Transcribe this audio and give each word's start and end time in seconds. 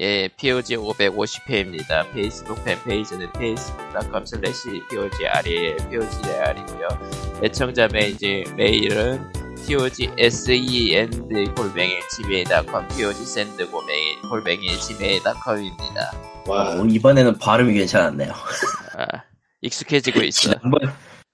예, 0.00 0.28
POG 0.36 0.76
550회입니다. 0.76 2.12
페이스북 2.12 2.62
팬페이지는 2.64 3.28
facebook.com 3.34 4.22
slash 4.22 4.68
POGRE, 4.88 5.76
POGR이고요. 5.90 6.88
애청자 7.42 7.88
메이지, 7.88 8.44
메일은 8.56 9.32
POGSEND 9.66 11.18
골뱅이 11.56 11.98
gmail.com, 12.14 12.86
POGSEND 12.88 13.64
골뱅이, 13.64 14.16
골뱅이 14.30 14.68
gmail.com입니다. 14.78 16.12
와, 16.46 16.70
어, 16.80 16.84
이번에는 16.84 17.38
발음이 17.38 17.74
괜찮았네요. 17.74 18.32
아, 18.96 19.06
익숙해지고 19.62 20.20
있어. 20.22 20.40
지난번, 20.54 20.80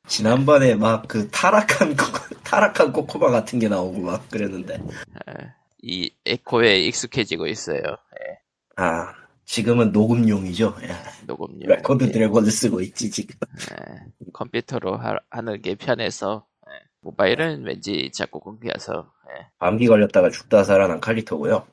지난번에 0.09 0.75
막 0.75 1.07
그 1.07 1.29
타락한, 1.31 1.97
코, 1.97 2.05
타락한 2.45 2.93
코코마 2.93 3.31
같은 3.31 3.59
게 3.59 3.69
나오고 3.69 4.01
막 4.01 4.29
그랬는데. 4.31 4.79
아, 5.27 5.33
이 5.83 6.11
에코에 6.25 6.81
익숙해지고 6.81 7.47
있어요. 7.47 7.79
예, 7.83 8.39
아, 8.77 9.15
지금은 9.45 9.93
녹음용이죠. 9.93 10.75
예. 10.83 10.89
녹음용. 11.27 11.61
레코드 11.61 12.05
예. 12.05 12.11
드래곤을 12.13 12.51
쓰고 12.51 12.81
있지, 12.81 13.11
지금. 13.11 13.37
예, 13.73 14.07
컴퓨터로 14.33 14.97
하, 14.97 15.17
하는 15.31 15.61
게 15.63 15.75
편해서 15.75 16.47
예, 16.69 16.73
모바일은 17.03 17.65
왠지 17.65 18.11
자꾸 18.13 18.41
끊겨서 18.41 19.13
예, 19.29 19.47
감기 19.59 19.87
걸렸다가 19.87 20.31
죽다 20.31 20.65
살아난 20.65 21.01
칼리토고요. 21.01 21.67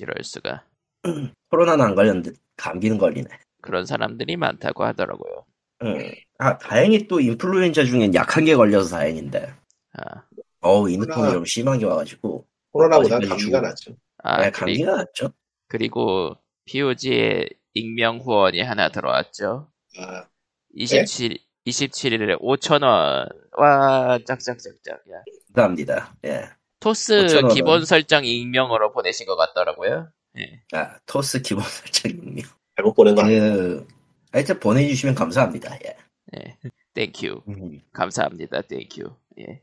이럴 0.00 0.14
수가 0.22 0.64
코로나는 1.50 1.84
안 1.84 1.94
걸렸는데 1.94 2.32
감기는 2.56 2.98
걸리네. 2.98 3.28
그런 3.60 3.86
사람들이 3.86 4.36
많다고 4.36 4.84
하더라고요. 4.84 5.44
응. 5.84 6.10
아, 6.38 6.58
다행히 6.58 7.06
또 7.08 7.20
인플루엔자 7.20 7.84
중엔 7.84 8.14
약한 8.14 8.44
게 8.44 8.54
걸려서 8.56 8.96
다행인데. 8.96 9.52
아, 9.98 10.22
어우, 10.60 10.88
이 10.90 10.96
느낌이 10.96 11.14
코로나- 11.14 11.32
좀 11.32 11.44
심한 11.44 11.78
게 11.78 11.84
와가지고. 11.84 12.46
코로나보다 12.72 13.18
감기가. 13.20 13.60
낫죠. 13.60 13.94
아 14.24 14.40
네, 14.40 14.50
감기가 14.50 14.96
낫죠. 14.96 15.30
그리고 15.72 16.36
POG에 16.66 17.48
익명 17.72 18.18
후원이 18.18 18.60
하나 18.60 18.90
들어왔죠. 18.90 19.72
아, 19.98 20.26
27 20.74 21.38
27일에 21.66 22.38
5,000원. 22.42 23.28
와 23.56 24.18
짝짝짝짝. 24.26 25.00
야. 25.10 25.22
감사합니다. 25.54 26.14
예. 26.26 26.50
토스 26.80 27.24
5,000원 27.24 27.44
은? 27.50 27.54
기본 27.54 27.84
설정 27.86 28.26
익명으로 28.26 28.92
보내신 28.92 29.24
것 29.24 29.36
같더라고요. 29.36 30.10
예. 30.38 30.60
아, 30.72 30.98
토스 31.06 31.40
기본 31.40 31.64
설정입니다. 31.64 32.50
잘못 32.76 32.92
보낸 32.92 33.14
거? 33.14 33.22
그, 33.22 33.86
하여튼 34.30 34.60
보내주시면 34.60 35.14
감사합니다. 35.14 35.74
예. 35.86 35.96
예. 36.36 36.58
Thank 36.92 37.21
you. 37.21 37.44
음. 37.48 37.80
감사합니다. 37.94 38.60
Thank 38.62 38.85
you. 38.85 39.04
예. 39.38 39.62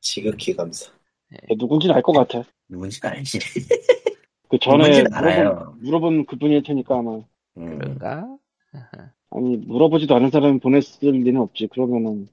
지극히 0.00 0.56
감사. 0.56 0.90
누군지는 1.58 1.94
알 1.94 2.00
것 2.02 2.12
같아. 2.12 2.42
누군지 2.68 3.00
알지. 3.02 3.38
그 4.48 4.58
전에 4.60 5.02
물어본. 5.02 5.78
물어본 5.80 6.26
그분일 6.26 6.62
테니까 6.62 6.98
아마. 6.98 7.20
음. 7.58 7.78
그런가? 7.78 8.36
아니, 9.30 9.56
물어보지도 9.56 10.14
않은 10.14 10.30
사람이 10.30 10.60
보냈을 10.60 11.10
리는 11.10 11.40
없지. 11.40 11.68
그러면은, 11.68 12.28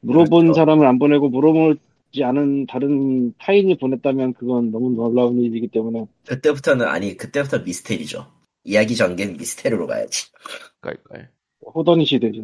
물어본 0.00 0.46
그렇죠. 0.46 0.54
사람을 0.54 0.86
안 0.86 0.98
보내고 0.98 1.28
물어보지 1.28 2.24
않은 2.24 2.66
다른 2.66 3.34
타인이 3.38 3.76
보냈다면 3.78 4.34
그건 4.34 4.70
너무 4.70 4.90
놀라운 4.90 5.40
일이기 5.40 5.68
때문에. 5.68 6.06
그때부터는, 6.26 6.86
아니, 6.86 7.16
그때부터 7.16 7.60
미스테리죠. 7.60 8.26
이야기 8.64 8.96
전개는 8.96 9.36
미스테리로 9.36 9.86
가야지. 9.86 10.32
걸걸. 10.80 11.28
호더니시 11.74 12.18
되지. 12.18 12.42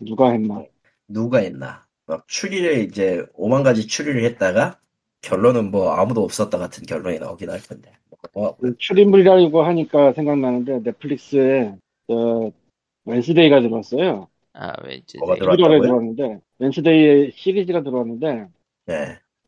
누가 0.00 0.30
했나. 0.30 0.64
누가 1.08 1.38
했나. 1.38 1.84
막 2.06 2.26
추리를 2.28 2.84
이제, 2.84 3.24
오만 3.34 3.62
가지 3.62 3.86
추리를 3.86 4.24
했다가, 4.24 4.78
결론은 5.22 5.70
뭐 5.70 5.92
아무도 5.92 6.22
없었다 6.22 6.58
같은 6.58 6.84
결론이 6.84 7.18
나오긴 7.18 7.50
할 7.50 7.60
텐데. 7.60 7.92
뭐, 8.32 8.56
그 8.56 8.76
출인물이라고 8.78 9.62
하니까 9.62 10.12
생각나는데 10.12 10.80
넷플릭스에 10.82 11.74
저 12.08 12.50
웬스데이가 13.04 13.60
들어왔어요. 13.60 14.28
아 14.54 14.72
왠지 14.84 15.18
뭐가 15.18 15.34
네. 15.34 15.40
들어왔- 15.40 15.54
11월에 15.54 15.56
들어왔다고요? 15.56 15.82
들어왔는데 15.82 16.40
웬스데이의 16.60 17.32
시리즈가 17.34 17.82
들어왔는데 17.82 18.46
네. 18.86 18.94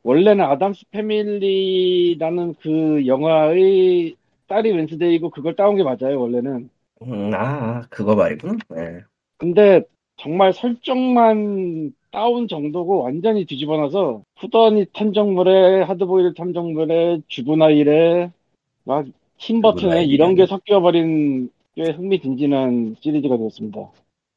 원래는 0.03 0.45
아담스 0.45 0.85
패밀리라는 0.91 2.55
그 2.61 3.07
영화의 3.07 4.17
딸이 4.49 4.73
웬스데이고 4.73 5.31
그걸 5.31 5.57
따온 5.57 5.77
게 5.77 5.83
맞아요, 5.83 6.21
원래는. 6.21 6.71
음, 7.03 7.31
아, 7.35 7.83
그거 7.91 8.15
말이구나. 8.15 8.55
네. 8.71 9.01
근데 9.39 9.83
정말 10.17 10.53
설정만 10.53 11.93
따온 12.13 12.47
정도고 12.49 13.03
완전히 13.03 13.45
뒤집어놔서 13.45 14.23
후더니 14.39 14.87
탐정물에 14.95 15.83
하드보일 15.83 16.35
탐정물에 16.35 17.21
주부나일에 17.27 18.31
막 18.87 19.05
팀버튼에 19.39 19.81
주부나일이라니. 19.81 20.09
이런 20.09 20.35
게 20.35 20.47
섞여버린 20.47 21.51
꽤 21.75 21.91
흥미진진한 21.91 22.97
시리즈가 23.01 23.37
되었습니다. 23.37 23.91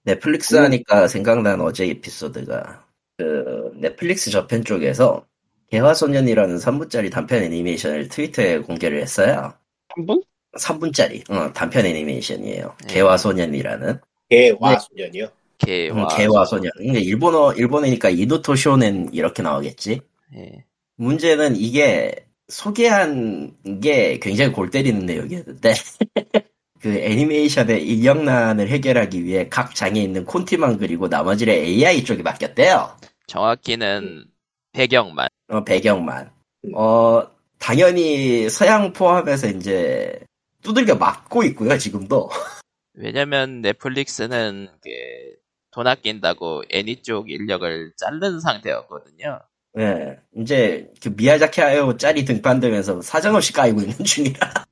넷플릭스 0.04 0.56
음. 0.58 0.64
하니까 0.64 1.08
생각난 1.08 1.62
어제 1.62 1.88
에피소드가 1.88 2.86
그 3.18 3.72
넷플릭스 3.76 4.32
저편 4.32 4.64
쪽에서 4.66 5.26
개화소년이라는 5.70 6.58
3분짜리 6.58 7.12
단편 7.12 7.44
애니메이션을 7.44 8.10
트위터에 8.10 8.60
공개를 8.60 9.02
했어요. 9.02 9.54
한 9.90 10.06
분? 10.06 10.22
3분짜리 10.58 11.30
어, 11.30 11.54
단편 11.54 11.86
애니메이션이에요. 11.86 12.76
네. 12.88 12.94
개화소년이라는 12.94 14.00
개와 14.30 14.72
네. 14.72 14.80
소년이요? 14.80 15.28
개와 15.60 16.04
음, 16.04 16.08
개화소년. 16.18 16.72
근데 16.78 17.00
일본어 17.00 17.54
일본어니까 17.54 18.10
이노토 18.10 18.56
쇼넨 18.56 19.10
이렇게 19.14 19.44
나오겠지. 19.44 20.02
예. 20.36 20.66
문제는 20.96 21.56
이게 21.56 22.16
소개한 22.50 23.56
게 23.82 24.20
굉장히 24.20 24.52
골 24.52 24.70
때리는 24.70 25.06
내용이었는데 25.06 25.74
그 26.82 26.90
애니메이션의 26.90 27.86
인력난을 27.88 28.68
해결하기 28.68 29.24
위해 29.24 29.48
각 29.50 29.76
장에 29.76 30.02
있는 30.02 30.26
콘티만 30.26 30.78
그리고 30.78 31.08
나머지를 31.08 31.54
AI 31.54 32.04
쪽에 32.04 32.24
맡겼대요. 32.24 32.98
정확히는 33.28 34.26
배경만. 34.72 35.28
어, 35.50 35.64
배경만. 35.64 36.32
음. 36.66 36.72
어, 36.76 37.30
당연히 37.60 38.50
서양 38.50 38.94
포함해서 38.94 39.48
이제 39.48 40.20
두들겨 40.64 40.96
맞고 40.96 41.44
있고요, 41.44 41.78
지금도. 41.78 42.30
왜냐면 42.94 43.62
넷플릭스는 43.62 44.70
그돈 44.82 45.88
아낀다고 45.88 46.64
애니 46.70 47.02
쪽 47.02 47.30
인력을 47.30 47.94
자른 47.98 48.40
상태였거든요. 48.40 49.40
예, 49.78 50.18
이제 50.38 50.92
그 51.02 51.10
미야자키 51.16 51.62
하요 51.62 51.96
짤이 51.96 52.26
등판 52.26 52.60
되면서 52.60 53.02
사정없이 53.02 53.54
까이고 53.54 53.82
있는 53.82 54.04
중이라. 54.04 54.66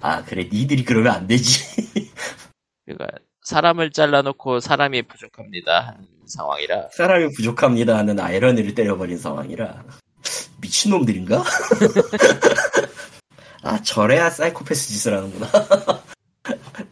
아, 0.00 0.24
그래, 0.24 0.48
니들이 0.50 0.84
그러면 0.84 1.12
안 1.12 1.26
되지. 1.26 1.64
그러니까 2.86 3.18
사람을 3.42 3.90
잘라놓고 3.90 4.60
사람이 4.60 5.02
부족합니다 5.02 5.88
하는 5.88 6.06
상황이라 6.26 6.88
사람이 6.92 7.32
부족합니다 7.36 7.98
하는 7.98 8.18
아이러니를 8.18 8.74
때려버린 8.74 9.18
상황이라. 9.18 9.84
미친놈들인가? 10.60 11.42
아, 13.62 13.82
저래야 13.82 14.30
사이코패스 14.30 14.88
짓을 14.88 15.16
하는구나. 15.16 15.48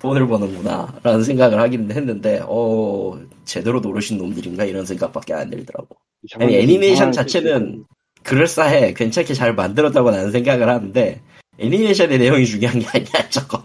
돈을 0.02 0.26
버는구나. 0.26 0.98
라는 1.04 1.22
생각을 1.22 1.60
하긴 1.60 1.90
했는데, 1.92 2.40
어, 2.44 3.18
제대로 3.44 3.80
노르신 3.80 4.18
놈들인가? 4.18 4.64
이런 4.64 4.84
생각밖에 4.84 5.32
안 5.32 5.48
들더라고. 5.48 5.96
아니, 6.40 6.56
애니메이션 6.56 7.12
자체는 7.12 7.84
그럴싸해. 8.24 8.94
괜찮게 8.94 9.32
잘 9.34 9.54
만들었다고 9.54 10.10
나는 10.10 10.32
생각을 10.32 10.68
하는데, 10.68 11.20
애니메이션의 11.58 12.18
내용이 12.18 12.46
중요한 12.46 12.80
게 12.80 12.86
아니야, 12.92 13.06
저건. 13.30 13.62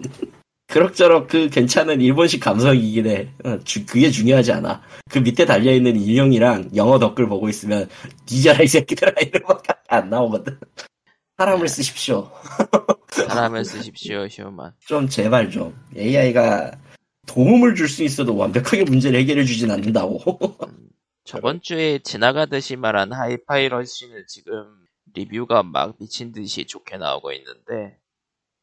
그럭저럭 0.68 1.28
그 1.28 1.50
괜찮은 1.50 2.02
일본식 2.02 2.40
감성이긴 2.42 3.08
해. 3.08 3.30
어, 3.44 3.58
주- 3.64 3.86
그게 3.86 4.12
중요하지 4.12 4.52
않아. 4.52 4.82
그 5.10 5.20
밑에 5.20 5.46
달려있는 5.46 5.96
인형이랑 5.96 6.70
영어 6.76 7.00
댓글 7.00 7.28
보고 7.28 7.50
있으면, 7.50 7.90
뒤져라, 8.28 8.62
이 8.64 8.68
새끼들아, 8.68 9.12
이런밖에 9.22 9.74
안 9.88 10.10
나오거든. 10.12 10.58
사람을 11.38 11.68
쓰십시오. 11.68 12.32
사람을 13.12 13.64
쓰십시오 13.66 14.26
휴먼. 14.26 14.74
좀 14.80 15.08
제발 15.08 15.50
좀. 15.52 15.76
AI가 15.96 16.72
도움을 17.28 17.76
줄 17.76 17.88
수 17.88 18.04
있어도 18.04 18.36
완벽하게 18.36 18.84
문제를 18.86 19.20
해결해 19.20 19.44
주진 19.46 19.70
않는다고. 19.70 20.40
저번 21.26 21.62
주에 21.62 22.00
지나가듯이 22.00 22.76
말한 22.76 23.12
하이파이러시는 23.14 24.26
지금 24.28 24.66
리뷰가 25.14 25.62
막 25.64 25.96
미친 26.00 26.32
듯이 26.32 26.66
좋게 26.66 26.98
나오고 26.98 27.32
있는데 27.34 27.98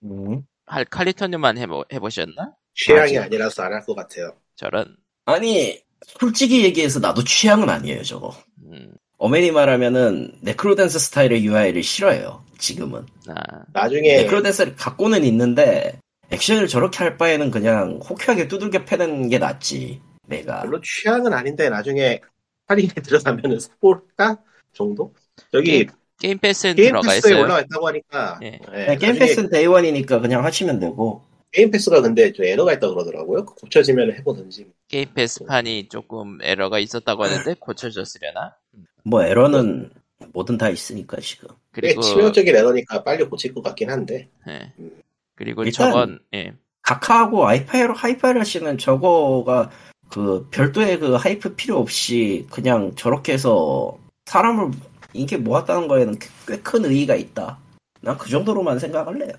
음. 0.05 0.43
할 0.67 0.85
칼리토님만 0.87 1.59
해보, 1.59 1.85
해보셨나? 1.93 2.53
취향이 2.75 3.15
맞아. 3.15 3.25
아니라서 3.27 3.63
안 3.63 3.73
할 3.75 3.85
것 3.85 3.95
같아요. 3.95 4.33
저런 4.57 4.97
아니, 5.27 5.79
솔직히 6.07 6.65
얘기해서 6.65 7.01
나도 7.01 7.23
취향은 7.25 7.69
아니에요, 7.69 8.03
저거. 8.03 8.35
음, 8.65 8.95
어메니 9.19 9.51
말하면은 9.53 10.39
네크로댄스 10.43 10.99
스타일의 10.99 11.45
UI를 11.47 11.83
싫어해요. 11.83 12.44
지금은. 12.59 13.07
아, 13.29 13.35
나중에 13.73 14.19
네크로댄스를 14.19 14.77
갖고는 14.77 15.25
있는데 15.25 15.99
액션을 16.31 16.69
저렇게 16.69 16.99
할 16.99 17.17
바에는 17.17 17.51
그냥 17.51 18.01
호쾌하게 18.09 18.49
두들겨 18.49 18.85
패는 18.85 19.29
게 19.29 19.39
낫지. 19.39 20.01
내가. 20.27 20.63
별로 20.63 20.81
취향은 20.81 21.33
아닌데 21.33 21.69
나중에 21.69 22.21
할인에 22.67 22.93
들어가면은 22.95 23.61
사볼까 23.61 24.39
정도? 24.73 25.13
여기 25.53 25.87
게임 26.19 26.39
패스에 26.39 26.75
게임 26.75 26.89
들어가 26.89 27.09
패스에 27.09 27.31
있어요. 27.31 27.43
올라와 27.45 27.61
있다고 27.61 27.89
하니까 27.89 28.41
예. 28.43 28.47
예, 28.47 28.59
그냥 28.59 28.99
게임 28.99 29.13
나중에 29.13 29.19
패스는 29.19 29.51
day 29.51 29.68
one이니까 29.68 30.21
그냥 30.21 30.45
하시면 30.45 30.81
되고. 30.81 31.25
게임 31.51 31.71
패스가 31.71 32.01
근데 32.01 32.33
좀 32.33 32.47
에러가 32.47 32.73
있다 32.73 32.89
고 32.89 32.95
그러더라고요. 32.95 33.45
그거 33.45 33.55
고쳐지면 33.55 34.13
해보든지. 34.15 34.67
게임 34.89 35.13
패스판이 35.15 35.89
조금 35.89 36.39
에러가 36.43 36.79
있었다고 36.81 37.25
하는데 37.25 37.55
고쳐졌으려나? 37.61 38.57
뭐 39.05 39.23
에러는 39.23 39.91
뭐든 40.33 40.59
다 40.59 40.69
있으니까 40.69 41.19
지금. 41.21 41.49
꽤 41.75 41.81
그리고 41.81 42.01
치명적인 42.03 42.55
에러니까 42.55 43.03
빨리 43.05 43.25
고칠 43.25 43.55
것 43.55 43.63
같긴 43.63 43.91
한데. 43.91 44.29
예. 44.49 44.73
음. 44.79 45.01
그리고 45.37 45.69
저번 45.71 46.21
예. 46.35 46.55
카카하고 46.83 47.47
하이파이로 47.47 47.95
하이파이러시는 47.95 48.79
저거가 48.79 49.71
그 50.11 50.49
별도의 50.51 50.99
그 51.01 51.15
hype 51.15 51.55
필요 51.57 51.79
없이 51.79 52.47
그냥 52.51 52.95
저렇게 52.95 53.33
해서 53.33 53.99
사람을 54.27 54.71
인기 55.15 55.37
모았다는 55.37 55.89
거에는 55.89 56.19
꽤 56.47 56.59
큰 56.63 56.85
의의가 56.85 57.15
있다. 57.17 57.59
난 58.03 58.19
그 58.19 58.29
정도로만 58.31 58.79
생각할래요. 58.79 59.33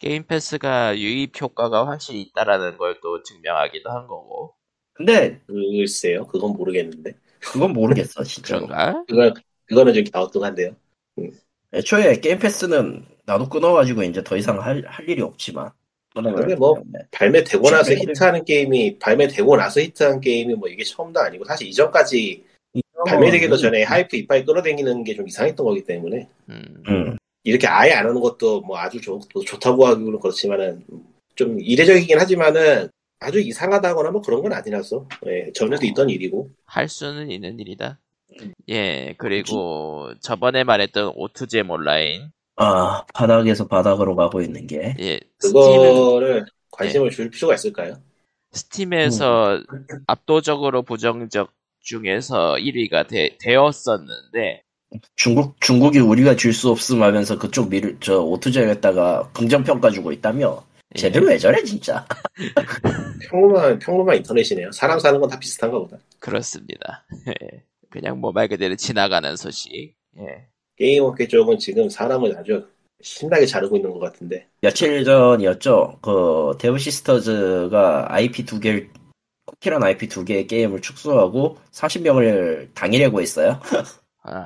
게임 0.00 0.24
패스가 0.24 0.98
유입 0.98 1.40
효과가 1.40 1.86
확실히 1.86 2.22
있다라는 2.22 2.76
걸 2.78 2.98
또 3.02 3.22
증명하기도 3.22 3.90
한 3.90 4.06
거고 4.06 4.54
근데 4.94 5.40
글쎄요. 5.46 6.26
그건 6.26 6.52
모르겠는데. 6.54 7.12
그건 7.40 7.72
모르겠어 7.72 8.22
진짜로. 8.24 8.66
그런가? 8.66 9.04
그거, 9.08 9.32
그거는 9.70 9.94
좀 9.94 10.04
갸우뚱한데요. 10.12 10.74
애초에 11.72 12.18
게임 12.20 12.38
패스는 12.40 13.06
나도 13.24 13.48
끊어가지고 13.48 14.02
이제 14.02 14.22
더 14.24 14.36
이상 14.36 14.60
할, 14.60 14.84
할 14.86 15.08
일이 15.08 15.22
없지만. 15.22 15.70
근데 16.12 16.56
뭐 16.56 16.82
발매되고 17.12 17.70
나서 17.70 17.92
히트하는 17.94 18.44
게임이, 18.44 18.98
발매되고 18.98 19.56
나서 19.56 19.80
히트한 19.80 20.20
게임이 20.20 20.54
뭐 20.54 20.68
이게 20.68 20.82
처음도 20.82 21.20
아니고, 21.20 21.44
사실 21.44 21.68
이전까지 21.68 22.42
발매되기도 23.06 23.56
전에 23.56 23.84
하이프 23.84 24.16
이빨 24.16 24.44
끌어당기는 24.44 25.04
게 25.04 25.14
좀 25.14 25.28
이상했던 25.28 25.64
거기 25.64 25.84
때문에, 25.84 26.28
음. 26.48 26.82
음. 26.88 27.16
이렇게 27.44 27.68
아예 27.68 27.92
안 27.92 28.06
하는 28.06 28.20
것도 28.20 28.62
뭐 28.62 28.76
아주 28.76 29.00
좋, 29.00 29.20
좋다고 29.46 29.86
하기는 29.86 30.18
그렇지만은, 30.18 30.84
좀 31.36 31.60
이례적이긴 31.60 32.18
하지만은, 32.18 32.88
아주 33.20 33.38
이상하다거나 33.38 34.10
뭐 34.10 34.20
그런 34.20 34.42
건 34.42 34.52
아니라서, 34.52 35.06
예, 35.26 35.52
전에도 35.52 35.86
있던 35.86 36.10
일이고, 36.10 36.50
할 36.66 36.88
수는 36.88 37.30
있는 37.30 37.60
일이다. 37.60 38.00
음. 38.42 38.52
예, 38.68 39.14
그리고 39.18 40.12
저번에 40.20 40.64
말했던 40.64 41.12
오투잼 41.16 41.70
온라인. 41.70 42.30
아 42.56 43.04
바닥에서 43.14 43.66
바닥으로 43.68 44.16
가고 44.16 44.42
있는 44.42 44.66
게 44.66 44.94
예, 45.00 45.18
그거를 45.38 46.44
관심을 46.70 47.10
줄 47.10 47.30
필요가 47.30 47.54
있을까요? 47.54 47.94
스팀에서 48.52 49.56
음. 49.56 50.04
압도적으로 50.06 50.82
부정적 50.82 51.52
중에서 51.80 52.56
1위가 52.58 53.06
되, 53.08 53.36
되었었는데, 53.40 54.62
중국 55.16 55.60
중국이 55.60 55.98
우리가 56.00 56.36
줄 56.36 56.52
수 56.52 56.68
없음 56.70 57.02
하면서 57.02 57.38
그쪽 57.38 57.70
미를 57.70 57.96
저 58.00 58.20
오투제에다가 58.20 59.30
긍정 59.32 59.62
평가 59.64 59.90
주고 59.90 60.12
있다며 60.12 60.64
예, 60.96 60.98
쟤들 60.98 61.22
왜 61.22 61.38
저래 61.38 61.62
진짜 61.64 62.04
평범한, 63.30 63.78
평범한 63.78 64.16
인터넷이네요. 64.18 64.72
사람 64.72 64.98
사는 64.98 65.20
건 65.20 65.28
다 65.30 65.38
비슷한가 65.38 65.78
보다. 65.78 65.98
그렇습니다. 66.18 67.06
예, 67.28 67.62
그냥 67.90 68.18
뭐 68.20 68.32
말 68.32 68.48
그대로 68.48 68.76
지나가는 68.76 69.36
소식. 69.36 69.94
예, 70.18 70.46
게임 70.76 71.04
업계 71.04 71.26
쪽은 71.28 71.58
지금 71.58 71.88
사람을 71.88 72.36
아주 72.38 72.66
신나게 73.02 73.46
자르고 73.46 73.76
있는 73.76 73.90
것 73.92 73.98
같은데. 74.00 74.46
며칠 74.60 75.04
전이었죠 75.04 75.98
그 76.02 76.52
데브 76.58 76.78
시스터즈가 76.78 78.06
IP 78.12 78.44
두 78.44 78.60
개를 78.60 78.90
쿠키런 79.46 79.82
IP 79.82 80.08
두 80.08 80.24
개의 80.24 80.46
게임을 80.46 80.80
축소하고 80.80 81.56
40명을 81.72 82.68
당일 82.74 83.02
해고 83.02 83.20
했어요 83.20 83.60
아, 84.22 84.44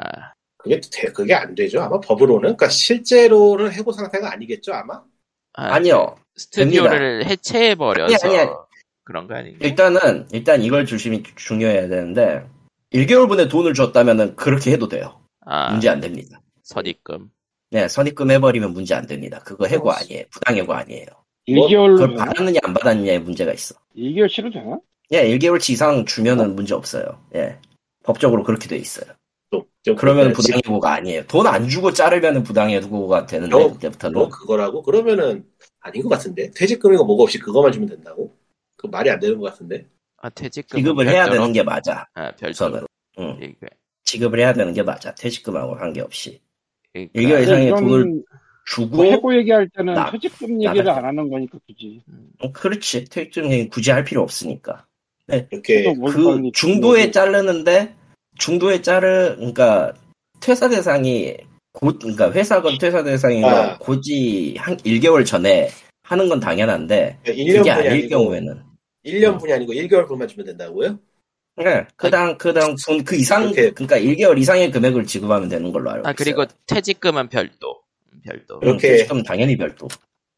그게 0.56 0.80
돼- 0.80 1.12
그게 1.12 1.34
안 1.34 1.54
되죠. 1.54 1.80
아마 1.82 2.00
법으로는. 2.00 2.40
그러니까 2.42 2.68
실제로는 2.68 3.72
해고 3.72 3.92
상태가 3.92 4.32
아니겠죠, 4.32 4.72
아마? 4.72 5.02
아, 5.54 5.74
아니요 5.74 6.16
스튜디오를 6.36 7.26
해체해 7.26 7.74
버려서 7.74 8.14
아니, 8.26 8.36
아니, 8.38 8.48
아니. 8.48 8.50
그런 9.04 9.26
거 9.28 9.34
아닌가? 9.34 9.58
일단은 9.66 10.26
일단 10.32 10.62
이걸 10.62 10.86
조심히 10.86 11.22
중요해야 11.36 11.88
되는데 11.88 12.46
1개월분의 12.94 13.50
돈을 13.50 13.74
줬다면은 13.74 14.36
그렇게 14.36 14.72
해도 14.72 14.88
돼요 14.88 15.20
아, 15.44 15.70
문제 15.72 15.88
안 15.88 16.00
됩니다 16.00 16.40
선입금. 16.62 17.30
네 17.70 17.88
선입금 17.88 18.30
해버리면 18.30 18.72
문제 18.72 18.94
안 18.94 19.06
됩니다 19.06 19.40
그거 19.44 19.66
해고 19.66 19.90
어. 19.90 19.92
아니에요 19.92 20.24
부당 20.30 20.56
해고 20.56 20.72
아니에요 20.72 21.06
1개월로 21.48 21.92
그걸 21.98 22.08
되나? 22.10 22.24
받았느냐 22.24 22.60
안 22.62 22.72
받았느냐에 22.74 23.18
문제가 23.18 23.52
있어 23.52 23.74
1개월 23.96 24.28
치료 24.28 24.50
되나? 24.50 24.78
예 25.12 25.24
1개월치 25.36 25.70
이상 25.70 26.04
주면은 26.06 26.54
문제 26.56 26.74
없어요 26.74 27.20
예 27.34 27.58
법적으로 28.04 28.42
그렇게 28.44 28.68
돼 28.68 28.76
있어요 28.76 29.06
그러면 29.98 30.32
그렇게 30.32 30.34
부당 30.34 30.60
해고가 30.64 30.92
아니에요 30.94 31.26
돈 31.26 31.46
안 31.46 31.68
주고 31.68 31.92
자르면은 31.92 32.42
부당 32.42 32.70
해고가 32.70 33.26
되는데 33.26 33.54
어, 33.54 33.72
그때부터는 33.72 34.18
뭐 34.18 34.28
그거라고? 34.28 34.82
그러면은 34.82 35.44
아닌 35.80 36.02
것 36.02 36.08
같은데. 36.08 36.50
퇴직금이고 36.52 37.04
뭐가 37.04 37.24
없이 37.24 37.38
그것만 37.38 37.70
주면 37.70 37.90
된다고? 37.90 38.34
그 38.76 38.86
말이 38.86 39.10
안 39.10 39.20
되는 39.20 39.38
것 39.38 39.50
같은데. 39.52 39.86
아, 40.24 40.30
퇴직금. 40.30 40.78
지급을 40.78 41.06
해야 41.06 41.28
되는 41.28 41.52
게 41.52 41.62
맞아. 41.62 42.06
아, 42.14 42.30
별도로. 42.36 42.50
우선은. 42.50 42.86
응. 43.18 43.36
이게, 43.42 43.66
지급을 44.04 44.38
해야 44.40 44.54
되는 44.54 44.72
게 44.72 44.82
맞아. 44.82 45.14
퇴직금하고 45.14 45.76
관계없이. 45.76 46.40
그러니까, 46.94 47.20
1개월 47.20 47.42
이상의 47.42 47.70
돈을 47.70 48.22
주고 48.64 48.96
뭐 48.96 49.04
해고 49.04 49.36
얘기할 49.36 49.68
때는 49.76 49.92
나- 49.92 50.10
퇴직금 50.10 50.62
얘기를 50.62 50.88
안 50.88 51.04
하는 51.04 51.28
거니까 51.28 51.58
굳이. 51.66 52.00
음, 52.08 52.30
어, 52.40 52.50
그렇지. 52.52 53.04
퇴직금 53.04 53.52
얘기 53.52 53.68
굳이 53.68 53.90
할 53.90 54.02
필요 54.04 54.22
없으니까. 54.22 54.86
이렇게 55.28 55.82
또그 55.84 56.50
중도에 56.54 57.02
뭐- 57.04 57.10
자르는데 57.10 57.94
중도에 58.38 58.80
자르 58.80 59.36
그러니까 59.36 59.92
퇴사 60.40 60.70
대상이 60.70 61.36
곧 61.72 61.98
그러니까 61.98 62.32
회사건 62.32 62.78
퇴사 62.78 63.02
대상이건 63.02 63.52
아. 63.54 63.78
고지 63.78 64.54
한 64.58 64.76
1개월 64.78 65.26
전에 65.26 65.68
하는 66.02 66.28
건 66.30 66.40
당연한데 66.40 67.18
1년 67.24 67.58
그게 67.58 67.70
아닐 67.70 68.08
경우에는 68.08 68.62
1년 69.04 69.38
분이 69.38 69.52
아니고 69.52 69.72
1개월 69.72 70.06
분만 70.08 70.28
주면 70.28 70.46
된다고요? 70.46 70.98
네, 71.56 71.86
그당 71.96 72.36
그당 72.36 72.74
돈 72.84 73.04
그 73.04 73.14
이상 73.16 73.42
그렇게- 73.52 73.70
그러니까 73.70 73.98
1개월 73.98 74.38
이상의 74.38 74.70
금액을 74.70 75.06
지급하면 75.06 75.48
되는 75.48 75.70
걸로 75.72 75.90
알고 75.90 76.06
아, 76.08 76.10
있어요. 76.10 76.14
그리고 76.16 76.44
퇴직금은 76.66 77.28
별도. 77.28 77.82
음, 78.12 78.20
별도. 78.24 78.56
음, 78.56 78.60
이렇게- 78.62 78.88
퇴직금 78.88 79.22
당연히 79.22 79.56
별도. 79.56 79.86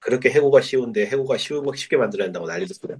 그렇게 0.00 0.30
해고가 0.30 0.60
쉬운데 0.60 1.06
해고가 1.06 1.36
쉬운 1.38 1.64
쉽게 1.74 1.96
만들어야 1.96 2.26
한다고 2.26 2.46
난리도 2.46 2.74
소리야. 2.74 2.98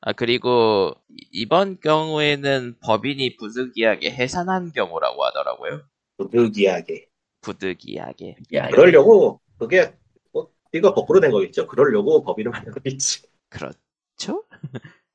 아, 0.00 0.12
그리고 0.12 0.94
이- 1.10 1.26
이번 1.32 1.78
경우에는 1.80 2.76
법인이 2.82 3.36
부득이하게 3.36 4.10
해산한 4.10 4.72
경우라고 4.72 5.24
하더라고요. 5.26 5.82
부득이하게. 6.18 7.06
부득이하게. 7.40 8.36
야, 8.54 8.68
그러려고 8.68 9.40
그게 9.58 9.92
뭐 10.32 10.50
이거 10.72 10.92
거꾸로 10.92 11.20
된 11.20 11.30
거겠죠. 11.30 11.66
그러려고 11.68 12.22
법인을 12.24 12.50
만든 12.50 12.72
거겠지. 12.72 13.22
그렇 13.48 13.70
죠? 14.18 14.44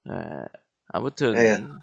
아, 0.06 0.46
아무튼 0.88 1.36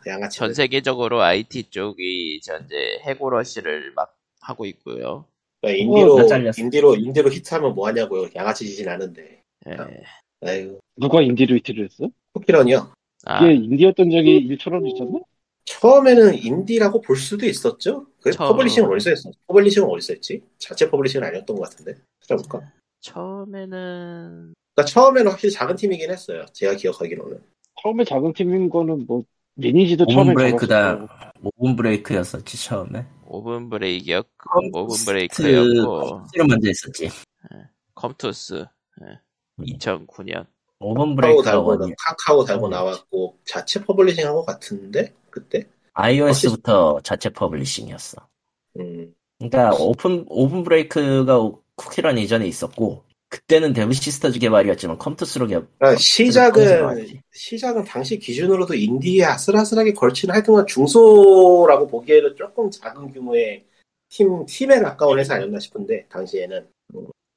양아치. 0.06 0.38
전 0.38 0.54
세계적으로 0.54 1.22
IT 1.22 1.70
쪽이 1.70 2.40
현재 2.44 3.00
해고 3.06 3.30
러시를 3.30 3.92
막 3.94 4.16
하고 4.40 4.66
있고요. 4.66 5.26
그러니까 5.60 5.68
어, 5.68 5.70
인디로 5.70 6.16
다 6.16 6.26
잘렸어. 6.26 6.62
인디로 6.62 6.96
인디로 6.96 7.30
히트하면 7.30 7.74
뭐 7.74 7.86
하냐고요. 7.86 8.30
양아치 8.34 8.66
짓이 8.66 8.86
나는데. 8.86 9.42
예. 9.68 9.76
아유 10.42 10.78
누가 10.96 11.20
인디로 11.20 11.56
히트를 11.56 11.84
했어? 11.84 12.08
쿠키런이요. 12.32 12.92
아, 13.26 13.44
이게 13.44 13.54
인디였던 13.54 14.10
적이 14.10 14.48
1초라도 14.56 14.86
있었나? 14.94 15.20
처음에는 15.66 16.34
인디라고 16.42 17.02
볼 17.02 17.16
수도 17.16 17.44
있었죠. 17.46 18.06
그 18.22 18.30
처음. 18.30 18.50
publishing은 18.50 18.90
어디서 18.90 19.10
했어? 19.10 19.30
publishing은 19.46 19.88
어디서 19.88 20.14
했지? 20.14 20.42
자체 20.58 20.90
publishing은 20.90 21.26
아니었던 21.26 21.54
것 21.56 21.68
같은데. 21.68 22.00
찾아볼까? 22.22 22.72
처음에는 23.00 24.54
그러니까 24.74 24.84
처음에는 24.92 25.30
확실히 25.30 25.52
작은 25.52 25.76
팀이긴 25.76 26.10
했어요. 26.10 26.44
제가 26.52 26.74
기억하기로는. 26.74 27.40
처음에 27.82 28.04
작은 28.04 28.32
팀인 28.34 28.70
거는 28.70 29.06
뭐 29.06 29.22
리니지도 29.56 30.06
처음에 30.06 30.34
브레이크다. 30.34 30.96
작았었고. 30.98 31.50
오븐 31.56 31.76
브레이크였었지 31.76 32.64
처음에. 32.64 33.06
오븐 33.26 33.68
브레이크였 33.70 34.26
컴투스- 34.38 34.74
오븐 34.74 34.96
브레이크였고 35.06 36.00
컴투스로 36.10 36.46
먼저 36.46 36.70
있었지. 36.70 37.08
컴투스 37.94 38.66
예. 39.02 39.64
2009년 39.64 40.46
오븐 40.78 41.14
카카오 41.16 41.16
브레이크가 41.16 41.50
달고? 41.52 41.94
카카오 41.98 42.44
달고 42.44 42.66
음. 42.66 42.70
나왔고 42.70 43.36
자체 43.44 43.82
publishing 43.84 44.26
한 44.26 44.34
것 44.34 44.44
같은데 44.46 45.12
그때. 45.30 45.66
iOS부터 45.92 47.00
자체 47.02 47.28
publishing이었어. 47.30 48.26
음. 48.78 49.14
그러니까 49.38 49.74
오픈 49.78 50.24
오븐 50.28 50.62
브레이크가 50.64 51.50
쿠키런 51.76 52.18
이전에 52.18 52.46
있었고 52.46 53.04
그때는 53.30 53.72
데브 53.72 53.92
시스터즈 53.92 54.40
개발이었지만 54.40 54.98
컴투스로 54.98 55.46
개발. 55.46 55.66
그러니까 55.78 56.00
시작은. 56.00 57.20
시작은 57.32 57.84
당시 57.84 58.18
기준으로도 58.18 58.74
인디에 58.74 59.24
아슬아슬하게 59.24 59.92
걸치는 59.92 60.34
하여튼간 60.34 60.66
중소라고 60.66 61.86
보기에는 61.86 62.34
조금 62.36 62.68
작은 62.70 63.12
규모의 63.12 63.64
팀 64.08 64.44
팀에 64.46 64.80
가까운 64.80 65.18
회사 65.20 65.36
아니었나 65.36 65.60
싶은데 65.60 66.06
당시에는 66.08 66.66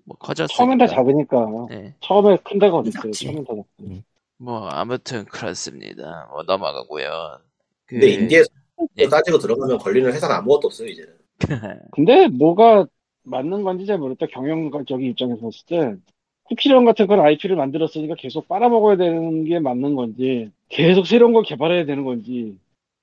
뭐 0.05 0.17
커졌으니까 0.17 0.57
처음엔 0.57 0.77
다 0.79 0.87
작으니까. 0.87 1.67
예. 1.71 1.93
처음에 2.01 2.37
큰 2.43 2.57
데가 2.57 2.77
어딨어요. 2.77 3.11
처음엔 3.11 3.45
다 3.45 3.53
작고. 3.53 4.03
뭐 4.39 4.67
아무튼 4.69 5.25
그렇습니다. 5.25 6.27
뭐 6.31 6.41
넘어가고요. 6.41 7.39
그, 7.85 7.95
근데 7.95 8.09
인디에서 8.09 8.49
예. 8.97 9.07
따지고 9.07 9.37
들어가면 9.37 9.77
걸리는 9.77 10.11
회사는 10.11 10.35
아무것도 10.37 10.67
없어요 10.67 10.87
이제는. 10.87 11.13
근데 11.91 12.27
뭐가 12.29 12.87
맞는 13.23 13.63
건지 13.63 13.85
잘 13.85 13.97
모르겠다. 13.97 14.31
경영적인 14.31 15.09
입장에서 15.09 15.41
봤을 15.41 15.65
때 15.65 15.95
쿠키런 16.43 16.85
같은 16.85 17.07
그런 17.07 17.25
IP를 17.25 17.55
만들었으니까 17.55 18.15
계속 18.15 18.47
빨아먹어야 18.47 18.97
되는 18.97 19.45
게 19.45 19.59
맞는 19.59 19.95
건지, 19.95 20.51
계속 20.69 21.07
새로운 21.07 21.33
걸 21.33 21.43
개발해야 21.43 21.85
되는 21.85 22.03
건지. 22.03 22.57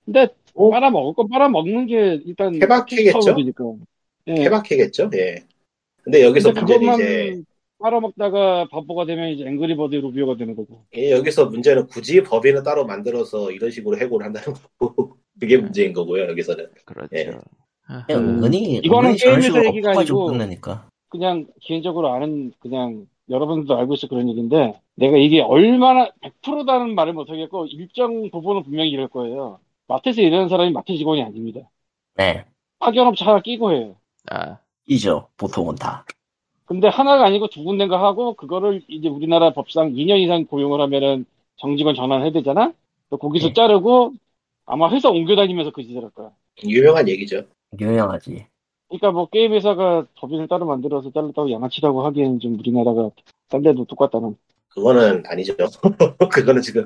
근데 0.05 0.29
어? 0.55 0.71
빨아먹을 0.71 1.15
건 1.15 1.29
빨아먹는 1.29 1.87
게 1.87 2.21
일단? 2.25 2.59
사업이니까. 3.23 3.65
예. 4.29 4.35
케바케겠죠. 4.35 5.11
예. 5.15 5.37
근데 6.03 6.23
여기서 6.23 6.53
근데 6.53 6.79
문제는 6.79 6.95
이제 7.35 7.43
빨아먹다가 7.79 8.69
바보가 8.71 9.07
되면 9.07 9.31
이제 9.31 9.45
앵그리버드 9.47 9.95
루비오가 9.95 10.37
되는 10.37 10.55
거고. 10.55 10.85
예, 10.97 11.11
여기서 11.13 11.47
문제는 11.47 11.87
굳이 11.87 12.23
법인을 12.23 12.63
따로 12.63 12.85
만들어서 12.85 13.51
이런 13.51 13.71
식으로 13.71 13.99
해고를 13.99 14.27
한다는 14.27 14.55
거고 14.79 15.17
그게 15.39 15.57
문제인 15.57 15.93
거고요. 15.93 16.29
여기서는 16.29 16.69
그렇죠. 16.85 17.17
예. 17.17 17.31
아하. 17.91 18.07
그냥 18.07 18.23
은근히 18.23 18.81
이거는 18.85 19.17
게임에서 19.17 19.67
얘기가 19.67 19.91
아니고. 19.91 20.33
그냥 21.09 21.47
개인적으로 21.61 22.13
아는 22.13 22.53
그냥 22.61 23.07
여러분들도 23.29 23.77
알고 23.77 23.95
있어 23.95 24.07
그런 24.07 24.29
얘기인데 24.29 24.75
내가 24.95 25.17
이게 25.17 25.41
얼마나 25.41 26.09
100%다는 26.21 26.95
말을 26.95 27.15
못하겠고 27.15 27.67
일정 27.67 28.31
부분은 28.31 28.63
분명히 28.63 28.91
이럴 28.91 29.09
거예요. 29.09 29.59
마트에서 29.89 30.23
일하는 30.23 30.49
사람이 30.49 30.71
마트 30.71 30.97
직원이 30.97 31.23
아닙니다. 31.23 31.63
네. 32.15 32.45
파견업체 32.79 33.25
하나 33.25 33.41
끼고 33.41 33.73
해요. 33.73 33.97
아, 34.31 34.59
이죠. 34.87 35.27
보통은 35.37 35.75
다. 35.75 36.05
근데 36.65 36.87
하나가 36.87 37.25
아니고 37.25 37.49
두 37.49 37.65
군데인가 37.65 38.01
하고 38.01 38.35
그거를 38.35 38.83
이제 38.87 39.09
우리나라 39.09 39.53
법상 39.53 39.95
2년 39.95 40.21
이상 40.21 40.45
고용을 40.45 40.81
하면은 40.81 41.25
정직원 41.57 41.97
전환해야 41.97 42.31
되잖아? 42.31 42.73
거기서 43.11 43.49
네. 43.49 43.53
자르고 43.55 44.13
아마 44.67 44.89
회사 44.91 45.09
옮겨 45.09 45.35
다니면서 45.35 45.73
그 45.73 45.83
짓을 45.83 46.05
할 46.05 46.11
거야. 46.11 46.31
유명한 46.63 47.09
얘기죠. 47.09 47.43
유명하지. 47.79 48.47
그러니까 48.89 49.13
뭐 49.13 49.29
게임 49.29 49.53
회사가 49.53 50.07
법인을 50.17 50.49
따로 50.49 50.67
만들어서 50.67 51.11
잘랐다고 51.13 51.51
양아치라고 51.53 52.05
하기에는 52.07 52.41
좀 52.41 52.59
우리나라가 52.59 53.11
딴 53.49 53.63
데도 53.63 53.85
똑같다는. 53.85 54.37
그거는 54.69 55.23
아니죠. 55.27 55.55
그거는 56.33 56.63
지금 56.63 56.85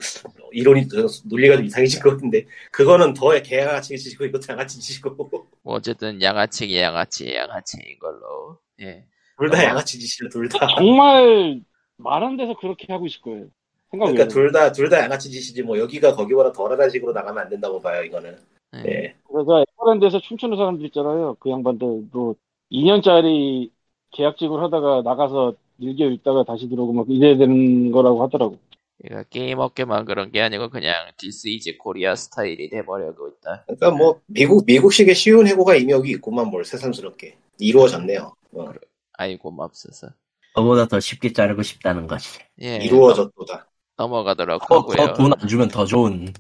이론이 0.53 0.87
논리가 1.27 1.57
좀 1.57 1.67
이상해진 1.67 2.01
것 2.03 2.11
같은데 2.11 2.47
그거는 2.73 3.13
더 3.15 3.31
개양아치 3.43 3.99
짓이고 3.99 4.25
이것도 4.27 4.43
양아치 4.51 4.81
짓이고 4.81 5.15
뭐 5.63 5.75
어쨌든 5.75 6.21
양아치기 6.21 6.79
양아치 6.79 7.35
양아치인 7.35 7.99
걸로. 7.99 8.59
예. 8.81 9.05
둘 9.39 9.51
다 9.51 9.65
양아치 9.65 9.99
짓이죠. 9.99 10.29
둘 10.31 10.49
다. 10.49 10.67
정말 10.79 11.61
많은 11.99 12.37
데서 12.37 12.55
그렇게 12.59 12.91
하고 12.93 13.07
있을 13.07 13.21
거예요. 13.23 13.47
생각 13.91 14.07
그러니까. 14.07 14.29
둘 14.29 14.51
다 14.53 14.73
둘 14.73 14.89
다 14.89 15.01
양아치 15.01 15.31
짓이지 15.31 15.63
뭐 15.63 15.79
여기가 15.79 16.15
거기보다 16.15 16.53
덜하다는 16.53 16.91
식으로 16.91 17.13
나가면 17.13 17.43
안 17.45 17.49
된다고 17.51 17.81
봐요. 17.81 18.03
이거는. 18.03 18.37
예. 18.77 18.91
예. 18.91 19.15
그래서 19.31 19.64
에버랜드에서 19.85 20.21
춤추는 20.21 20.57
사람들 20.57 20.87
있잖아요. 20.87 21.37
그 21.39 21.51
양반들도 21.51 22.37
2년짜리 22.73 23.71
계약직을 24.13 24.63
하다가 24.63 25.03
나가서 25.03 25.55
일개월 25.79 26.13
있다가 26.15 26.45
다시 26.45 26.69
들어오고 26.69 26.93
막 26.93 27.07
이래야 27.09 27.37
되는 27.37 27.91
거라고 27.91 28.23
하더라고. 28.25 28.59
그러니까 28.99 29.29
게임 29.29 29.59
업계만 29.59 30.05
그런 30.05 30.31
게 30.31 30.41
아니고 30.41 30.71
그냥 30.71 30.95
this 31.19 31.49
is 31.49 31.77
Korea 31.77 32.15
style이 32.15 32.71
돼버리고 32.71 33.29
있다. 33.29 33.65
그러니까 33.67 33.91
뭐 33.91 34.21
미국 34.27 34.65
미국식의 34.67 35.15
쉬운 35.15 35.47
해고가 35.47 35.75
이미 35.75 35.93
여기 35.93 36.13
있구만 36.13 36.49
뭘 36.49 36.65
새삼스럽게 36.65 37.37
이루어졌네요. 37.59 38.35
어, 38.53 38.73
아이고 39.15 39.51
맙소사. 39.51 40.09
그보다 40.55 40.87
더 40.87 41.01
쉽게 41.01 41.33
자르고 41.33 41.63
싶다는 41.63 42.07
거지. 42.07 42.39
예. 42.63 42.77
이루어졌도다. 42.77 43.67
넘어가도록 43.97 44.67
더 44.69 44.77
하고요. 44.77 45.13
돈안 45.15 45.49
주면 45.49 45.69
더 45.69 45.85
좋은 45.85 46.29
예. 46.29 46.33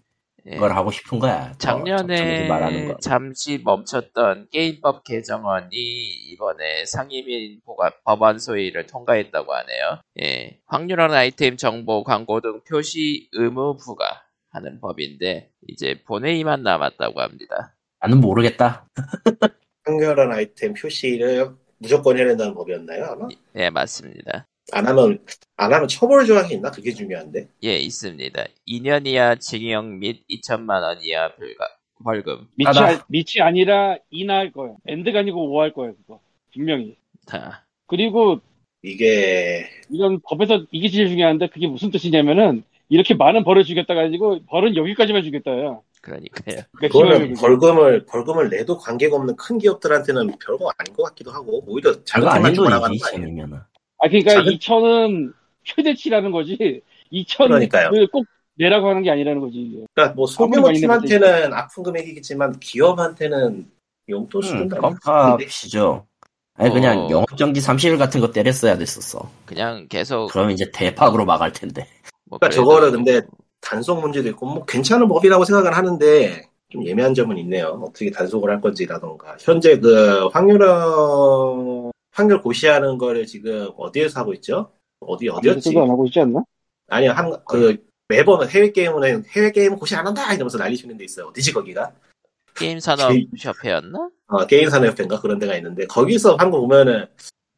걸 0.58 0.72
하고 0.72 0.90
싶은 0.90 1.18
거야. 1.18 1.52
더 1.52 1.58
작년에 1.58 2.48
거. 2.88 2.96
잠시 2.98 3.60
멈췄던 3.64 4.48
게임법 4.50 5.04
개정안이 5.04 5.70
이번에 5.72 6.84
상임위 6.84 7.60
법안 8.04 8.38
소위를 8.38 8.86
통과했다고 8.86 9.54
하네요. 9.54 10.00
예. 10.22 10.58
확률한 10.66 11.12
아이템 11.12 11.56
정보, 11.56 12.04
광고 12.04 12.40
등 12.40 12.60
표시 12.68 13.28
의무 13.32 13.76
부과하는 13.78 14.80
법인데 14.80 15.50
이제 15.66 16.02
본회의만 16.06 16.62
남았다고 16.62 17.20
합니다. 17.20 17.74
나는 18.00 18.20
모르겠다. 18.20 18.86
한결한 19.84 20.32
아이템 20.32 20.74
표시를 20.74 21.50
무조건 21.78 22.16
해야 22.18 22.26
된다는 22.26 22.54
법이었나요 22.54 23.04
아마? 23.04 23.28
예, 23.56 23.70
맞습니다. 23.70 24.46
안 24.72 24.86
하면 24.86 25.18
안 25.56 25.72
하면 25.72 25.88
처벌 25.88 26.24
조항이 26.26 26.54
있나? 26.54 26.70
그게 26.70 26.92
중요한데. 26.92 27.48
예, 27.64 27.76
있습니다. 27.78 28.44
2년 28.66 29.06
이하 29.06 29.34
징역 29.36 29.86
및 29.86 30.22
2천만 30.30 30.82
원 30.82 30.98
이하 31.02 31.34
불가, 31.34 31.68
벌금. 32.02 32.48
밑이, 32.56 32.66
하다. 32.66 32.86
아, 32.86 33.04
밑이 33.08 33.40
아니라 33.40 33.96
이나 34.10 34.36
할 34.36 34.52
거예요. 34.52 34.76
엔드가 34.86 35.20
아니고 35.20 35.50
오할 35.50 35.72
거예요, 35.72 35.94
그거. 35.96 36.20
분명히. 36.52 36.96
다. 37.26 37.66
그리고 37.86 38.40
이게 38.82 39.66
이런 39.90 40.20
법에서 40.20 40.64
이게 40.70 40.88
제일 40.88 41.08
중요한데 41.08 41.48
그게 41.48 41.66
무슨 41.66 41.90
뜻이냐면은 41.90 42.64
이렇게 42.88 43.14
많은 43.14 43.44
벌을 43.44 43.64
주겠다 43.64 43.94
가지고 43.94 44.40
벌은 44.46 44.76
여기까지만 44.76 45.22
주겠다야. 45.22 45.80
그러니까요. 46.02 46.60
그러니까 46.76 46.88
그거는 46.88 47.34
벌금을 47.34 48.04
벌금을 48.04 48.50
내도 48.50 48.76
관계가 48.76 49.16
없는 49.16 49.36
큰 49.36 49.56
기업들한테는 49.56 50.36
별거 50.38 50.70
아닌 50.76 50.94
것 50.94 51.04
같기도 51.04 51.30
하고 51.32 51.62
오히려 51.66 51.92
그거 51.92 52.04
자극만 52.04 52.36
아닌 52.44 52.54
주고 52.54 52.68
나가는 52.68 52.88
돈이지, 52.88 53.02
거 53.02 53.08
아니에요? 53.08 53.22
지금이면은. 53.26 53.58
아 54.04 54.08
그러니까 54.08 54.34
작은- 54.34 54.58
2천은 54.58 55.32
최대치라는 55.64 56.30
거지. 56.30 56.82
2천 57.10 57.46
그러니까요. 57.48 57.90
꼭 58.12 58.26
내라고 58.56 58.88
하는 58.90 59.02
게 59.02 59.10
아니라는 59.10 59.40
거지. 59.40 59.56
이게. 59.58 59.84
그러니까 59.94 60.14
뭐 60.14 60.26
아무리 60.38 60.60
많이 60.60 60.78
소규모 60.78 60.98
팀한테는 61.08 61.54
아픈 61.54 61.82
금액이겠지만 61.82 62.60
기업한테는 62.60 63.66
용돈 64.10 64.42
응, 64.42 64.46
수준도 64.46 64.76
음, 64.76 64.80
껌값이죠. 64.80 66.06
아니, 66.56 66.72
그냥 66.72 67.06
어. 67.06 67.10
영업정지 67.10 67.60
30일 67.60 67.98
같은 67.98 68.20
거 68.20 68.30
때렸어야 68.30 68.76
됐었어. 68.76 69.28
그냥 69.46 69.86
계속 69.88 70.28
그럼 70.30 70.50
이제 70.50 70.70
대박으로 70.70 71.24
막을 71.24 71.52
텐데. 71.52 71.86
뭐 72.26 72.38
그러니까 72.38 72.48
그래도 72.48 72.62
저거를 72.62 72.90
근데 72.92 73.22
단속 73.60 74.00
문제도 74.00 74.28
있고 74.28 74.46
뭐 74.46 74.64
괜찮은 74.66 75.08
법이라고 75.08 75.44
생각을 75.46 75.74
하는데 75.74 76.42
좀 76.68 76.86
예매한 76.86 77.14
점은 77.14 77.38
있네요. 77.38 77.80
어떻게 77.82 78.10
단속을 78.10 78.50
할 78.50 78.60
건지라던가 78.60 79.36
현재 79.40 79.78
그 79.78 80.26
확률 80.28 80.60
확률 82.14 82.40
고시하는 82.40 82.96
거를 82.96 83.26
지금 83.26 83.68
어디에서 83.76 84.20
하고 84.20 84.32
있죠? 84.34 84.72
어디 85.00 85.28
어디였지? 85.28 85.76
안 85.76 85.90
하고 85.90 86.06
있지 86.06 86.20
않나? 86.20 86.44
아니요 86.88 87.10
한그 87.10 87.84
매번 88.08 88.48
해외 88.48 88.70
게임은 88.70 89.24
해외 89.28 89.50
게임은 89.50 89.76
고시 89.78 89.96
안 89.96 90.06
한다 90.06 90.32
이러면서 90.32 90.56
난리 90.58 90.76
치는 90.76 90.96
데 90.96 91.04
있어요. 91.04 91.26
어디지 91.26 91.52
거기가? 91.52 91.92
게임 92.54 92.78
산업 92.78 93.10
게- 93.12 93.26
협회였나? 93.36 94.10
어, 94.28 94.46
게임 94.46 94.68
산업협회인가 94.70 95.20
그런 95.20 95.38
데가 95.40 95.56
있는데 95.56 95.86
거기서 95.86 96.36
한거 96.36 96.60
보면은 96.60 97.06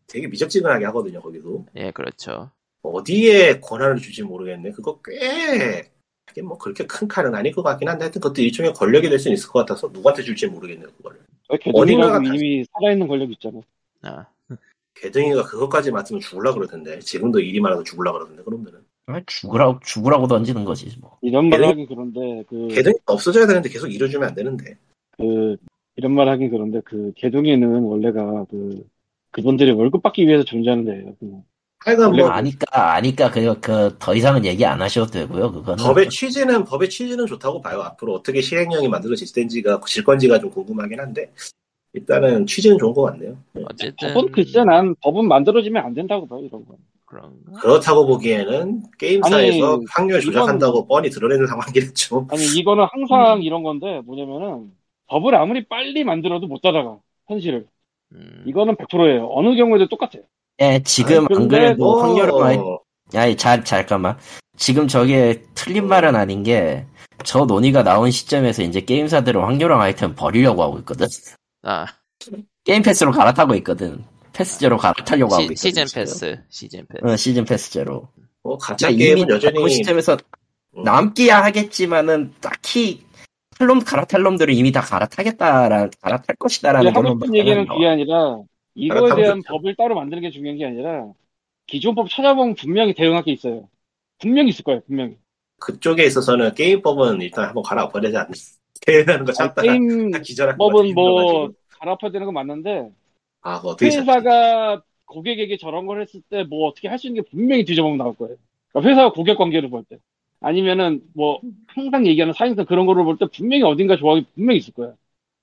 되게 0.07 0.27
미적지근하게 0.27 0.87
하거든요. 0.87 1.21
거기도 1.21 1.67
예, 1.77 1.91
그렇죠. 1.91 2.51
어디에 2.83 3.61
권한을 3.61 3.97
줄지 3.99 4.23
모르겠네. 4.23 4.71
그거 4.71 5.01
꽤 5.05 5.91
이게 6.31 6.41
뭐 6.43 6.57
그렇게 6.57 6.87
큰 6.87 7.07
칼은 7.09 7.35
아닐 7.35 7.53
것 7.53 7.63
같긴 7.63 7.89
한데 7.89 8.05
하여튼 8.05 8.21
그것도 8.23 8.41
일종의 8.41 8.73
권력이 8.73 9.11
될 9.11 9.19
수는 9.19 9.35
있을 9.35 9.51
것 9.51 9.59
같아서 9.61 9.89
누구한테 9.93 10.23
줄지 10.23 10.47
모르겠네요. 10.47 10.89
그거를. 10.97 11.19
개동이라고 11.51 11.79
어딘가가 11.81 12.19
다- 12.23 12.35
이미 12.35 12.65
살아있는 12.73 13.07
권력 13.09 13.31
있잖아. 13.33 13.61
아, 14.03 14.27
개등이가 15.01 15.45
그것까지 15.45 15.91
맡으면 15.91 16.21
죽을라 16.21 16.55
그러던데 16.55 16.99
지금도 17.01 17.41
일이 17.41 17.61
많아서 17.61 17.83
죽을라 17.83 18.13
그러던데 18.13 18.43
그놈들은 18.43 18.81
아, 19.09 19.21
죽으라고, 19.27 19.79
죽으라고 19.85 20.27
던지는 20.27 20.65
거지, 20.65 20.91
뭐. 21.01 21.17
이런 21.23 21.49
말 21.49 21.61
개동- 21.61 21.71
하긴 21.71 21.87
그런데 21.87 22.45
그, 22.49 22.69
개등이 22.69 22.97
없어져야 23.07 23.47
되는데 23.47 23.69
계속 23.69 23.87
일해주면 23.87 24.29
안 24.29 24.35
되는데 24.35 24.77
그 25.17 25.57
이런 25.95 26.13
말 26.13 26.29
하긴 26.29 26.51
그런데 26.51 26.81
그 26.85 27.13
개동이는 27.17 27.83
원래가 27.85 28.45
그 28.51 28.85
그분들이 29.31 29.71
월급 29.71 30.03
받기 30.03 30.27
위해서 30.27 30.45
존재하는 30.45 30.85
데예요. 30.85 31.15
그냥. 31.21 31.45
하여간 31.85 32.17
뭐 32.17 32.29
아니까, 32.29 32.95
아니까, 32.95 33.31
그, 33.31 33.61
그, 33.61 33.97
더 33.99 34.15
이상은 34.15 34.45
얘기 34.45 34.65
안 34.65 34.81
하셔도 34.81 35.11
되고요, 35.11 35.53
그거는. 35.53 35.85
법의 35.85 36.09
취지는 36.09 36.65
법의 36.65 36.89
취지는 36.89 37.27
좋다고 37.27 37.61
봐요. 37.61 37.83
앞으로 37.83 38.15
어떻게 38.15 38.41
시행령이 38.41 38.89
만들어질 38.89 39.31
건지가 39.33 39.81
질 39.87 40.03
건지가 40.03 40.41
좀 40.41 40.51
궁금하긴 40.51 40.99
한데 40.99 41.31
일단은 41.97 42.47
취지는 42.47 42.79
좋은 42.79 42.93
것 42.93 43.03
같네요. 43.03 43.37
네. 43.53 43.63
어쨌든 43.69 44.15
법은 44.15 44.33
글쎄 44.33 44.65
난 44.65 44.95
법은 45.03 45.27
만들어지면 45.27 45.85
안 45.85 45.95
된다고 45.95 46.29
봐 46.29 46.37
이런 46.39 46.65
거. 46.67 46.77
그런가? 47.07 47.61
그렇다고 47.61 48.07
보기에는 48.07 48.83
게임사에서 48.99 49.75
아니, 49.75 49.85
확률 49.89 50.21
조작한다고 50.21 50.87
뻔히 50.87 51.09
드러내는 51.09 51.47
상황이겠죠. 51.47 52.29
아니 52.31 52.45
이거는 52.59 52.85
항상 52.91 53.43
이런 53.43 53.63
건데 53.63 54.03
뭐냐면은 54.05 54.73
법을 55.09 55.35
아무리 55.35 55.67
빨리 55.67 56.05
만들어도 56.05 56.47
못 56.47 56.61
따라가 56.61 56.99
현실을. 57.29 57.67
음, 58.13 58.45
이거는 58.47 58.77
100%예요. 58.77 59.29
어느 59.33 59.57
경우에도 59.57 59.89
똑같아요. 59.89 60.23
예, 60.61 60.81
지금 60.85 61.19
아니, 61.19 61.19
안 61.19 61.27
근데 61.27 61.59
그래도 61.59 62.01
확률은 62.01 62.39
많이, 62.39 62.59
어, 62.59 62.79
아니, 63.15 63.37
자, 63.37 63.63
잠깐만. 63.63 64.17
지금 64.57 64.89
저게 64.89 65.43
틀린 65.55 65.87
말은 65.87 66.17
아닌 66.17 66.43
게, 66.43 66.87
저 67.25 67.45
논의가 67.45 67.83
나온 67.83 68.11
시점에서 68.11 68.63
이제 68.63 68.81
게임사들은 68.81 69.41
확률형 69.41 69.81
아이템 69.81 70.15
버리려고 70.15 70.63
하고 70.63 70.79
있거든. 70.79 71.07
아, 71.67 71.85
게임 72.65 72.83
패스로 72.83 73.11
갈아타고 73.11 73.55
있거든. 73.57 74.05
패스제로 74.33 74.77
갈아타려고 74.77 75.35
하고 75.35 75.43
시, 75.43 75.45
있거든. 75.45 75.57
시즌 75.57 75.87
지금. 75.87 76.01
패스, 76.01 76.43
시즌 76.49 76.87
패스. 76.87 77.05
어, 77.05 77.17
시즌 77.17 77.45
패스제로. 77.45 78.09
뭐 78.43 78.57
가짜 78.57 78.87
그러니까 78.87 79.05
게임은 79.05 79.23
이미 79.23 79.33
여전히 79.33 79.61
그 79.61 79.69
시점에서 79.69 80.17
음. 80.77 80.85
남기야 80.85 81.43
하겠지만은 81.43 82.33
딱히 82.41 83.05
탈놈 83.59 83.81
갈아탈 83.81 84.23
놈들은 84.23 84.55
이미 84.55 84.71
다 84.71 84.81
갈아타겠다라 84.81 85.89
갈아탈 86.01 86.37
것이다라는 86.37 86.91
하고 86.91 87.03
걸로 87.03 87.15
싶은 87.15 87.35
얘기는. 87.35 87.67
그게 87.67 87.89
아니라 87.89 88.39
이거에 88.75 89.15
대한 89.17 89.39
좋죠. 89.39 89.49
법을 89.49 89.75
따로 89.77 89.97
만드는 89.97 90.23
게 90.23 90.31
중요한 90.31 90.59
게 90.59 90.67
아니라 90.67 91.07
기존 91.67 91.95
법 91.97 92.09
찾아보면 92.09 92.55
분명히 92.55 92.95
대응할 92.95 93.25
게 93.25 93.33
있어요. 93.33 93.69
분명히 94.19 94.51
있을 94.51 94.63
거예요, 94.63 94.83
분명히. 94.87 95.17
그쪽에 95.59 96.05
있어서는 96.05 96.55
게임법은 96.55 97.23
일단 97.23 97.47
한번 97.47 97.63
갈아엎어야지 97.65 98.17
않나. 98.17 98.31
대응하는 98.81 99.25
거 99.25 99.33
참다가 99.33 99.63
게임법은 99.63 100.11
다 100.11 100.19
기절할 100.21 100.57
것 100.59 100.67
같아. 100.67 100.83
뭐 100.95 101.51
되는 102.13 102.25
건 102.27 102.35
맞는데 102.35 102.91
아, 103.43 103.57
그거 103.59 103.71
어떻게? 103.71 103.87
회사가 103.87 104.83
고객에게 105.07 105.57
저런 105.57 105.87
걸 105.87 106.03
했을 106.03 106.21
때 106.29 106.45
뭐 106.45 106.69
어떻게 106.69 106.89
할 106.89 106.99
수 106.99 107.07
있는 107.07 107.23
게 107.23 107.29
분명히 107.31 107.65
뒤져보면 107.65 107.99
나올 107.99 108.15
거예요. 108.17 108.37
그러니까 108.73 108.91
회사와 108.91 109.13
고객 109.13 109.37
관계를 109.39 109.71
볼 109.71 109.85
때. 109.89 109.99
아니면은 110.41 111.03
뭐 111.15 111.41
항상 111.69 112.07
얘기하는 112.07 112.35
사행성 112.35 112.67
그런 112.67 112.87
거를 112.87 113.05
볼 113.05 113.17
때 113.19 113.27
분명히 113.35 113.63
어딘가 113.63 113.97
조항이 113.97 114.25
분명히 114.35 114.59
있을 114.59 114.75
거야. 114.75 114.89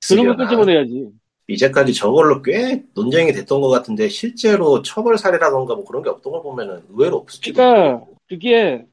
그런 0.08 0.26
걸 0.26 0.34
있으려나? 0.36 0.38
끄집어내야지. 0.44 1.10
이제까지 1.48 1.94
저걸로 1.94 2.42
꽤 2.42 2.84
논쟁이 2.94 3.32
됐던 3.34 3.60
것 3.60 3.70
같은데 3.70 4.08
실제로 4.08 4.82
처벌 4.82 5.18
사례라던가 5.18 5.76
뭐 5.76 5.84
그런 5.86 6.02
게 6.04 6.10
없던 6.10 6.32
걸 6.32 6.42
보면은 6.42 6.82
의외로 6.90 7.18
없을지도 7.18 7.56
그러니까 7.56 8.06
그게 8.30 8.86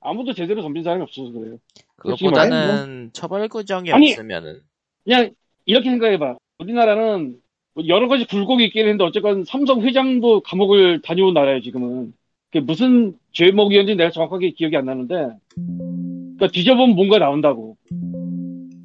아무도 0.00 0.32
제대로 0.32 0.62
덤빈 0.62 0.82
사람이 0.82 1.02
없어서 1.02 1.30
그래요. 1.32 1.58
그것보다는 1.96 3.10
처벌 3.12 3.48
규정이 3.48 3.92
아니, 3.92 4.12
없으면은 4.12 4.60
그냥 5.04 5.30
이렇게 5.64 5.90
생각해봐. 5.90 6.36
우리나라는 6.58 7.36
뭐 7.74 7.86
여러 7.88 8.08
가지 8.08 8.24
굴곡이 8.26 8.64
있긴 8.66 8.82
했는데 8.82 9.04
어쨌건 9.04 9.44
삼성 9.44 9.82
회장도 9.82 10.40
감옥을 10.40 11.02
다녀온 11.02 11.34
나라예요 11.34 11.60
지금은. 11.60 12.12
그게 12.50 12.60
무슨 12.60 13.14
죄목이었는지 13.32 13.96
내가 13.96 14.10
정확하게 14.10 14.52
기억이 14.52 14.76
안 14.76 14.86
나는데 14.86 15.14
그러니까 15.54 16.48
뒤져보면 16.52 16.96
뭔가 16.96 17.18
나온다고. 17.18 17.76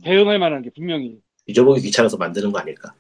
대응할 0.04 0.38
만한 0.40 0.62
게 0.62 0.70
분명히. 0.72 1.18
잊어보기 1.48 1.82
귀찮아서 1.82 2.18
만드는 2.18 2.52
거 2.52 2.60
아닐까? 2.60 2.94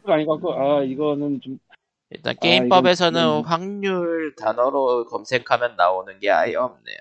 그거 0.00 0.12
아닌 0.12 0.26
것 0.26 0.34
같고 0.34 0.52
아 0.54 0.82
이거는 0.84 1.40
좀 1.40 1.58
일단 2.10 2.34
아, 2.36 2.40
게임법에서는 2.40 3.20
이건- 3.20 3.44
확률 3.44 4.34
단어로 4.36 5.06
검색하면 5.06 5.76
나오는 5.76 6.18
게 6.20 6.30
아예 6.30 6.54
없네요. 6.54 6.96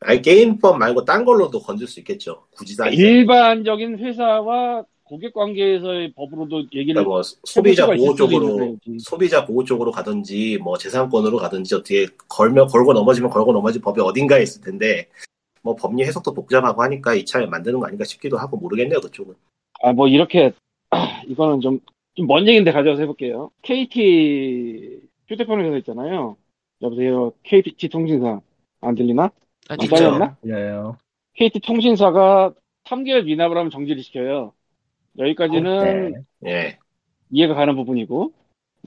아니 0.00 0.20
게임법 0.20 0.78
말고 0.78 1.04
딴 1.04 1.24
걸로도 1.24 1.60
건질 1.60 1.86
수 1.86 2.00
있겠죠. 2.00 2.46
굳이 2.56 2.76
다 2.76 2.88
일반적인 2.88 3.98
회사와 3.98 4.84
고객 5.04 5.32
관계에서의 5.32 6.12
법으로도 6.14 6.64
얘기를 6.74 7.04
뭐 7.04 7.22
소비자 7.22 7.86
보호 7.86 8.14
쪽으로. 8.14 8.76
소비자 8.98 9.44
보호 9.46 9.62
쪽으로 9.62 9.92
가든지 9.92 10.58
뭐 10.60 10.76
재산권으로 10.76 11.36
가든지 11.36 11.74
어떻게 11.76 12.06
걸면 12.28 12.66
걸고 12.66 12.92
넘어지면 12.94 13.30
걸고 13.30 13.52
넘어지 13.52 13.80
법이 13.80 14.00
어딘가에 14.00 14.42
있을 14.42 14.62
텐데 14.62 15.08
뭐 15.62 15.76
법리 15.76 16.02
해석도 16.02 16.34
복잡하고 16.34 16.82
하니까 16.82 17.14
이참에 17.14 17.46
만드는 17.46 17.78
거 17.78 17.86
아닌가 17.86 18.04
싶기도 18.04 18.38
하고 18.38 18.56
모르겠네요 18.56 19.00
그쪽은. 19.00 19.34
아, 19.84 19.92
뭐, 19.92 20.08
이렇게, 20.08 20.52
아, 20.90 21.20
이거는 21.28 21.60
좀, 21.60 21.78
좀 22.14 22.26
먼 22.26 22.46
얘기인데 22.46 22.72
가져와서 22.72 23.02
해볼게요. 23.02 23.50
KT 23.62 25.00
휴대폰 25.28 25.64
회사 25.64 25.76
있잖아요. 25.78 26.36
여보세요. 26.82 27.32
KT 27.42 27.88
통신사. 27.88 28.40
안 28.80 28.94
들리나? 28.94 29.30
아, 29.68 29.76
안. 29.78 29.78
잘렸나? 29.78 30.36
네. 30.42 30.52
KT 31.34 31.60
통신사가 31.60 32.54
3개월 32.84 33.24
미납을 33.24 33.56
하면 33.56 33.70
정지를 33.70 34.02
시켜요. 34.02 34.52
여기까지는 35.18 36.24
네. 36.40 36.50
예. 36.50 36.78
이해가 37.30 37.54
가는 37.54 37.76
부분이고, 37.76 38.32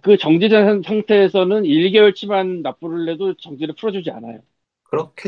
그 0.02 0.18
정지된 0.18 0.84
상태에서는 0.84 1.64
1개월치만 1.64 2.62
납부를 2.62 3.10
해도 3.10 3.34
정지를 3.36 3.76
풀어주지 3.76 4.12
않아요. 4.12 4.40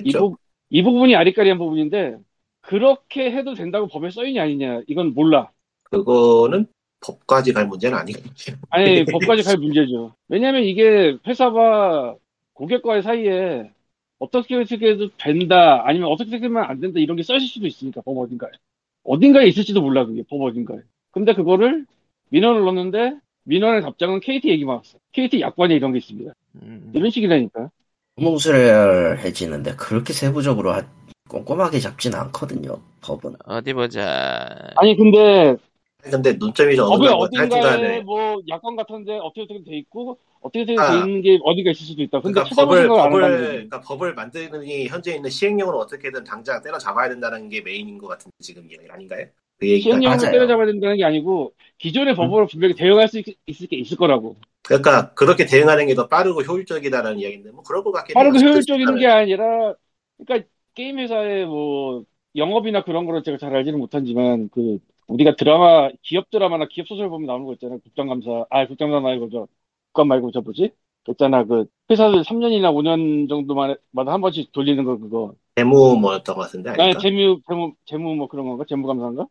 이, 0.04 0.14
그렇겠죠. 0.14 0.20
부, 0.32 0.38
이 0.70 0.84
부 0.84 0.92
분이 0.92 1.16
아리까리한 1.16 1.58
부분인데, 1.58 2.18
그렇게 2.62 3.32
해도 3.32 3.54
된다고 3.56 3.88
법에 3.88 4.10
써있냐 4.12 4.44
아니냐, 4.44 4.82
이건 4.88 5.14
몰라. 5.14 5.52
그거는 5.84 6.68
법까지 7.08 7.54
갈 7.54 7.68
문제는 7.68 7.98
아니거든요. 7.98 8.58
아니, 8.70 9.06
법까지 9.10 9.44
갈 9.44 9.58
문제죠. 9.58 10.16
왜냐면 10.28 10.64
이게 10.64 11.18
회사와 11.26 12.16
고객과의 12.54 13.02
사이에 13.04 13.72
어떻게 14.20 14.56
어떻게 14.56 14.90
해도 14.92 15.10
된다, 15.18 15.84
아니면 15.88 16.10
어떻게 16.10 16.38
하면 16.38 16.64
안 16.64 16.80
된다, 16.80 17.00
이런 17.00 17.16
게 17.18 17.24
써있을 17.24 17.48
수도 17.48 17.68
있으니까, 17.68 18.02
법 18.02 18.18
어딘가에. 18.18 18.52
어딘가에 19.04 19.48
있을지도 19.48 19.82
몰라, 19.82 20.06
그게, 20.06 20.24
법 20.30 20.42
어딘가에. 20.42 20.80
근데 21.12 21.34
그거를 21.34 21.86
민원을 22.30 22.62
넣었는데, 22.62 23.20
민원의 23.44 23.82
답장은 23.84 24.20
KT 24.20 24.50
얘기만 24.50 24.78
왔어. 24.78 24.98
KT 25.14 25.40
약관에 25.40 25.76
이런 25.76 25.94
게 25.94 26.00
있습니다. 26.00 26.34
음, 26.64 26.92
이런 26.94 27.10
식이라니까. 27.10 27.70
무술해지는데 28.16 29.76
그렇게 29.76 30.12
세부적으로 30.14 30.74
하- 30.74 30.84
꼼꼼하게 31.30 31.80
잡진 31.80 32.16
않거든요. 32.16 32.82
법은. 33.02 33.36
어디 33.46 33.74
보자. 33.74 34.48
아니, 34.76 34.96
근데 34.96 35.58
근데 36.04 36.34
논점이 36.34 36.78
어느 36.80 36.90
법에 36.90 37.08
정도 37.08 37.56
어딘가에 37.56 38.02
뭐 38.02 38.42
약관 38.48 38.76
같은데 38.76 39.18
어떻게 39.18 39.42
어떻게 39.42 39.64
돼 39.64 39.78
있고, 39.78 40.20
어떻게 40.42 40.62
어떻게 40.62 40.80
아. 40.80 40.92
돼 40.92 40.98
있는 41.00 41.22
게 41.22 41.40
어디가 41.44 41.72
있을 41.72 41.86
수도 41.86 42.02
있다. 42.04 42.22
근데 42.22 42.34
그러니까 42.42 42.56
법을 42.56 42.88
법을. 42.88 43.22
그러니까 43.22 43.82
법을 43.82 44.14
만드는 44.14 44.66
현재 44.88 45.16
있는 45.16 45.30
시행령으로 45.30 45.78
어떻게든 45.80 46.24
당장 46.24 46.62
때려 46.62 46.78
잡아야 46.78 47.10
된다는 47.10 47.50
게 47.50 47.62
메인인 47.62 47.98
것 47.98 48.08
같은데 48.08 48.36
지금 48.40 48.66
이게 48.66 48.78
아닌가요? 48.90 49.26
그 49.60 49.68
얘기가 49.68 49.90
시행령을. 49.96 50.32
때려잡아야 50.32 50.66
된다는 50.68 50.98
게 50.98 51.04
아니고 51.04 51.54
기존의 51.80 52.16
법으로 52.16 52.46
분명히 52.48 52.76
대응할 52.76 53.08
수 53.08 53.20
있, 53.20 53.26
있을 53.48 53.68
게 53.68 53.76
있을 53.78 53.98
거라고. 53.98 54.36
그러니까 54.64 55.14
그렇게 55.14 55.46
대응하는 55.46 55.88
게 55.88 55.96
더 55.96 56.08
빠르고 56.08 56.42
효율적이다라는 56.44 57.20
이야기인데 57.20 57.52
뭐 57.52 57.64
그럴 57.64 57.84
것 57.84 57.92
같긴 57.92 58.14
빠르고 58.14 58.38
해요. 58.38 58.50
효율적인 58.52 58.96
게 58.98 59.08
아니라 59.08 59.74
그러니까 60.18 60.48
게임 60.76 61.00
회사의 61.00 61.46
뭐 61.48 62.04
영업이나 62.36 62.84
그런 62.84 63.06
거를 63.06 63.24
제가 63.24 63.38
잘 63.38 63.56
알지는 63.56 63.80
못하지만 63.80 64.50
그 64.50 64.78
우리가 65.08 65.36
드라마 65.36 65.90
기업 66.02 66.30
드라마나 66.30 66.68
기업 66.70 66.88
소설 66.88 67.10
보면 67.10 67.28
나오는 67.28 67.46
거 67.46 67.54
있잖아요. 67.54 67.80
국정감사 67.80 68.46
아 68.50 68.68
국정감사 68.68 69.02
말고 69.02 69.30
저 69.30 69.48
국감 69.88 70.08
말고 70.10 70.32
저 70.32 70.42
뭐지? 70.42 70.72
그 71.06 71.12
있잖아 71.12 71.46
그 71.46 71.66
회사들 71.90 72.24
3년이나 72.24 72.74
5년 72.74 73.30
정도마다 73.30 73.78
한 74.12 74.22
번씩 74.22 74.52
돌리는 74.52 74.84
거 74.84 74.98
그거. 74.98 75.34
재무 75.56 75.98
뭐였던 75.98 76.36
것 76.36 76.42
같은데 76.42 76.72
아니? 76.72 76.94
재무 77.00 77.40
재무 77.48 77.74
재무 77.86 78.16
뭐 78.16 78.28
그런 78.28 78.46
건가? 78.46 78.66
재무감사인가? 78.68 79.28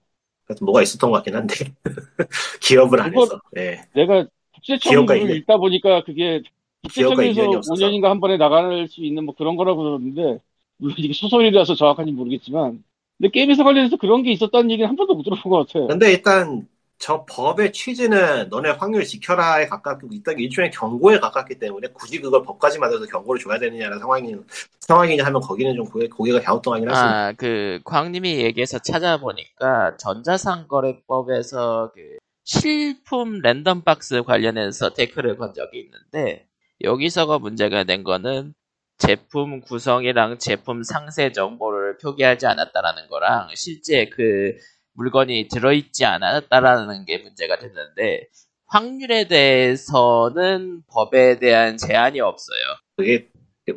뭐가 0.63 0.83
있었던 0.83 1.11
것 1.11 1.17
같긴 1.19 1.35
한데 1.35 1.55
기업을 2.63 3.01
안 3.01 3.15
해서 3.15 3.41
예. 3.57 3.81
내가 3.95 4.27
국세청을 4.55 5.21
있네. 5.21 5.35
읽다 5.35 5.59
보니까 5.59 6.03
그게 6.05 6.43
없어서. 6.85 7.75
5년인가 7.75 8.05
한 8.05 8.21
번에 8.21 8.37
나갈 8.37 8.87
수 8.89 9.05
있는 9.05 9.25
뭐 9.25 9.35
그런 9.35 9.57
거라고 9.57 9.83
들었는데 9.83 10.39
물론 10.79 10.95
이게 10.99 11.13
소설이라서 11.13 11.75
정확한지 11.75 12.13
모르겠지만 12.13 12.83
근데 13.19 13.31
게임에서 13.31 13.65
관련해서 13.65 13.97
그런 13.97 14.23
게 14.23 14.33
있었다는 14.33 14.71
얘기는 14.71 14.89
한 14.89 14.97
번도 14.97 15.15
못 15.15 15.23
들어본 15.23 15.51
것 15.51 15.67
같아. 15.67 15.87
근데 15.87 16.13
일단 16.13 16.69
저 16.99 17.25
법의 17.27 17.73
취지는 17.73 18.49
너네 18.49 18.71
확률 18.71 19.05
지켜라에 19.05 19.67
가깝고 19.67 20.09
일단 20.13 20.39
일종의 20.39 20.71
경고에 20.71 21.19
가깝기 21.19 21.59
때문에 21.59 21.89
굳이 21.89 22.21
그걸 22.21 22.43
법까지 22.43 22.79
만들어서 22.79 23.07
경고를 23.07 23.41
줘야 23.41 23.59
되느냐는 23.59 23.99
상황이 23.99 24.35
상황이냐 24.81 25.25
하면 25.27 25.41
거기는 25.41 25.75
좀 25.75 25.85
고개, 25.85 26.09
고개가 26.09 26.41
갸우뚱하긴 26.41 26.89
하습니다 26.89 27.27
아, 27.27 27.33
그, 27.33 27.81
광님이 27.85 28.37
얘기해서 28.37 28.79
찾아보니까, 28.79 29.97
전자상거래법에서 29.99 31.93
그, 31.95 32.17
실품 32.45 33.41
랜덤박스 33.41 34.23
관련해서 34.23 34.91
태클을 34.91 35.37
건 35.37 35.53
적이 35.55 35.81
있는데, 35.81 36.47
여기서가 36.83 37.41
문제가 37.41 37.83
된 37.85 38.05
거는, 38.05 38.55
제품 38.99 39.61
구성이랑 39.61 40.39
제품 40.39 40.83
상세 40.83 41.33
정보를 41.33 41.99
표기하지 41.99 42.47
않았다라는 42.47 43.09
거랑, 43.09 43.49
실제 43.55 44.07
그, 44.07 44.57
물건이 44.95 45.49
들어있지 45.49 46.05
않았다라는 46.07 47.05
게 47.05 47.19
문제가 47.19 47.59
됐는데, 47.59 48.29
확률에 48.67 49.29
대해서는 49.29 50.83
법에 50.89 51.39
대한 51.39 51.77
제한이 51.77 52.21
없어요. 52.21 52.59
그게 52.97 53.29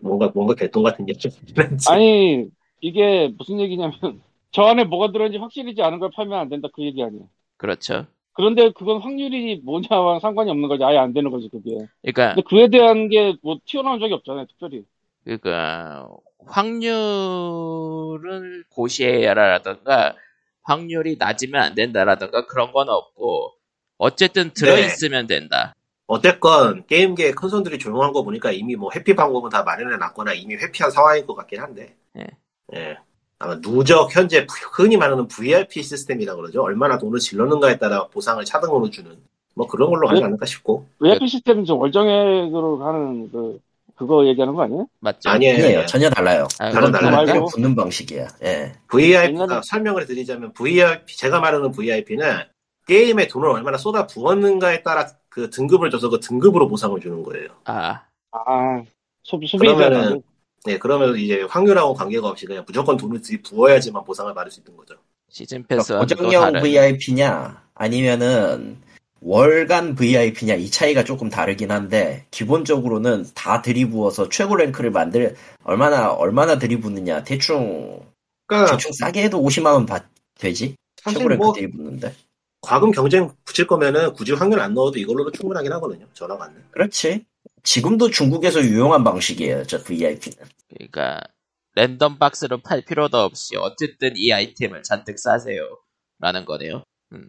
뭔가 0.02 0.32
뭔가 0.34 0.56
개똥 0.56 0.84
같은 0.84 1.08
얘기죠. 1.10 1.30
아니 1.90 2.48
이게 2.82 3.32
무슨 3.38 3.60
얘기냐면 3.60 3.92
저 4.52 4.64
안에 4.64 4.86
뭐가 4.86 5.12
들어있는지 5.12 5.40
확실히지 5.42 5.82
않은 5.82 6.00
걸 6.00 6.10
팔면 6.16 6.40
안 6.40 6.50
된다 6.50 6.70
그 6.74 6.84
얘기 6.84 7.04
아니야. 7.04 7.22
그렇죠. 7.58 8.08
그런데 8.34 8.72
그건 8.72 9.02
확률이 9.02 9.58
뭐냐와 9.64 10.20
상관이 10.22 10.50
없는 10.50 10.70
거지. 10.70 10.84
아예 10.84 10.98
안 10.98 11.14
되는 11.14 11.30
거지 11.30 11.50
그게. 11.50 11.72
그러니까, 12.02 12.36
근데 12.36 12.42
그에 12.48 12.68
대한 12.70 13.10
게 13.10 13.34
뭐 13.44 13.58
튀어나온 13.66 14.00
적이 14.00 14.14
없잖아요 14.14 14.46
특별히. 14.48 14.86
그러니까 15.38 16.08
확률을 16.48 17.04
고시해야라든가 18.70 20.16
확률이 20.64 21.18
낮으면 21.20 21.62
안 21.62 21.76
된다라든가 21.76 22.48
그런 22.48 22.72
건 22.72 22.90
없고 22.90 23.54
어쨌든 23.98 24.52
들어있으면 24.54 25.28
된다. 25.28 25.76
어쨌건 26.08 26.88
게임계의 26.88 27.34
큰 27.34 27.50
손들이 27.50 27.78
조용한 27.78 28.14
거 28.14 28.24
보니까 28.24 28.52
이미 28.52 28.76
뭐 28.76 28.90
회피 28.96 29.16
방법은 29.16 29.52
다 29.52 29.62
마련해 29.62 29.98
놨거나 29.98 30.34
이미 30.34 30.56
회피한 30.56 30.90
상황인 30.90 31.28
것 31.28 31.36
같긴 31.36 31.60
한데. 31.60 31.96
예. 32.18 32.26
예. 32.74 32.98
아마 33.38 33.60
누적 33.62 34.14
현재 34.16 34.48
흔히 34.74 34.98
말하는 34.98 35.28
VIP 35.28 35.84
시스템이라고 35.84 36.42
그러죠. 36.42 36.64
얼마나 36.64 36.98
돈을 36.98 37.20
질렀는가에 37.20 37.78
따라 37.78 38.08
보상을 38.08 38.44
차등으로 38.44 38.90
주는 38.90 39.18
뭐 39.56 39.68
그런 39.68 39.90
걸로 39.90 40.10
하지 40.10 40.22
네. 40.22 40.26
않을까 40.26 40.46
싶고. 40.46 40.88
VIP 41.00 41.28
시스템은 41.28 41.66
저 41.66 41.76
월정액으로 41.76 42.84
하는 42.84 43.32
그 43.32 43.60
그거 44.00 44.26
얘기하는 44.28 44.56
거 44.56 44.64
아니에요? 44.64 44.88
맞죠? 45.02 45.30
아니에요. 45.30 45.54
아니에요. 45.56 45.86
전혀 45.86 46.10
달라요. 46.10 46.48
아, 46.58 46.72
다른 46.72 46.90
달라요. 46.90 47.46
붙는 47.52 47.76
방식이야. 47.76 48.28
예. 48.44 48.72
VIP가 48.88 49.28
옛날에- 49.58 49.62
설명을 49.66 50.06
드리자면 50.06 50.54
VIP 50.54 51.18
제가 51.18 51.42
말하는 51.42 51.70
VIP는 51.72 52.44
게임에 52.88 53.28
돈을 53.28 53.50
얼마나 53.50 53.78
쏟아 53.78 54.08
부었는가에 54.08 54.84
따라 54.84 55.06
그 55.28 55.50
등급을 55.50 55.90
줘서 55.90 56.08
그 56.10 56.22
등급으로 56.22 56.70
보상을 56.70 56.98
주는 57.02 57.22
거예요. 57.24 57.50
아, 57.66 58.04
아, 58.32 58.84
소, 59.24 59.38
소비자. 59.46 59.58
그러면은 59.58 60.22
네 60.64 60.78
그러면 60.78 61.18
이제 61.18 61.42
확률하고 61.50 61.94
관계가 61.94 62.30
없이 62.30 62.46
그냥 62.46 62.64
무조건 62.66 62.96
돈을 62.96 63.20
부어야지만 63.44 64.06
보상을 64.06 64.34
받을 64.34 64.50
수 64.50 64.62
있는 64.62 64.78
거죠. 64.78 64.96
시즌 65.28 65.64
그러니까 65.64 65.76
패스와는 65.76 66.08
또 66.08 66.16
고정형 66.16 66.62
VIP냐 66.62 67.64
아니면은 67.76 68.78
월간 69.22 69.96
VIP냐 69.96 70.56
이 70.56 70.70
차이가 70.70 71.04
조금 71.04 71.30
다르긴 71.30 71.72
한데 71.72 72.26
기본적으로는 72.32 73.26
다 73.36 73.62
들이부어서 73.62 74.30
최고 74.30 74.56
랭크를 74.56 74.92
만들 74.92 75.36
얼마나 75.64 76.12
얼마나 76.12 76.58
들이붓느냐 76.58 77.24
대충 77.24 78.00
그러니까 78.48 78.72
대충 78.72 78.92
싸게 78.92 79.24
해도 79.24 79.42
50만 79.42 79.74
원 79.74 79.86
받, 79.86 80.06
되지 80.36 80.76
사실 81.02 81.20
최고 81.20 81.30
랭크 81.30 81.44
뭐 81.44 81.54
들이붓는데 81.54 82.14
과금 82.62 82.92
경쟁 82.92 83.32
붙일 83.46 83.68
거면은 83.68 84.14
굳이 84.14 84.34
확률 84.34 84.60
안 84.60 84.74
넣어도 84.74 85.00
이걸로도 85.00 85.32
충분하긴 85.32 85.72
하거든요. 85.74 86.06
저랑 86.14 86.38
맞는. 86.38 86.64
그렇지 86.72 87.26
지금도 87.64 88.10
중국에서 88.10 88.62
유용한 88.62 89.04
방식이에요 89.04 89.64
저 89.66 89.82
VIP는 89.84 90.38
그러니까 90.70 91.22
랜덤 91.76 92.18
박스로 92.18 92.62
팔 92.62 92.82
필요도 92.82 93.18
없이 93.18 93.56
어쨌든 93.58 94.14
이 94.16 94.32
아이템을 94.32 94.84
잔뜩 94.84 95.20
사세요 95.20 95.78
라는 96.20 96.46
거네요. 96.46 96.84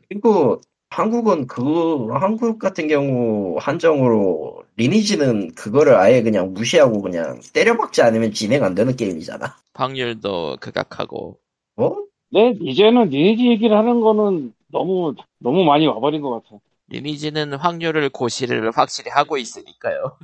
그리고 0.09 0.61
한국은 0.91 1.47
그 1.47 2.09
한국 2.13 2.59
같은 2.59 2.89
경우 2.89 3.57
한정으로 3.61 4.65
리니지는 4.77 5.55
그거를 5.55 5.95
아예 5.95 6.23
그냥 6.23 6.53
무시하고 6.53 7.01
그냥 7.01 7.41
때려박지 7.55 8.03
않으면 8.03 8.33
진행 8.33 8.65
안 8.65 8.75
되는 8.75 8.97
게임이잖아. 8.97 9.57
확률도 9.75 10.57
극악하고 10.61 11.39
뭐? 11.77 12.05
네, 12.33 12.55
이제는 12.61 13.09
리니지 13.09 13.49
얘기를 13.49 13.77
하는 13.77 14.01
거는 14.01 14.53
너무, 14.69 15.15
너무 15.39 15.65
많이 15.65 15.87
와버린 15.87 16.21
것 16.23 16.43
같아. 16.43 16.61
리니지는 16.89 17.55
확률을 17.55 18.09
고시를 18.11 18.73
확실히 18.73 19.11
하고 19.11 19.37
있으니까요. 19.39 20.17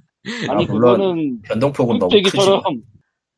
아니, 0.48 0.64
아, 0.64 0.72
물론 0.72 0.98
그거는 0.98 1.42
변동폭은 1.42 1.98
너무 1.98 2.11
크지만. 2.22 2.83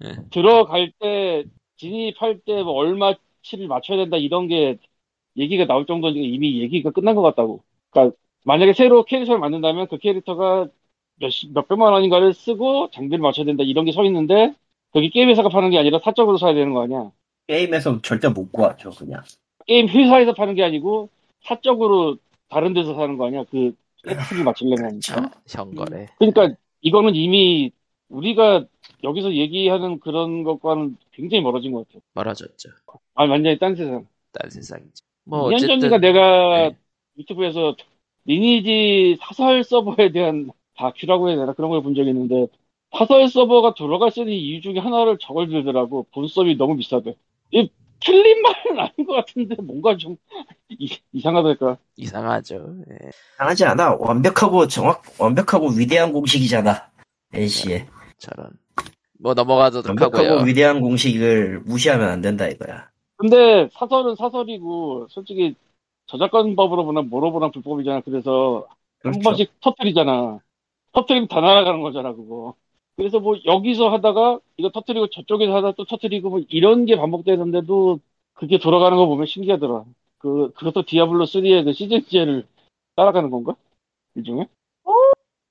예. 0.05 0.17
들어갈 0.31 0.93
때, 0.99 1.45
진입할 1.77 2.41
때 2.47 2.63
뭐 2.63 2.73
얼마치를 2.73 3.69
맞춰야 3.69 3.99
된다 3.99 4.17
이런 4.17 4.49
게 4.49 4.79
얘기가 5.39 5.67
나올 5.67 5.87
정도니까 5.87 6.21
이미 6.27 6.61
얘기가 6.61 6.91
끝난 6.91 7.15
것 7.15 7.23
같다고. 7.23 7.63
그러니까 7.91 8.17
만약에 8.45 8.73
새로 8.73 9.05
캐릭터를 9.05 9.41
만든다면 9.41 9.89
그 9.89 9.99
캐릭터가 9.99 10.69
몇, 11.17 11.31
몇백만 11.55 11.93
원인가를 11.93 12.35
쓰고 12.35 12.91
장비를 12.93 13.21
맞춰야 13.23 13.45
된다 13.47 13.63
이런 13.65 13.85
게 13.85 13.93
서 13.93 14.05
있는데 14.05 14.55
거기 14.93 15.11
게임 15.11 15.29
회사가 15.29 15.49
파는 15.49 15.71
게 15.71 15.79
아니라 15.79 15.99
사적으로 16.03 16.39
사야 16.39 16.55
되는 16.55 16.73
거 16.73 16.83
아니야. 16.83 17.11
게임에서 17.47 18.01
절대 18.03 18.29
못 18.29 18.51
구하죠 18.53 18.91
그냥. 18.91 19.23
게임 19.67 19.89
회사에서 19.89 20.35
파는 20.35 20.55
게 20.55 20.63
아니고 20.65 21.11
사적으로 21.43 22.17
다른 22.49 22.73
데서 22.75 22.95
사는 22.95 23.17
거 23.17 23.27
아니야. 23.27 23.45
그 23.51 23.73
혜택을 24.07 24.45
맞추려면. 24.45 25.01
저 25.01 25.21
현거래. 25.49 26.07
그러니까 26.19 26.55
이거는 26.81 27.15
이미 27.15 27.71
우리가 28.09 28.65
여기서 29.05 29.35
얘기하는 29.35 30.01
그런 30.01 30.43
것과는 30.43 30.97
굉장히 31.13 31.43
멀어진 31.43 31.73
것 31.73 31.87
같아요. 31.87 32.01
멀어졌죠. 32.15 32.71
아 33.15 33.25
완전히 33.25 33.59
딴 33.59 33.75
세상. 33.77 34.07
딴 34.33 34.51
세상이죠. 34.51 35.05
뭐 35.29 35.51
2년 35.51 35.57
어쨌든 35.57 35.81
전인가 35.81 35.99
내가 35.99 36.69
네. 36.71 36.77
유튜브에서 37.19 37.77
리니지 38.25 39.19
사설 39.21 39.65
서버에 39.65 40.13
대한 40.13 40.51
다큐라고 40.77 41.29
해야 41.29 41.37
되나 41.39 41.53
그런 41.55 41.71
걸 41.71 41.83
본 41.83 41.95
적이 41.95 42.11
있는데 42.11 42.47
사설 42.97 43.29
서버가 43.29 43.75
돌아갈 43.75 44.11
수 44.11 44.21
있는 44.21 44.33
이유 44.35 44.61
중에 44.61 44.79
하나를 44.79 45.19
저걸 45.21 45.49
들더라고 45.49 46.07
본섭이 46.13 46.57
너무 46.57 46.77
비싸대 46.77 47.15
이 47.51 47.69
틀린 48.01 48.43
말은 48.43 48.79
아닌 48.81 49.07
것 49.07 49.15
같은데 49.15 49.57
뭔가 49.63 49.97
좀 49.97 50.17
이, 50.71 50.97
이상하달까 51.13 51.79
이상하죠. 51.97 52.77
예. 52.91 53.11
당하지 53.39 53.65
않아. 53.65 53.97
완벽하고 53.99 54.67
정확, 54.69 55.03
완벽하고 55.19 55.71
위대한 55.71 56.13
공식이잖아. 56.13 56.91
NC에. 57.33 57.87
저런. 58.19 58.51
뭐 59.21 59.35
넘어가도록 59.35 59.87
완벽하고 59.89 60.17
하고요. 60.19 60.47
위대한 60.47 60.81
공식을 60.81 61.61
무시하면 61.65 62.09
안 62.09 62.21
된다 62.21 62.47
이거야. 62.49 62.89
근데 63.19 63.69
사설은 63.75 64.17
사설이고 64.17 65.09
솔직히 65.11 65.57
저작권법으로 66.07 66.87
보나 66.87 67.03
뭐로 67.03 67.33
보나 67.33 67.51
불법이잖아 67.51 68.03
그래서 68.03 68.67
한 69.05 69.21
그렇죠. 69.21 69.21
번씩 69.23 69.61
터트리잖아. 69.61 70.41
터트리면 70.93 71.29
다 71.29 71.41
날아가는 71.41 71.83
거잖아, 71.83 72.15
그거. 72.15 72.55
그래서 72.97 73.21
뭐 73.21 73.37
여기서 73.47 73.91
하다가 73.91 74.41
이거 74.59 74.71
터트리고 74.71 75.09
저쪽에서 75.11 75.55
하다 75.57 75.73
또 75.73 75.87
터트리고 75.87 76.31
뭐 76.31 76.41
이런 76.51 76.87
게 76.87 76.97
반복되는데도 76.97 78.01
그게 78.35 78.59
돌아가는 78.59 78.97
거 78.99 79.07
보면 79.07 79.27
신기하더라. 79.27 79.87
그, 80.19 80.53
그것도 80.55 80.85
디아블로 80.87 81.27
3의 81.27 81.65
그 81.65 81.73
시즌제를 81.75 82.47
따라가는 82.97 83.31
건가? 83.31 83.57
일종의? 84.17 84.49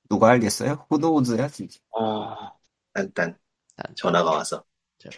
누가 0.09 0.29
알겠어요? 0.29 0.85
후노우즈야 0.89 1.47
진짜. 1.49 1.79
아, 1.97 2.53
일단 2.97 3.37
난 3.75 3.95
전화가 3.95 4.31
와서 4.31 4.63
저런. 4.99 5.17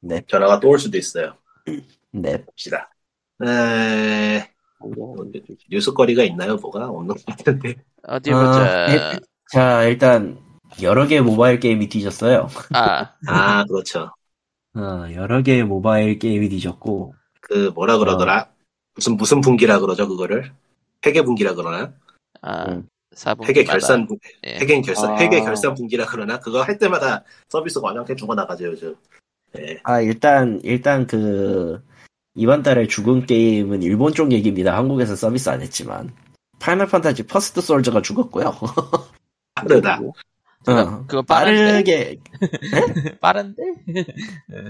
네. 0.00 0.22
전화가 0.28 0.60
또 0.60 0.68
올 0.70 0.78
수도 0.78 0.98
있어요. 0.98 1.38
네. 2.10 2.44
봅시다. 2.44 2.90
에... 3.44 4.48
뭐, 4.78 5.16
뉴스거리가 5.70 6.22
있나요? 6.24 6.56
뭐가 6.56 6.88
없는 6.88 7.14
것 7.14 7.26
같은데. 7.26 7.74
어디 8.06 8.32
아, 8.32 8.38
보자. 8.38 8.86
네. 8.86 9.18
자 9.50 9.84
일단 9.84 10.38
여러 10.82 11.06
개의 11.06 11.22
모바일 11.22 11.60
게임이 11.60 11.88
뒤졌어요. 11.88 12.48
아, 12.74 13.14
아 13.26 13.64
그렇죠. 13.64 14.10
어, 14.76 15.06
여러 15.12 15.42
개의 15.42 15.64
모바일 15.64 16.18
게임이 16.18 16.48
뒤졌고 16.48 17.14
그 17.40 17.70
뭐라 17.74 17.98
그러더라? 17.98 18.50
무슨 18.94 19.16
무슨 19.16 19.40
분기라 19.40 19.80
그러죠 19.80 20.08
그거를? 20.08 20.52
회계 21.06 21.22
분기라 21.22 21.54
그러나? 21.54 21.92
아, 22.42 22.70
음. 22.70 22.88
사분. 23.12 23.46
회계 23.46 23.62
결산 23.64 24.06
분- 24.06 24.18
예. 24.46 24.56
회계 24.58 24.80
결산 24.80 25.12
아. 25.12 25.16
회계 25.18 25.40
결산 25.40 25.74
분기라 25.74 26.06
그러나? 26.06 26.38
그거 26.40 26.62
할 26.62 26.78
때마다 26.78 27.24
서비스가 27.48 27.86
완전히 27.86 28.16
죽어나가죠 28.16 28.66
요즘. 28.66 28.96
예. 29.58 29.80
아 29.84 30.00
일단 30.00 30.60
일단 30.64 31.06
그 31.06 31.82
이번 32.34 32.62
달에 32.62 32.86
죽은 32.86 33.26
게임은 33.26 33.82
일본 33.82 34.12
쪽 34.12 34.32
얘기입니다. 34.32 34.76
한국에서 34.76 35.14
서비스 35.16 35.48
안 35.48 35.62
했지만 35.62 36.12
파이널 36.58 36.88
판타지 36.88 37.24
퍼스트 37.24 37.60
솔저가 37.60 38.02
죽었고요. 38.02 38.54
빠르다. 39.54 40.00
어, 40.66 41.04
그거 41.06 41.22
빠른데? 41.22 41.72
빠르게 41.72 42.20
빠른데? 43.20 43.62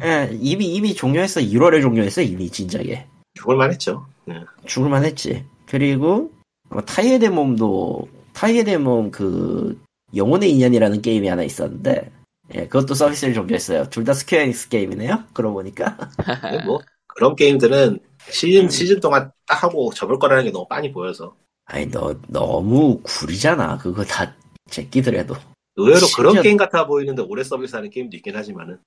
예, 0.02 0.30
이미 0.32 0.74
이미 0.74 0.94
종료했어. 0.94 1.40
1월에 1.40 1.80
종료했어 1.80 2.20
이미 2.22 2.50
진작에. 2.50 3.06
죽을만 3.34 3.70
했죠. 3.70 4.06
예. 4.28 4.40
죽을만 4.66 5.04
했지. 5.04 5.44
그리고 5.66 6.32
뭐 6.68 6.82
다이의 6.82 7.28
대모험도 7.28 8.08
다이의 8.32 8.78
대모험 8.78 9.55
그 9.55 9.80
영혼의 10.14 10.50
인연이라는 10.52 11.00
게임이 11.00 11.28
하나 11.28 11.42
있었는데 11.42 12.10
예, 12.54 12.66
그것도 12.66 12.94
서비스를 12.94 13.32
종료했어요. 13.34 13.88
둘 13.90 14.04
다 14.04 14.12
스퀘어 14.12 14.40
에닉스 14.40 14.68
게임이네요. 14.68 15.24
그러고 15.32 15.54
보니까 15.54 15.96
근데 16.16 16.62
뭐 16.66 16.80
그런 17.06 17.36
게임들은 17.36 17.98
시즌 18.30 18.68
시즌 18.68 19.00
동안 19.00 19.30
딱 19.46 19.62
하고 19.62 19.92
접을 19.94 20.18
거라는 20.18 20.44
게 20.44 20.50
너무 20.50 20.66
빤히 20.68 20.92
보여서 20.92 21.34
아니 21.66 21.90
너 21.90 22.14
너무 22.28 23.00
구리잖아. 23.02 23.78
그거 23.78 24.04
다 24.04 24.34
제끼더라도 24.70 25.34
의외로 25.76 26.06
그런 26.16 26.32
심지어- 26.34 26.42
게임 26.42 26.56
같아 26.56 26.86
보이는데 26.86 27.22
오래 27.22 27.42
서비스하는 27.42 27.90
게임도 27.90 28.16
있긴 28.18 28.36
하지만은 28.36 28.78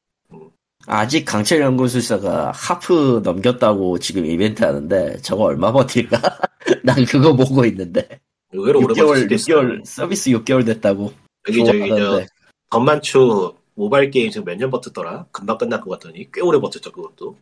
아직 0.85 1.25
강철 1.25 1.59
연구술사가 1.61 2.51
하프 2.53 3.21
넘겼다고 3.23 3.97
지금 3.99 4.25
이벤트 4.25 4.63
하는데 4.63 5.17
저거 5.21 5.45
얼마 5.45 5.71
버틸까? 5.71 6.19
난 6.83 7.03
그거 7.05 7.35
보고 7.35 7.65
있는데 7.65 8.07
의외로 8.51 8.79
오래 8.79 8.87
버틸 8.93 9.03
6개월 9.03 9.17
수도 9.17 9.33
있어요. 9.35 9.57
6개월 9.61 9.85
서비스 9.85 10.29
6개월 10.31 10.65
됐다고 10.65 11.11
여기 11.49 11.65
저기 11.65 11.89
저. 11.89 12.21
덤만추 12.69 13.55
모바일 13.75 14.09
게임 14.11 14.31
지금 14.31 14.45
몇 14.45 14.55
년 14.57 14.69
버텼더라? 14.71 15.27
금방 15.31 15.57
끝날 15.57 15.81
것 15.81 15.89
같더니 15.91 16.29
꽤 16.31 16.41
오래 16.41 16.59
버텼죠 16.59 16.91
그것도. 16.91 17.37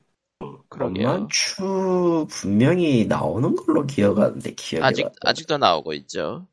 그러게요. 0.69 1.07
만추 1.07 2.27
분명히 2.29 3.05
나오는 3.05 3.55
걸로 3.55 3.85
기억하는데 3.85 4.53
기억이 4.55 4.83
아직, 4.83 5.05
안 5.05 5.11
나. 5.23 5.29
아직도 5.29 5.57
나오고 5.57 5.93
있죠. 5.93 6.47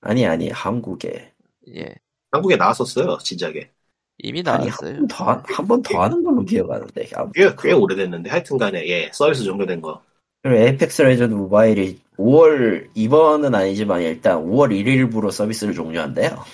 아니 0.00 0.26
아니 0.26 0.50
한국에 0.50 1.32
예. 1.74 1.94
한국에 2.30 2.56
나왔었어요 2.56 3.18
진작에. 3.18 3.70
이미 4.18 4.42
나왔어요. 4.42 5.06
한 5.08 5.66
번 5.68 5.72
더 5.72 5.75
한 5.75 5.78
번 5.78 5.82
더 5.82 6.02
하는 6.02 6.24
걸로 6.24 6.42
기억하는데 6.44 7.08
꽤, 7.34 7.54
꽤 7.60 7.72
오래됐는데 7.72 8.30
하여튼간에 8.30 8.86
예 8.88 9.10
서비스 9.12 9.44
종료된 9.44 9.80
거. 9.80 10.02
그리고 10.42 10.60
에이펙스 10.60 11.02
레전드 11.02 11.34
모바일이 11.34 12.00
5월 12.16 12.88
이번은 12.94 13.54
아니지만 13.54 14.02
일단 14.02 14.38
5월 14.38 14.70
1일부로 14.72 15.30
서비스를 15.30 15.74
종료한대요. 15.74 16.44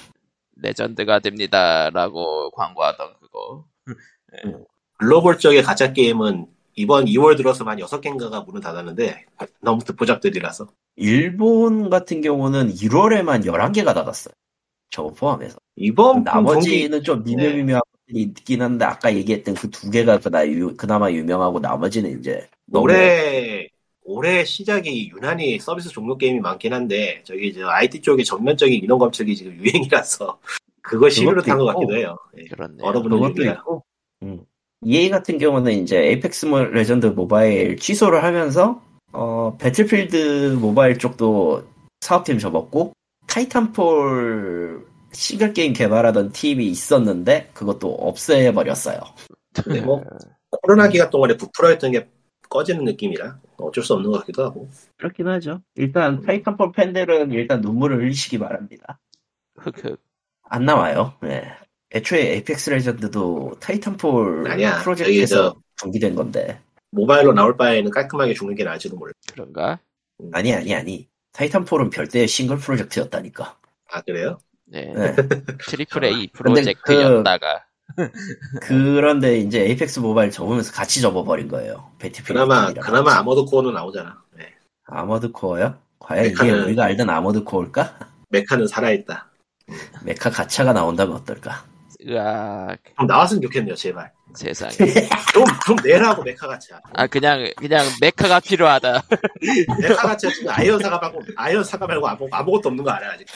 레전드가 0.63 1.19
됩니다라고 1.21 2.51
광고하던 2.53 3.15
그거. 3.21 3.65
글로벌 4.99 5.39
쪽의 5.39 5.63
가짜 5.63 5.93
게임은 5.93 6.47
이번 6.75 7.05
2월 7.07 7.37
들어서 7.37 7.65
만 7.65 7.79
6개인가가 7.79 8.47
문을 8.47 8.61
닫았는데 8.61 9.27
너무 9.61 9.83
듣보잡들이라서 9.85 10.69
일본 10.97 11.91
같은 11.91 12.21
경우는 12.23 12.73
1월에만 12.73 13.45
11개가 13.45 13.95
닫았어요. 13.95 14.33
저거 14.91 15.11
포함해서. 15.11 15.57
이번 15.77 16.23
나머지는 16.25 17.03
좀 17.03 17.25
네. 17.25 17.35
미묘미묘한 17.37 17.81
것들이 18.07 18.23
있긴 18.23 18.63
한데 18.63 18.85
아까 18.85 19.13
얘기했던 19.15 19.55
그 19.55 19.71
두 19.71 19.91
개가 19.91 20.19
그나 20.19 20.41
그나마 20.77 21.11
유명하고 21.11 21.61
나머지는 21.61 22.19
이제 22.21 22.49
올해 22.73 23.69
올해 24.05 24.45
시작이 24.45 25.11
유난히 25.15 25.59
서비스 25.59 25.89
종료 25.89 26.17
게임이 26.17 26.41
많긴 26.41 26.73
한데 26.73 27.21
저기 27.25 27.53
저 27.55 27.69
IT 27.69 28.01
쪽에 28.03 28.23
전면적인 28.25 28.83
인원 28.83 28.99
감축이 28.99 29.35
지금 29.37 29.53
유행이라서 29.55 30.39
그걸 30.83 31.11
시류를 31.11 31.43
탄 31.43 31.59
것. 31.59 31.67
같기도 31.67 31.97
해요. 31.97 32.17
예. 32.39 32.45
그렇네요. 32.45 32.85
얼어붙는 32.85 33.17
그것도. 33.21 33.45
있고. 33.45 33.85
음. 34.25 34.45
EA 34.85 35.11
같은 35.11 35.39
경우는 35.39 35.73
이제 35.75 35.97
에이펙스 35.99 36.47
모- 36.47 36.65
레전드 36.65 37.07
모바일 37.07 37.77
취소를 37.77 38.25
하면서 38.25 38.83
어, 39.13 39.57
배틀필드 39.61 40.57
모바일 40.61 40.99
쪽도 40.99 41.65
사업팀 42.01 42.39
접었고 42.39 42.93
타이탄폴 43.29 44.85
싱글 45.13 45.53
게임 45.53 45.73
개발하던 45.73 46.33
팀이 46.33 46.67
있었는데 46.67 47.51
그것도 47.55 47.93
없애버렸어요. 47.95 48.99
근데 49.63 49.81
뭐 49.83 50.03
코로나 50.63 50.89
기간 50.89 51.11
동안에 51.11 51.37
부풀어있던 51.37 51.93
게 51.93 52.09
꺼지는 52.53 52.85
느낌이라 52.85 53.41
어쩔 53.57 53.83
수 53.83 53.95
없는 53.95 54.11
것 54.11 54.19
같기도 54.19 54.45
하고. 54.45 54.69
그렇긴 54.99 55.27
하죠. 55.29 55.63
일단 55.75 56.21
타이탄폴 56.21 56.73
팬들은 56.73 57.33
일단 57.33 57.63
눈물을 57.63 57.97
흘리시기 57.97 58.39
바랍니다. 58.39 59.01
흑흑. 59.57 59.99
안 60.43 60.67
나와요. 60.67 61.15
네. 61.23 61.51
애초에 61.95 62.35
에이펙스 62.35 62.71
레전드도 62.71 63.57
타이탄폴 63.59 64.51
아니야. 64.51 64.81
프로젝트에서 64.83 65.55
전기된 65.77 66.15
건데 66.15 66.61
모바일로 66.91 67.33
나올 67.33 67.57
바에는 67.57 67.91
깔끔하게 67.91 68.35
죽는 68.35 68.55
게 68.55 68.65
나을지도 68.65 68.97
몰라. 68.97 69.13
그런가? 69.33 69.79
아니 70.33 70.53
아니 70.53 70.75
아니 70.75 71.09
타이탄폴은 71.33 71.89
별도의 71.89 72.29
싱글 72.29 72.59
프로젝트였다니까. 72.59 73.57
아 73.91 74.03
그래요? 74.03 74.37
네. 74.67 74.93
네. 74.95 75.17
triple 75.71 76.05
A 76.05 76.13
근데 76.13 76.33
프로젝트였다가 76.33 77.61
그 77.61 77.72
런데 79.01 79.39
이제 79.39 79.61
에이펙스 79.63 80.01
모바일 80.01 80.31
접으면서 80.31 80.73
같이 80.73 81.01
접어버린 81.01 81.49
거예요. 81.49 81.91
배틀필드. 81.99 82.33
그나마 82.33 82.73
그나마. 82.73 83.17
아머드 83.19 83.45
코어는 83.45 83.75
나오잖아. 83.75 84.17
네. 84.37 84.47
아머드 84.87 85.33
코어요? 85.33 85.77
과연 85.99 86.27
이게 86.27 86.35
메카는- 86.35 86.65
우리가 86.67 86.85
알던 86.85 87.09
아머드 87.11 87.45
코어일까? 87.45 87.99
메카는 88.31 88.67
살아있다. 88.67 89.29
메카 90.03 90.31
가차가 90.31 90.73
나온다면 90.73 91.17
어떨까? 91.17 91.65
으악 92.09 92.79
좀 92.99 93.07
나왔으면 93.07 93.43
좋겠네요, 93.43 93.75
제발. 93.77 94.11
세상에. 94.35 94.73
좀, 95.33 95.45
좀 95.67 95.77
내라고 95.85 96.23
메카 96.23 96.49
가차. 96.49 96.81
아 96.95 97.07
그냥 97.07 97.49
그냥 97.57 97.87
메카가 98.01 98.41
필요하다. 98.41 99.03
메카 99.81 99.95
가차 100.09 100.29
지금 100.31 100.51
아이언 100.51 100.81
사가 100.81 100.99
말고 100.99 101.21
아이언 101.37 101.63
사가 101.63 101.87
말고 101.87 102.09
아무, 102.09 102.29
아무것도 102.31 102.71
없는 102.71 102.83
거 102.83 102.91
알아요 102.91 103.13
아직? 103.13 103.27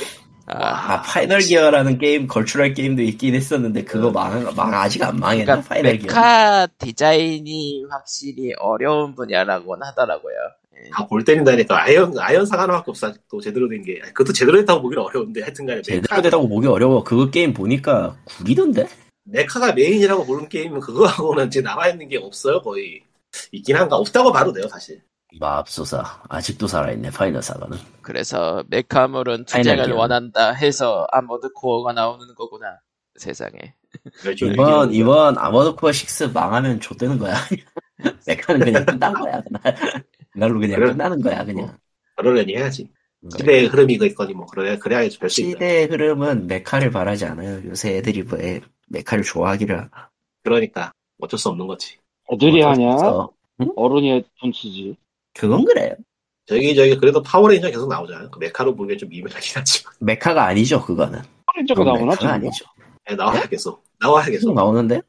아, 0.47 0.95
아 0.95 1.03
파이널 1.03 1.41
기어라는 1.41 1.99
게임 1.99 2.27
걸출한 2.29 2.75
게임도 2.75 3.03
있긴 3.03 3.35
했었는데 3.35 3.85
그거 3.85 4.11
망, 4.11 4.55
망 4.55 4.73
아직 4.75 5.03
안 5.03 5.19
망했나? 5.19 5.45
그러니까 5.45 5.69
파이널 5.69 5.99
기어. 5.99 6.07
메카 6.07 6.69
디자인이 6.79 7.85
확실히 7.91 8.53
어려운 8.59 9.15
분야라고는 9.15 9.87
하더라고요. 9.89 10.35
예. 10.77 10.91
다 10.91 11.04
골 11.04 11.25
때린다니까 11.25 11.83
아이언 11.85 12.19
아이언사가 12.19 12.63
하나밖에 12.65 12.91
없어 12.91 13.09
아직도 13.09 13.41
제대로 13.41 13.69
된 13.69 13.83
게. 13.83 13.99
그것도 13.99 14.33
제대로 14.33 14.57
됐다고 14.59 14.83
보기는 14.83 15.03
어려운데 15.03 15.43
하여튼간에 15.43 15.83
제대로 15.83 16.03
메카 16.03 16.23
되다고 16.23 16.49
보기 16.49 16.69
어려워. 16.69 17.03
그거 17.03 17.29
게임 17.31 17.53
보니까 17.53 18.17
구리던데? 18.25 18.87
메카가 19.25 19.73
메인이라고 19.73 20.25
보는 20.27 20.49
게임은 20.49 20.79
그거하고는 20.81 21.51
지금 21.51 21.65
남아 21.65 21.89
있는 21.89 22.09
게 22.09 22.19
없어요 22.19 22.63
거의. 22.63 23.01
있긴 23.51 23.77
한가 23.77 23.97
없다고 23.97 24.33
봐도 24.33 24.53
돼요 24.53 24.69
사실. 24.69 25.03
맙소사. 25.41 26.23
아직도 26.29 26.67
살아있네, 26.67 27.11
파이널 27.11 27.43
사가는. 27.43 27.77
그래서 28.03 28.65
메카물은 28.69 29.45
투쟁을. 29.45 29.93
원한다 29.93 30.53
해서 30.53 31.07
아머드 31.11 31.53
코어가 31.53 31.93
나오는 31.93 32.27
거구나. 32.35 32.79
세상에. 33.17 33.75
줄 34.37 34.53
이번. 34.53 34.93
이번 34.93 35.39
아머드 35.39 35.75
코어 35.77 35.91
6 35.91 36.33
망하면 36.33 36.81
좆되는 36.81 37.19
거야. 37.19 37.35
메카는 38.27 38.61
그냥 38.61 38.85
끝난 38.87 39.13
거야, 39.15 39.41
그날. 39.43 40.05
그날로 40.33 40.61
그냥 40.61 40.81
그래. 40.81 40.91
끝나는 40.93 41.21
거야, 41.23 41.45
그냥. 41.45 41.77
그러려니 42.17 42.57
해야지. 42.57 42.91
음. 43.25 43.31
시대의 43.31 43.67
흐름이 43.67 43.95
있거니 43.95 44.35
뭐 44.35 44.47
그래야 44.47 44.79
그래야 44.79 45.01
별수 45.19 45.41
있다. 45.41 45.51
시대의 45.51 45.87
흐름은 45.87 46.47
메카를 46.47 46.91
바라지 46.91 47.25
않아요. 47.25 47.63
요새 47.69 47.97
애들이 47.97 48.25
왜 48.31 48.61
메카를 48.89 49.25
좋아하기를. 49.25 49.89
그러니까 50.45 50.93
어쩔 51.21 51.39
수 51.39 51.49
없는 51.49 51.67
거지. 51.67 51.97
애들이 52.33 52.61
하냐? 52.63 52.87
그래서 52.87 53.31
어른이 53.75 54.25
돈 54.41 54.53
쓰지. 54.53 54.97
그건 55.37 55.65
그래요. 55.65 55.95
저기 56.47 56.75
저기 56.75 56.97
그래도 56.97 57.23
파워레인저 57.23 57.71
계속 57.71 57.89
나오잖아요. 57.89 58.31
그 58.31 58.39
메카로 58.39 58.75
보기엔 58.77 58.99
좀 58.99 59.09
미묘하긴 59.09 59.53
하지만 59.57 59.93
메카가 60.01 60.45
아니죠, 60.45 60.81
그거는. 60.85 61.21
그건 61.69 61.87
나오나? 61.87 62.13
메카가? 62.13 62.33
아니죠. 62.35 62.65
예, 63.11 63.15
나와야 63.15 63.43
계속 63.47 63.83
나와야 64.01 64.25
계속. 64.27 64.33
계속 64.39 64.55
나오는데 64.55 65.01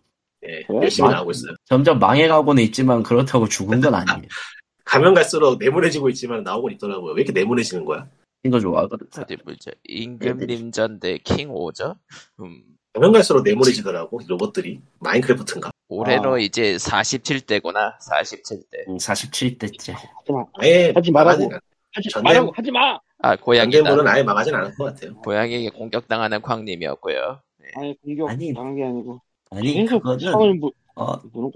예, 0.47 0.63
그래? 0.67 0.77
열심히 0.81 1.07
마- 1.09 1.15
나오고 1.15 1.31
있어요. 1.31 1.53
점점 1.65 1.99
망해가고는 1.99 2.63
있지만 2.63 3.03
그렇다고 3.03 3.47
죽은 3.47 3.81
건 3.81 3.93
아니에요. 3.95 4.27
가면 4.85 5.13
갈수록 5.13 5.57
네모내지고 5.59 6.09
있지만 6.09 6.43
나오고 6.43 6.69
있더라고요. 6.71 7.13
왜 7.13 7.21
이렇게 7.21 7.37
네모내지는 7.37 7.83
거야? 7.85 8.07
이거 8.43 8.59
좋아하거든. 8.59 9.07
어디 9.19 9.35
보자. 9.37 9.71
임금님전 9.83 10.99
대 10.99 11.17
킹오저? 11.17 11.95
음, 12.39 12.63
가면 12.93 13.11
갈수록 13.11 13.43
네모내지더라고 13.43 14.21
로봇들이 14.27 14.79
마인크래프트인가? 14.99 15.71
올해로 15.89 16.33
아. 16.35 16.39
이제 16.39 16.75
47대구나. 16.75 17.97
47대. 17.99 18.85
47대째. 18.99 19.93
하지 19.93 20.31
마. 20.31 20.43
아예 20.59 20.91
하지 20.93 21.11
말라고. 21.11 21.49
하지 21.93 22.09
전대- 22.09 22.29
말라고 22.29 22.51
하지 22.55 22.71
마. 22.71 22.99
아, 23.19 23.35
고양이다. 23.35 23.77
전대물은 23.79 24.07
아예 24.07 24.23
망하진 24.23 24.53
않을 24.55 24.75
것 24.75 24.83
같아요. 24.85 25.15
고양이에게 25.21 25.69
공격당하는 25.69 26.41
광님이었고요. 26.41 27.41
아니 27.75 27.95
공격 28.01 28.29
아니, 28.29 28.53
당한 28.53 28.75
게 28.75 28.83
아니고 28.85 29.21
아니, 29.51 29.85
그거는, 29.85 30.19
상을 30.19 30.53
뭐 30.55 30.71
어, 30.95 31.13
아니고. 31.13 31.51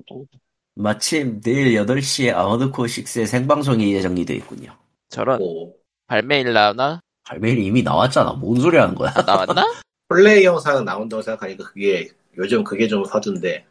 마침 0.76 1.40
내일 1.42 1.74
8시에 1.86 2.34
아머드코어 2.34 2.86
6의 2.86 3.26
생방송이 3.28 3.94
예정이 3.94 4.26
돼 4.26 4.36
있군요. 4.36 4.76
저런 5.10 5.40
뭐 5.40 5.74
발매일 6.08 6.52
나오나? 6.54 7.02
발매일이 7.26 7.66
이미 7.66 7.84
나왔잖아. 7.84 8.34
뭔 8.34 8.60
소리 8.60 8.78
하는 8.78 8.96
거야? 8.96 9.12
나왔나? 9.26 9.64
플레이 10.10 10.44
영상 10.44 10.84
나온다고 10.84 11.22
생각하니까 11.22 11.66
그게 11.66 12.10
요즘 12.38 12.64
그게 12.64 12.88
좀 12.88 13.06
서준데 13.06 13.66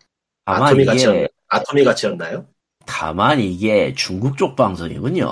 다만 0.44 0.62
아토미 0.64 0.82
이게, 0.82 0.90
같이였나요? 0.92 1.26
아토미 1.48 1.84
같이였나요? 1.84 2.46
다만 2.86 3.40
이게 3.40 3.94
중국 3.94 4.36
쪽 4.36 4.56
방송이군요. 4.56 5.28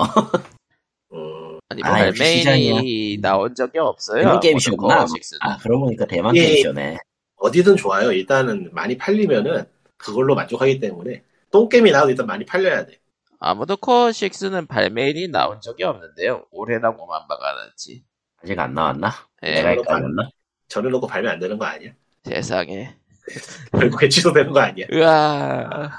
음, 1.13 1.59
아니 1.69 1.81
뭐 1.81 1.91
아, 1.91 1.95
발매일이 1.95 3.19
나온 3.21 3.53
적이 3.55 3.79
없어요. 3.79 4.23
대만 4.23 4.39
게임쇼구나. 4.39 4.95
모노코어 4.95 5.15
6는. 5.15 5.37
아, 5.41 5.57
그러고 5.57 5.85
보니까 5.85 6.05
대만 6.05 6.35
예. 6.35 6.41
게임쇼네. 6.41 6.97
어디든 7.37 7.77
좋아요. 7.77 8.11
일단은 8.11 8.69
많이 8.73 8.97
팔리면은 8.97 9.65
그걸로 9.97 10.35
만족하기 10.35 10.79
때문에 10.79 11.23
똥게임이 11.51 11.91
나와도 11.91 12.11
일단 12.11 12.25
많이 12.25 12.45
팔려야 12.45 12.85
돼. 12.85 12.99
아무도 13.39 13.77
코어 13.77 14.09
6는 14.09 14.67
발매일이 14.67 15.29
나온 15.29 15.61
적이 15.61 15.85
없는데요. 15.85 16.45
올해라고만 16.51 17.27
박아놨지. 17.27 18.03
아직 18.43 18.59
안 18.59 18.73
나왔나? 18.73 19.11
예, 19.43 19.61
그럼 19.61 19.79
헷갈렸나? 19.79 20.29
전해놓고 20.67 21.07
발매 21.07 21.29
안 21.29 21.39
되는 21.39 21.57
거 21.57 21.65
아니야? 21.65 21.91
세상에. 22.25 22.95
결국에 23.71 24.09
취소되는 24.09 24.51
거 24.51 24.59
아니야? 24.59 24.85
으아. 24.91 25.89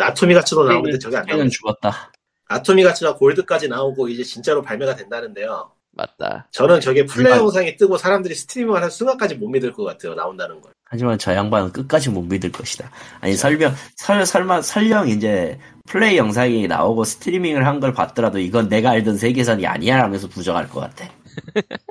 아토미 0.00 0.34
같이도 0.34 0.64
나오는데 0.64 0.98
저게 0.98 1.16
안는 1.18 1.36
나오네. 1.36 1.48
죽었다. 1.50 2.12
아토미 2.48 2.82
가치가 2.84 3.14
골드까지 3.16 3.68
나오고 3.68 4.08
이제 4.08 4.22
진짜로 4.22 4.62
발매가 4.62 4.94
된다는데요. 4.96 5.70
맞다. 5.92 6.48
저는 6.50 6.80
저게 6.80 7.04
플레이 7.06 7.26
일반- 7.32 7.38
영상이 7.40 7.76
뜨고 7.76 7.96
사람들이 7.96 8.34
스트리밍을 8.34 8.76
하는 8.78 8.90
순간까지 8.90 9.36
못 9.36 9.48
믿을 9.48 9.72
것 9.72 9.84
같아요. 9.84 10.14
나온다는 10.14 10.60
걸. 10.60 10.72
하지만 10.86 11.18
저 11.18 11.34
양반은 11.34 11.72
끝까지 11.72 12.10
못 12.10 12.22
믿을 12.22 12.50
것이다. 12.52 12.90
아니 13.20 13.34
설명 13.34 13.74
설 13.96 14.24
설마 14.26 14.62
설령 14.62 15.08
이제 15.08 15.58
플레이 15.86 16.16
영상이 16.16 16.66
나오고 16.66 17.04
스트리밍을 17.04 17.66
한 17.66 17.80
걸 17.80 17.92
봤더라도 17.92 18.38
이건 18.38 18.68
내가 18.68 18.90
알던 18.90 19.16
세계선이 19.18 19.66
아니야 19.66 20.02
하면서 20.02 20.28
부정할 20.28 20.68
것 20.68 20.80
같아. 20.80 21.08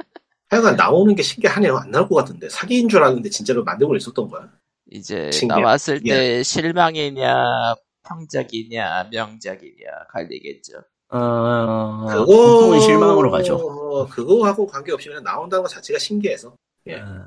하여간 0.50 0.76
나오는 0.76 1.16
게 1.16 1.24
신기하네요. 1.24 1.78
안 1.78 1.90
나올 1.92 2.08
것 2.08 2.16
같은데. 2.16 2.48
사기인 2.50 2.88
줄 2.90 3.02
알았는데 3.02 3.30
진짜로 3.30 3.64
만들고 3.64 3.96
있었던 3.96 4.28
거야. 4.30 4.50
이제 4.94 5.32
신기하다. 5.32 5.62
나왔을 5.62 6.02
때 6.04 6.44
실망이냐, 6.44 7.74
평작이냐, 8.08 9.10
명작이냐 9.12 9.86
갈리겠죠. 10.12 10.84
어, 11.10 12.06
그거 12.08 12.26
보통은 12.26 12.80
실망으로 12.80 13.32
가죠. 13.32 14.08
그거하고 14.10 14.68
관계없이 14.68 15.10
그냥 15.10 15.24
나온다는 15.24 15.64
것 15.64 15.70
자체가 15.70 15.98
신기해서. 16.00 16.56
예. 16.88 16.96
어, 16.96 17.26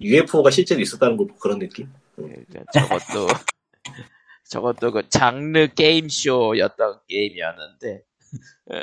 UFO가 0.00 0.50
실제로 0.50 0.80
있었다는 0.80 1.16
걸 1.16 1.26
보고 1.26 1.38
그런 1.38 1.58
느낌? 1.58 1.90
그러니까 2.14 2.60
저것도 2.72 3.26
저것도 4.50 4.92
그 4.92 5.08
장르 5.08 5.68
게임 5.68 6.08
쇼였던 6.08 7.00
게임이었는데 7.08 8.02
어, 8.72 8.80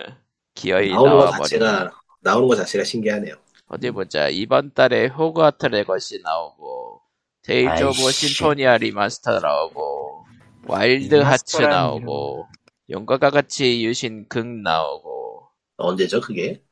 기어이 0.56 0.92
나오는 0.92 1.18
것. 1.18 1.32
자체가 1.32 1.92
나오는 2.22 2.48
것 2.48 2.56
자체가 2.56 2.84
신기하네요. 2.84 3.36
어디 3.68 3.92
보자. 3.92 4.30
이번 4.30 4.74
달에 4.74 5.08
호그와트 5.08 5.68
레거시 5.68 6.22
나오고 6.24 7.02
데이즈 7.46 7.84
오브 7.84 8.06
아이씨. 8.06 8.28
심포니아 8.30 8.78
리마스터 8.78 9.40
나오고 9.40 10.26
와일드 10.68 11.16
하츠 11.16 11.62
나오고 11.62 12.48
용과가 12.90 13.30
같이 13.30 13.86
유신 13.86 14.28
극 14.28 14.46
나오고 14.48 15.48
언제죠, 15.78 16.22
그게? 16.22 16.64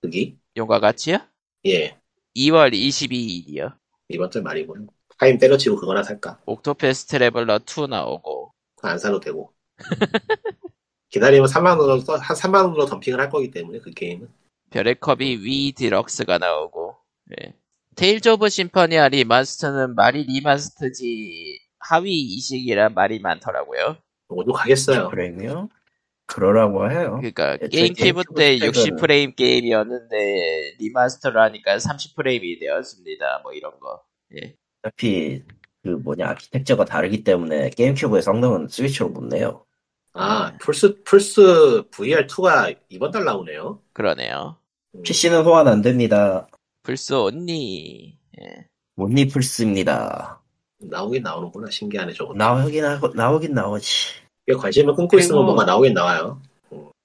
그게? 0.00 0.36
용과 0.56 0.80
같이요? 0.80 1.18
예. 1.66 1.98
2월 2.36 2.72
22일이요. 2.72 3.74
이번 4.08 4.30
달 4.30 4.42
말이고. 4.42 4.76
타임 5.18 5.38
때려치고 5.38 5.76
그거나 5.76 6.02
살까? 6.02 6.40
옥토패스 6.46 7.06
트래블러 7.06 7.60
2 7.66 7.88
나오고 7.88 8.52
안 8.82 8.98
사도 8.98 9.20
되고. 9.20 9.52
기다리면 11.10 11.46
3만원으로, 11.48 12.18
한 12.18 12.36
3만원으로 12.36 12.88
덤핑을 12.88 13.20
할 13.20 13.28
거기 13.28 13.50
때문에, 13.50 13.80
그 13.80 13.90
게임은. 13.90 14.28
별의 14.70 14.94
커비 14.98 15.44
위 15.44 15.72
디럭스가 15.72 16.38
나오고 16.38 16.96
예. 17.40 17.54
테일즈 17.96 18.28
오브 18.30 18.48
심포니아 18.48 19.08
리마스터는 19.08 19.94
말이 19.94 20.24
리마스터지 20.24 21.58
하위 21.78 22.20
이식이라 22.20 22.90
말이 22.90 23.18
많더라고요. 23.20 23.96
오죽하겠어요. 24.28 25.08
프레임이요? 25.08 25.68
그러라고 26.26 26.90
해요. 26.90 27.16
그러니까 27.16 27.56
게임큐브 27.58 28.22
때 28.36 28.56
게임큐브 28.58 28.72
스펙은- 28.72 28.98
60프레임 29.02 29.36
게임이었는데 29.36 30.76
리마스터를 30.78 31.40
하니까 31.42 31.76
30프레임이 31.76 32.60
되었습니다. 32.60 33.40
뭐 33.42 33.52
이런 33.52 33.78
거. 33.78 34.02
예. 34.36 34.54
어차피 34.82 35.42
그 35.82 35.88
뭐냐 35.88 36.28
아키텍처가 36.30 36.86
다르기 36.86 37.24
때문에 37.24 37.70
게임 37.70 37.94
큐브의 37.94 38.22
성능은 38.22 38.68
스위치로 38.68 39.10
못 39.10 39.24
내요. 39.24 39.66
아, 40.14 40.52
플스, 40.60 41.02
플스 41.04 41.82
VR2가 41.90 42.76
이번 42.88 43.10
달 43.10 43.24
나오네요. 43.24 43.80
그러네요. 43.92 44.56
PC는 45.04 45.42
호환 45.42 45.68
안 45.68 45.82
됩니다. 45.82 46.46
플스 46.82 47.12
only. 47.14 48.16
예. 48.40 48.66
못니 48.96 49.28
플스입니다. 49.28 50.40
나오긴 50.80 51.22
나오는구나. 51.22 51.70
신기하네, 51.70 52.12
저거. 52.12 52.34
나오긴 52.34 52.84
하고 52.84 53.08
나오긴 53.08 53.54
나오지. 53.54 53.88
관심을 54.58 54.94
끊고 54.96 55.18
있으면 55.18 55.36
그리고- 55.38 55.44
뭐가 55.46 55.64
나오긴 55.64 55.94
나와요. 55.94 56.40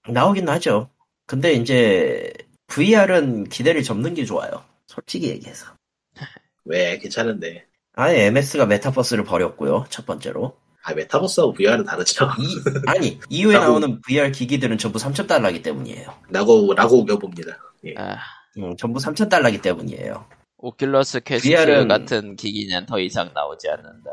나오긴 0.10 0.50
하죠. 0.50 0.90
근데 1.28 1.54
이제 1.54 2.34
VR은 2.68 3.50
기대를 3.50 3.84
접는 3.84 4.14
게 4.16 4.26
좋아요. 4.26 4.64
솔직히 4.88 5.30
얘기해서. 5.30 5.68
왜? 6.66 6.98
괜찮은데. 6.98 7.66
아예 7.94 8.26
MS가 8.26 8.66
메타버스를 8.66 9.24
버렸고요. 9.24 9.86
첫 9.90 10.06
번째로. 10.06 10.58
아, 10.84 10.94
메타버스하고 10.94 11.54
VR은 11.54 11.84
다르죠. 11.86 12.30
이, 12.40 12.46
아니 12.88 13.20
이후에 13.30 13.56
라고- 13.56 13.64
나오는 13.80 14.02
VR 14.02 14.32
기기들은 14.32 14.78
전부 14.78 14.98
3,000달러기 15.00 15.62
때문이에요. 15.64 16.14
라고, 16.30 16.74
라고 16.74 17.00
우겨봅니다. 17.02 17.58
예. 17.86 17.94
아, 17.98 18.18
음, 18.58 18.76
전부 18.78 19.00
3,000달러기 19.00 19.62
때문이에요. 19.62 20.26
오큘러스 20.60 21.24
퀘스트 21.24 21.48
VR은 21.50 21.88
같은 21.88 22.36
기기는 22.36 22.86
더 22.86 23.00
이상 23.00 23.30
나오지 23.34 23.70
않는다. 23.70 24.10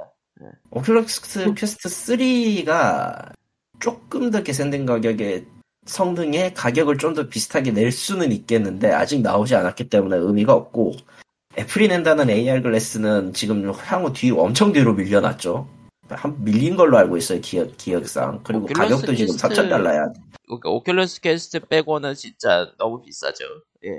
오큘러스 0.70 1.54
퀘스트 1.56 1.88
3가 1.88 3.32
조금 3.80 4.30
더 4.30 4.42
개선된 4.42 4.84
가격에 4.86 5.44
성능에 5.86 6.52
가격을 6.54 6.98
좀 6.98 7.14
더 7.14 7.28
비슷하게 7.28 7.72
낼 7.72 7.92
수는 7.92 8.32
있겠는데 8.32 8.90
아직 8.90 9.20
나오지 9.20 9.54
않았기 9.54 9.88
때문에 9.88 10.16
의미가 10.16 10.52
없고 10.54 10.92
애플이 11.58 11.88
낸다는 11.88 12.30
AR 12.30 12.62
glass는 12.62 13.32
지금 13.34 13.70
향후 13.72 14.12
뒤로 14.12 14.42
엄청 14.42 14.72
뒤로 14.72 14.94
밀려났죠. 14.94 15.68
한 16.08 16.44
밀린 16.44 16.76
걸로 16.76 16.98
알고 16.98 17.16
있어요 17.16 17.40
기억 17.40 17.76
기억상 17.78 18.40
그리고 18.44 18.66
가격도 18.66 19.14
지금 19.14 19.34
퀘스트- 19.36 19.48
4,000달러야. 19.48 20.12
그러니까 20.46 20.70
오큘러스 20.70 21.20
퀘스트 21.22 21.60
빼고는 21.60 22.14
진짜 22.14 22.70
너무 22.78 23.00
비싸죠. 23.02 23.44
예. 23.84 23.90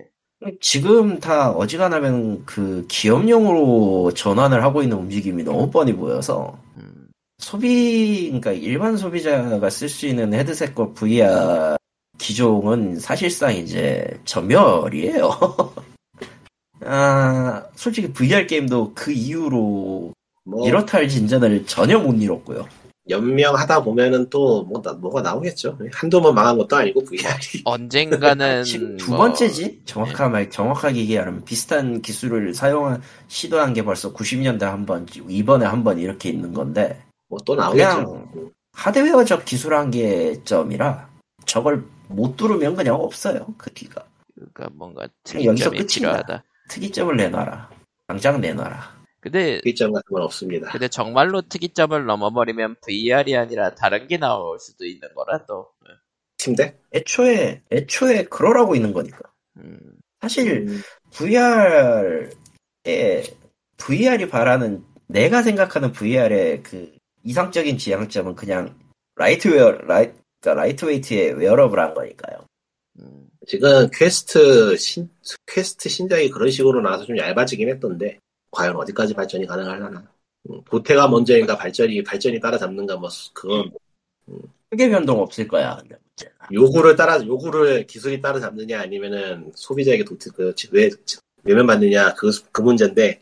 지금 0.62 1.20
다 1.20 1.52
어지간하면 1.52 2.46
그 2.46 2.86
기업용으로 2.88 4.12
전환을 4.14 4.64
하고 4.64 4.84
있는 4.84 4.98
움직임이 4.98 5.44
너무 5.44 5.72
뻔히 5.72 5.94
보여서 5.94 6.60
음, 6.78 7.08
소비, 7.38 8.26
그러니까 8.28 8.52
일반 8.52 8.98
소비자가 8.98 9.70
쓸 9.70 9.90
수 9.90 10.08
있는 10.08 10.34
헤드셋과 10.34 10.94
VR 10.94 11.78
기종은 12.18 13.00
사실상 13.00 13.56
이제 13.56 14.20
전멸이에요. 14.26 15.30
아, 16.86 17.64
솔직히 17.76 18.12
VR 18.12 18.46
게임도 18.48 18.94
그 18.94 19.12
이후로 19.12 20.14
뭐, 20.44 20.68
이렇다 20.68 21.00
할 21.00 21.08
진전을 21.08 21.66
전혀 21.66 21.98
못 21.98 22.14
이뤘고요. 22.22 22.68
연명하다 23.10 23.84
보면은 23.84 24.30
또, 24.30 24.64
뭐, 24.64 24.82
나- 24.82 24.94
뭐가 24.94 25.22
나오겠죠. 25.22 25.78
한두 25.94 26.22
번 26.22 26.34
망한 26.34 26.58
것도 26.58 26.76
아니고, 26.76 27.04
VR이. 27.06 27.62
언젠가는 27.66 28.64
두 28.98 29.12
뭐- 29.12 29.20
번째지? 29.20 29.82
정확한 29.86 30.32
말, 30.32 30.50
정확하게 30.50 31.00
얘기하면 31.02 31.44
비슷한 31.46 32.02
기술을 32.02 32.54
사용한, 32.56 33.02
시도한 33.28 33.74
게 33.74 33.84
벌써 33.84 34.12
90년대 34.14 34.62
한 34.64 34.86
번, 34.86 35.06
이번에 35.30 35.66
한 35.66 35.84
번 35.84 36.00
이렇게 36.00 36.30
있는 36.30 36.54
건데, 36.54 37.02
뭐 37.30 37.40
또 37.46 37.56
나오겠죠. 37.56 38.28
그냥- 38.34 38.52
하드웨어적 38.74 39.46
기술 39.46 39.74
한계점이라 39.76 41.08
저걸 41.46 41.84
못 42.10 42.36
뚫으면 42.36 42.76
그냥 42.76 42.96
없어요. 42.96 43.46
그 43.58 43.72
뒤가. 43.74 44.04
그러니까 44.34 44.70
뭔가 44.74 45.04
여기서 45.34 45.70
특이점이. 45.70 45.86
필요하다. 45.88 46.44
특이점을 46.70 47.16
내놔라. 47.16 47.70
당장 48.08 48.42
내놔라. 48.42 48.95
근데 49.26 49.60
일점 49.64 49.92
같은 49.92 50.14
건 50.14 50.22
없습니다. 50.22 50.70
근데 50.70 50.88
정말로 50.88 51.42
특이점을 51.42 52.06
넘어버리면 52.06 52.76
VR이 52.86 53.36
아니라 53.36 53.74
다른 53.74 54.08
게 54.08 54.18
나올 54.18 54.60
수도 54.60 54.86
있는 54.86 55.12
거라 55.16 55.44
또. 55.48 55.72
스팀덱? 56.38 56.80
애초에, 56.94 57.64
애초에 57.72 58.26
그러라고 58.26 58.76
있는 58.76 58.94
거니까. 58.94 59.18
음, 59.58 59.80
사실, 60.22 60.68
음, 60.68 60.80
VR에, 61.12 62.30
VR이 63.78 64.30
바라는, 64.30 64.84
내가 65.08 65.42
생각하는 65.42 65.92
VR의 65.92 66.62
그 66.62 66.96
이상적인 67.24 67.80
지향점은 67.80 68.36
그냥 68.36 68.78
lightwear, 69.16 69.72
라이, 69.72 70.12
그러니까 70.40 70.62
lightweight의 70.62 71.34
wearable 71.34 71.80
한 71.80 71.96
거니까요. 71.96 72.46
음, 73.00 73.28
지금 73.48 73.90
퀘스트 73.92 74.78
신, 74.78 75.10
퀘스트 75.48 75.90
신작이 75.90 76.30
그런 76.30 76.52
식으로 76.52 76.82
나와서 76.82 77.06
좀 77.06 77.18
얇아지긴 77.18 77.70
했던데, 77.70 78.20
과연 78.56 78.76
어디까지 78.78 79.14
발전이 79.14 79.46
가능하려나. 79.46 80.08
음, 80.50 80.62
도태가 80.70 81.10
먼저인가 81.10 81.58
발전이, 81.58 82.04
발전이 82.04 82.40
따라잡는가, 82.40 82.96
뭐, 82.98 83.10
그건, 83.34 83.72
크게 84.70 84.90
변동 84.90 85.20
없을 85.20 85.48
거야, 85.48 85.76
근데 85.78 85.98
문제는. 85.98 86.36
요구를 86.54 86.96
따라, 86.96 87.24
요구를 87.24 87.86
기술이 87.86 88.22
따라잡느냐, 88.22 88.80
아니면은 88.80 89.52
소비자에게 89.56 90.06
도태, 90.06 90.30
그, 90.36 90.54
왜, 90.72 90.90
외면 91.44 91.68
받느냐, 91.68 92.14
그, 92.14 92.32
그 92.52 92.62
문제인데, 92.62 93.22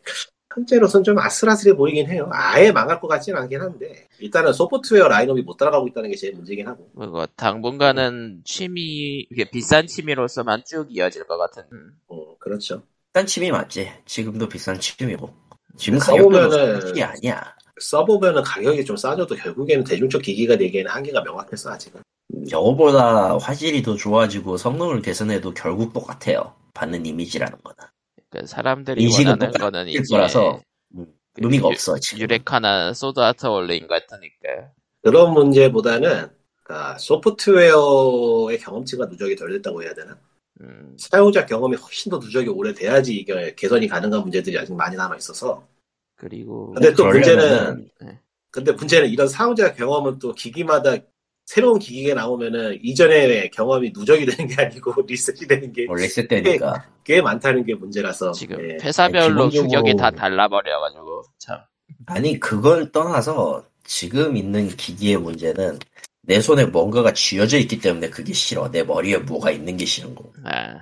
현재로선 0.54 1.04
좀 1.04 1.18
아슬아슬해 1.18 1.76
보이긴 1.76 2.08
해요. 2.08 2.30
아예 2.32 2.72
망할 2.72 3.00
것 3.00 3.08
같지는 3.08 3.40
않긴 3.40 3.62
한데, 3.62 4.08
일단은 4.20 4.54
소프트웨어 4.54 5.08
라인업이 5.08 5.42
못 5.42 5.58
따라가고 5.58 5.88
있다는 5.88 6.12
게 6.12 6.16
제일 6.16 6.36
문제긴 6.36 6.68
하고. 6.68 6.92
그거 6.96 7.26
당분간은 7.36 8.42
취미, 8.46 9.26
이게 9.32 9.50
비싼 9.50 9.88
취미로서만 9.88 10.64
쭉 10.66 10.88
이어질 10.90 11.26
것 11.26 11.38
같은. 11.38 11.64
음. 11.72 11.98
어, 12.08 12.38
그렇죠. 12.38 12.84
비싼 13.14 13.28
침이 13.28 13.52
맞지. 13.52 13.92
지금도 14.08 14.50
비싼 14.50 14.80
침이고. 14.80 15.32
지금 15.78 16.00
써보면은- 16.00 16.50
가격도 16.50 16.88
침이 16.88 17.04
아니야. 17.04 17.56
써보면은 17.80 18.42
가격이 18.42 18.84
좀 18.86 18.98
싸져도 18.98 19.36
결국에는 19.36 19.84
대중적 19.84 20.24
기기가 20.24 20.58
되기에는 20.58 20.90
한계가 20.90 21.22
명확해서 21.22 21.70
아직은. 21.72 22.02
저거보다 22.50 23.38
화질이 23.38 23.84
더 23.84 23.96
좋아지고 23.96 24.58
성능을 24.58 25.04
개선해도 25.04 25.54
결국 25.54 25.94
똑같아요. 25.94 26.56
받는 26.74 27.06
이미지라는 27.06 27.56
거는. 27.64 27.78
그러니까 28.32 28.48
사람들이 28.48 29.04
인식은 29.04 29.30
원하는 29.34 29.52
거는 29.54 29.88
이제 29.90 30.02
거라서 30.10 30.60
음, 30.98 31.06
그 31.36 31.42
의미가 31.44 31.68
유- 31.68 31.72
없어 31.72 32.00
지금. 32.00 32.22
유레카나 32.24 32.94
소드 32.94 33.20
아트 33.20 33.46
올레인 33.46 33.86
같으니까. 33.88 34.72
그런 35.04 35.34
문제보다는 35.34 36.30
그러니까 36.64 36.98
소프트웨어의 36.98 38.58
경험치가 38.58 39.06
누적이 39.06 39.36
덜 39.36 39.52
됐다고 39.52 39.84
해야 39.84 39.94
되나? 39.94 40.18
음, 40.62 40.96
사용자 41.00 41.46
경험이 41.46 41.76
훨씬 41.78 42.10
더 42.10 42.18
누적이 42.18 42.50
오래 42.50 42.74
돼야지 42.74 43.16
이게 43.16 43.54
개선이 43.56 43.88
가능한 43.88 44.22
문제들이 44.22 44.58
아직 44.58 44.74
많이 44.74 44.96
남아 44.96 45.18
있어서. 45.18 45.66
그리고 46.16 46.72
근데 46.74 46.94
또 46.94 47.06
문제는 47.06 47.90
근데 48.52 48.72
문제는 48.72 49.10
이런 49.10 49.28
사용자 49.28 49.74
경험은 49.74 50.20
또 50.20 50.34
기기마다 50.34 50.96
새로운 51.46 51.80
기기가 51.80 52.14
나오면은 52.16 52.80
이전의 52.84 53.52
경험이 53.52 53.92
누적이 53.94 54.26
되는 54.28 54.48
게 54.48 54.62
아니고 54.62 54.94
리셋이 55.08 55.48
되는 55.48 55.74
게꽤 55.74 55.88
원래 55.90 56.08
쓸 56.08 56.28
때니까. 56.28 56.86
많다는 57.24 57.66
게 57.66 57.74
문제라서. 57.74 58.32
지금 58.32 58.58
예. 58.62 58.78
회사별로 58.82 59.50
기본적으로- 59.50 59.68
규격이 59.68 59.96
다 59.98 60.12
달라버려가지고 60.12 61.24
참. 61.40 61.60
아니 62.06 62.40
그걸 62.40 62.92
떠나서 62.92 63.66
지금 63.84 64.38
있는 64.38 64.70
기기의 64.70 65.18
문제는 65.18 65.80
내 66.26 66.40
손에 66.40 66.66
뭔가가 66.66 67.14
쥐어져 67.14 67.58
있기 67.60 67.80
때문에 67.80 68.10
그게 68.10 68.34
싫어. 68.34 68.72
내 68.72 68.84
머리에 68.84 69.18
뭐가 69.18 69.52
있는 69.52 69.76
게 69.78 69.86
싫은 69.86 70.16
거고. 70.16 70.34
아, 70.46 70.76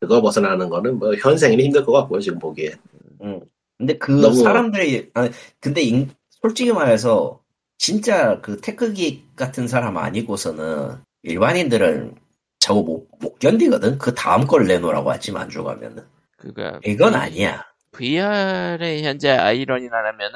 그거 0.00 0.20
벗어나는 0.22 0.68
거는 0.68 0.98
뭐 0.98 1.14
현생에는 1.16 1.64
힘들 1.64 1.84
것 1.84 1.92
같고요 1.92 2.20
지금 2.20 2.38
보기에. 2.38 2.74
응. 3.22 3.40
근데 3.76 3.98
그 3.98 4.12
너무- 4.12 4.36
사람들이 4.42 5.10
아니 5.14 5.30
근데 5.60 5.82
인- 5.82 6.10
솔직히 6.30 6.72
말해서 6.72 7.40
진짜 7.76 8.40
그 8.40 8.60
테크기 8.60 9.24
같은 9.34 9.66
사람 9.66 9.96
아니고서는 9.96 10.96
일반인들은 11.24 12.14
저거 12.60 12.82
못, 12.82 13.08
못 13.20 13.38
견디거든. 13.40 13.98
그 13.98 14.14
다음 14.14 14.46
걸 14.46 14.66
내놓으라고 14.66 15.10
하지 15.10 15.32
만족하면은 15.32 16.04
그가 16.38 16.78
이건 16.84 17.14
아니야. 17.14 17.64
VR의 17.92 19.02
현재 19.02 19.30
아이러니라면은 19.30 20.30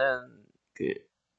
그 0.74 0.84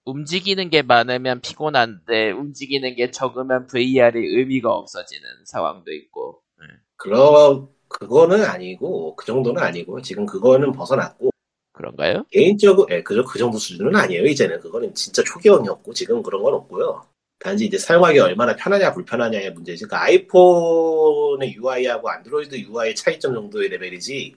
움직이는 0.09 0.69
게 0.69 0.81
많으면 0.81 1.41
피곤한데 1.41 2.31
움직이는 2.31 2.95
게 2.95 3.11
적으면 3.11 3.67
VR이 3.67 4.19
의미가 4.19 4.71
없어지는 4.71 5.23
상황도 5.45 5.91
있고. 5.91 6.41
예. 6.61 6.65
그러 6.97 7.69
그거는 7.87 8.43
아니고 8.43 9.15
그 9.15 9.25
정도는 9.25 9.61
아니고 9.61 10.01
지금 10.01 10.25
그거는 10.25 10.71
벗어났고 10.71 11.31
그런가요? 11.73 12.25
개인적으로 12.29 12.87
예, 12.91 13.01
그저 13.01 13.23
그 13.23 13.39
정도 13.39 13.57
수준은 13.57 13.95
아니에요 13.95 14.25
이제는 14.25 14.59
그거는 14.59 14.93
진짜 14.93 15.23
초기형이었고 15.23 15.93
지금 15.93 16.21
그런 16.21 16.43
건 16.43 16.53
없고요. 16.53 17.05
단지 17.39 17.65
이제 17.65 17.77
사용하기 17.77 18.19
얼마나 18.19 18.55
편하냐 18.55 18.93
불편하냐의 18.93 19.51
문제지. 19.51 19.85
그 19.85 19.95
아이폰의 19.95 21.55
UI하고 21.55 22.09
안드로이드 22.09 22.55
UI 22.57 22.93
차이점 22.95 23.33
정도의 23.33 23.69
레벨이지 23.69 24.35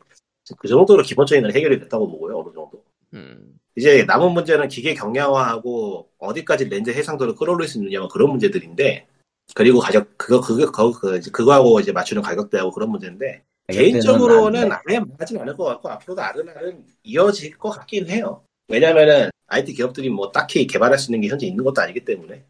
그 0.57 0.69
정도로 0.69 1.03
기본적인 1.03 1.43
건 1.43 1.53
해결이 1.53 1.81
됐다고 1.81 2.11
보고요, 2.11 2.39
어느 2.39 2.55
정도. 2.55 2.85
음, 3.15 3.59
이제 3.77 4.05
남은 4.05 4.33
문제는 4.33 4.69
기계 4.69 4.95
경량화하고 4.95 6.09
어디까지 6.19 6.69
렌즈 6.69 6.91
해상도를 6.91 7.35
끌어올릴 7.35 7.69
수 7.69 7.79
있느냐 7.79 8.01
뭐 8.01 8.09
그런 8.09 8.31
문제들인데 8.31 9.07
그리고 9.55 9.81
가격 9.81 10.17
그거 10.17 10.41
그거 10.41 10.71
그거 10.71 10.93
그, 10.93 11.21
그거하고 11.31 11.81
이제 11.81 11.93
맞추는 11.93 12.23
가격대하고 12.23 12.71
그런 12.71 12.91
문제인데 12.91 13.43
개인적으로는 13.69 14.71
아예 14.73 14.99
망하진 14.99 15.39
않을 15.39 15.57
것 15.57 15.65
같고 15.65 15.89
앞으로도 15.89 16.21
아른아른 16.21 16.85
이어질 17.03 17.57
것 17.59 17.71
같긴 17.71 18.09
해요. 18.09 18.43
왜냐면은 18.69 19.31
IT 19.47 19.75
기업들이 19.75 20.09
뭐 20.09 20.31
딱히 20.31 20.67
개발할 20.67 20.99
수 20.99 21.11
있는 21.11 21.21
게 21.21 21.29
현재 21.29 21.47
있는 21.47 21.65
것도 21.65 21.81
아니기 21.81 22.05
때문에 22.05 22.45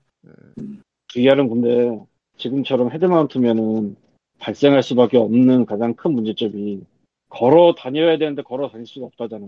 VR은 1.13 1.49
근데 1.49 2.05
지금처럼 2.39 2.91
헤드마운트면은 2.91 3.97
발생할 4.39 4.83
수밖에 4.83 5.19
없는 5.19 5.67
가장 5.67 5.95
큰 5.95 6.13
문제점이 6.13 6.81
걸어 7.29 7.75
다녀야 7.77 8.19
되는데 8.19 8.43
걸어 8.43 8.69
다닐 8.69 8.87
수가 8.87 9.07
없다잖아. 9.07 9.47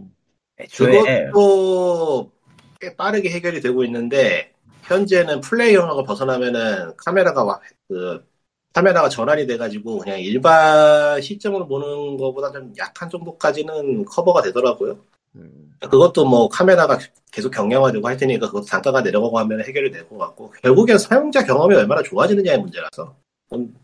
애초에 0.59 1.09
그것도 1.33 2.33
꽤 2.81 2.97
빠르게 2.97 3.31
해결이 3.31 3.61
되고 3.61 3.85
있는데 3.85 4.53
현재는 4.83 5.41
플레이 5.41 5.75
영역을 5.75 6.05
벗어나면은 6.05 6.97
카메라가 6.97 7.45
와- 7.45 7.61
그 7.89 8.25
카메라가 8.73 9.09
전환이 9.09 9.47
돼가지고 9.47 9.99
그냥 9.99 10.21
일반 10.21 11.21
시점으로 11.23 11.67
보는 11.69 12.17
것보다 12.17 12.51
좀 12.53 12.73
약한 12.79 13.09
정도까지는 13.09 14.05
커버가 14.05 14.43
되더라고요. 14.43 14.99
음. 15.37 15.73
그것도 15.81 16.25
뭐 16.27 16.49
카메라가 16.49 16.99
계속 17.33 17.51
경량화되고 17.51 18.07
할 18.07 18.17
테니까 18.17 18.47
그것도 18.49 18.67
단가가 18.67 19.01
내려가고 19.03 19.39
하면 19.41 19.63
해결이 19.65 19.91
될 19.93 20.09
것 20.09 20.19
같고 20.19 20.51
결국엔 20.63 20.99
사용자 20.99 21.45
경험이 21.45 21.77
얼마나 21.77 22.03
좋아지느냐의 22.03 22.59
문제라서 22.61 23.17
음, 23.53 23.75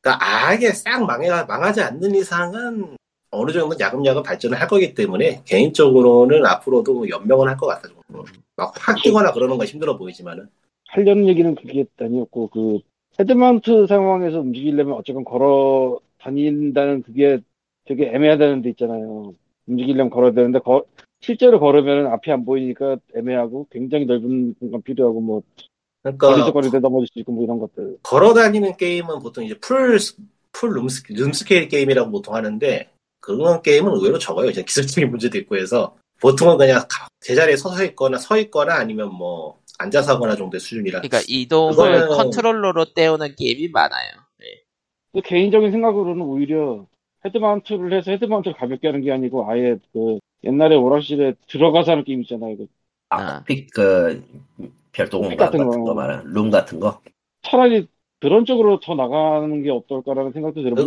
그러니까 0.00 0.26
아예 0.26 0.72
싹 0.72 1.04
망해, 1.04 1.28
망하지 1.30 1.82
않는 1.82 2.14
이상은 2.14 2.96
어느 3.32 3.50
정도 3.50 3.74
야금야금 3.78 4.22
발전을 4.22 4.60
할 4.60 4.68
거기 4.68 4.94
때문에 4.94 5.42
개인적으로는 5.44 6.44
앞으로도 6.46 7.08
연명은 7.08 7.48
할 7.48 7.56
것 7.56 7.66
같아요. 7.66 7.94
막 8.56 8.76
확 8.76 9.02
뛰거나 9.02 9.32
그러는 9.32 9.56
건 9.58 9.66
힘들어 9.66 9.96
보이지만은 9.96 10.48
하려는 10.88 11.26
얘기는 11.28 11.54
그게 11.54 11.86
아니었고 11.98 12.48
그 12.48 12.78
head 13.18 13.48
mount 13.48 13.86
상황에서 13.86 14.40
움직이려면 14.40 14.94
어쨌건 14.94 15.24
걸어 15.24 15.98
다닌다는 16.18 17.02
그게 17.02 17.40
되게 17.84 18.08
애매하다는 18.08 18.62
데 18.62 18.70
있잖아요. 18.70 19.34
움직이려면 19.66 20.10
걸어야 20.10 20.32
되는데 20.32 20.58
거- 20.60 20.84
실제로 21.20 21.58
걸으면 21.60 22.08
앞이 22.08 22.30
안 22.30 22.44
보이니까 22.44 22.98
애매하고 23.16 23.66
굉장히 23.70 24.04
넓은 24.06 24.54
공간 24.60 24.82
필요하고 24.82 25.20
뭐 25.20 25.42
그러니까 26.02 26.26
거치적거리다 26.28 26.80
넘어질 26.80 27.08
수 27.12 27.18
있고 27.20 27.32
뭐 27.32 27.44
이런 27.44 27.58
것들. 27.58 27.96
걸어 28.02 28.34
다니는 28.34 28.76
게임은 28.76 29.20
보통 29.20 29.44
이제 29.44 29.56
full, 29.58 29.98
s- 30.00 30.16
full 30.52 30.74
rooms, 30.74 31.04
room 31.12 31.37
scale 31.37 31.68
게임이라고 31.68 32.10
보통 32.10 32.34
하는데, 32.34 32.90
그런 33.22 33.62
게임은 33.62 33.92
의외로 33.94 34.18
적어요. 34.18 34.50
이제 34.50 34.62
기술적인 34.62 35.08
문제도 35.08 35.38
있고 35.38 35.56
해서. 35.56 35.96
보통은 36.20 36.58
그냥 36.58 36.78
가- 36.88 37.08
제자리에 37.20 37.56
서서 37.56 37.82
있거나 37.86 38.18
서 38.18 38.36
있거나 38.38 38.74
아니면 38.74 39.12
뭐, 39.14 39.58
앉아서 39.78 40.14
하거나 40.14 40.36
정도의 40.36 40.60
수준이라. 40.60 41.00
그러니까 41.00 41.20
이동을 41.28 41.74
그거는- 41.74 42.08
컨트롤러로 42.16 42.84
때우는 42.94 43.34
게임이 43.36 43.68
많아요. 43.68 44.10
예. 44.42 44.46
근데 45.12 45.28
개인적인 45.28 45.70
생각으로는 45.70 46.20
오히려 46.22 46.86
헤드마운트를 47.24 47.92
해서 47.96 48.10
헤드마운트를 48.10 48.56
가볍게 48.56 48.88
하는 48.88 49.00
게 49.02 49.10
아니고 49.12 49.48
아예 49.50 49.76
그 49.92 50.18
옛날에 50.44 50.74
오락실에 50.76 51.34
들어가서 51.48 51.92
하는 51.92 52.04
게임 52.04 52.22
있잖아요. 52.22 52.56
그 52.56 52.66
아, 53.10 53.42
픽, 53.44 53.68
그, 53.72 54.24
별도 54.92 55.20
공간 55.20 55.36
같은 55.36 55.58
같은 55.64 55.80
거. 55.80 55.84
거 55.90 55.94
말하는, 55.94 56.24
룸 56.32 56.50
같은 56.50 56.80
거. 56.80 57.00
차라리 57.42 57.86
그런 58.20 58.44
쪽으로 58.44 58.80
더 58.80 58.94
나가는 58.94 59.62
게 59.62 59.70
어떨까라는 59.70 60.32
생각도 60.32 60.62
들어요. 60.62 60.74
물론 60.74 60.86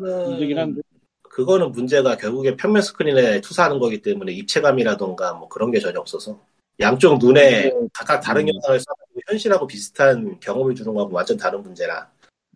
그거 0.00 0.28
문제긴 0.28 0.58
한데. 0.58 0.80
그거는, 1.36 1.70
문제가 1.72 2.16
결국에 2.16 2.56
평면 2.56 2.80
스크린에 2.80 3.42
투사하는 3.42 3.78
거기 3.78 4.00
때문에 4.00 4.32
입체감이라던가 4.32 5.34
뭐 5.34 5.48
그런 5.50 5.70
게 5.70 5.78
전혀 5.80 6.00
없어서. 6.00 6.40
양쪽 6.80 7.18
눈에 7.18 7.50
네. 7.64 7.72
각각 7.92 8.20
다른 8.20 8.44
음. 8.44 8.54
영상을 8.54 8.78
쏴가지고 8.78 9.30
현실하고 9.30 9.66
비슷한 9.66 10.40
경험을 10.40 10.74
주는 10.74 10.94
거하고 10.94 11.12
완전 11.14 11.36
다른 11.36 11.62
문제라. 11.62 12.10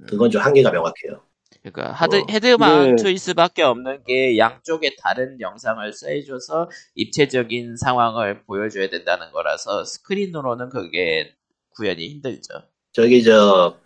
그건 0.08 0.30
좀 0.30 0.40
한계가 0.40 0.70
명확해요. 0.70 1.20
그러니까 1.62 1.92
하드, 1.92 2.16
어. 2.16 2.26
head 2.30 2.46
mount일 2.58 3.18
수밖에 3.18 3.62
없는 3.62 4.04
게 4.04 4.38
양쪽에 4.38 4.96
다른 4.98 5.38
영상을 5.40 5.90
쏴줘서 5.90 6.70
입체적인 6.94 7.76
상황을 7.76 8.44
보여줘야 8.44 8.88
된다는 8.88 9.30
거라서 9.30 9.84
스크린으로는 9.84 10.70
그게 10.70 11.34
구현이 11.76 12.08
힘들죠. 12.08 12.62
저기 12.92 13.22
저 13.22 13.78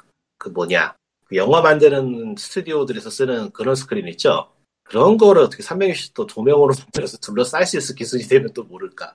그 0.44 0.50
뭐냐 0.50 0.94
그 1.24 1.36
영화 1.36 1.62
만드는 1.62 2.36
스튜디오들에서 2.36 3.08
쓰는 3.10 3.50
그런 3.52 3.74
스크린 3.74 4.06
있죠 4.08 4.52
그런 4.84 5.16
거를 5.16 5.42
어떻게 5.42 5.62
360도 5.62 6.26
돔형으로 6.28 6.72
만들어서 6.78 7.18
둘러쌀 7.18 7.66
수 7.66 7.76
있을 7.78 7.94
기술이 7.94 8.24
되면 8.24 8.52
또 8.54 8.64
모를까 8.64 9.14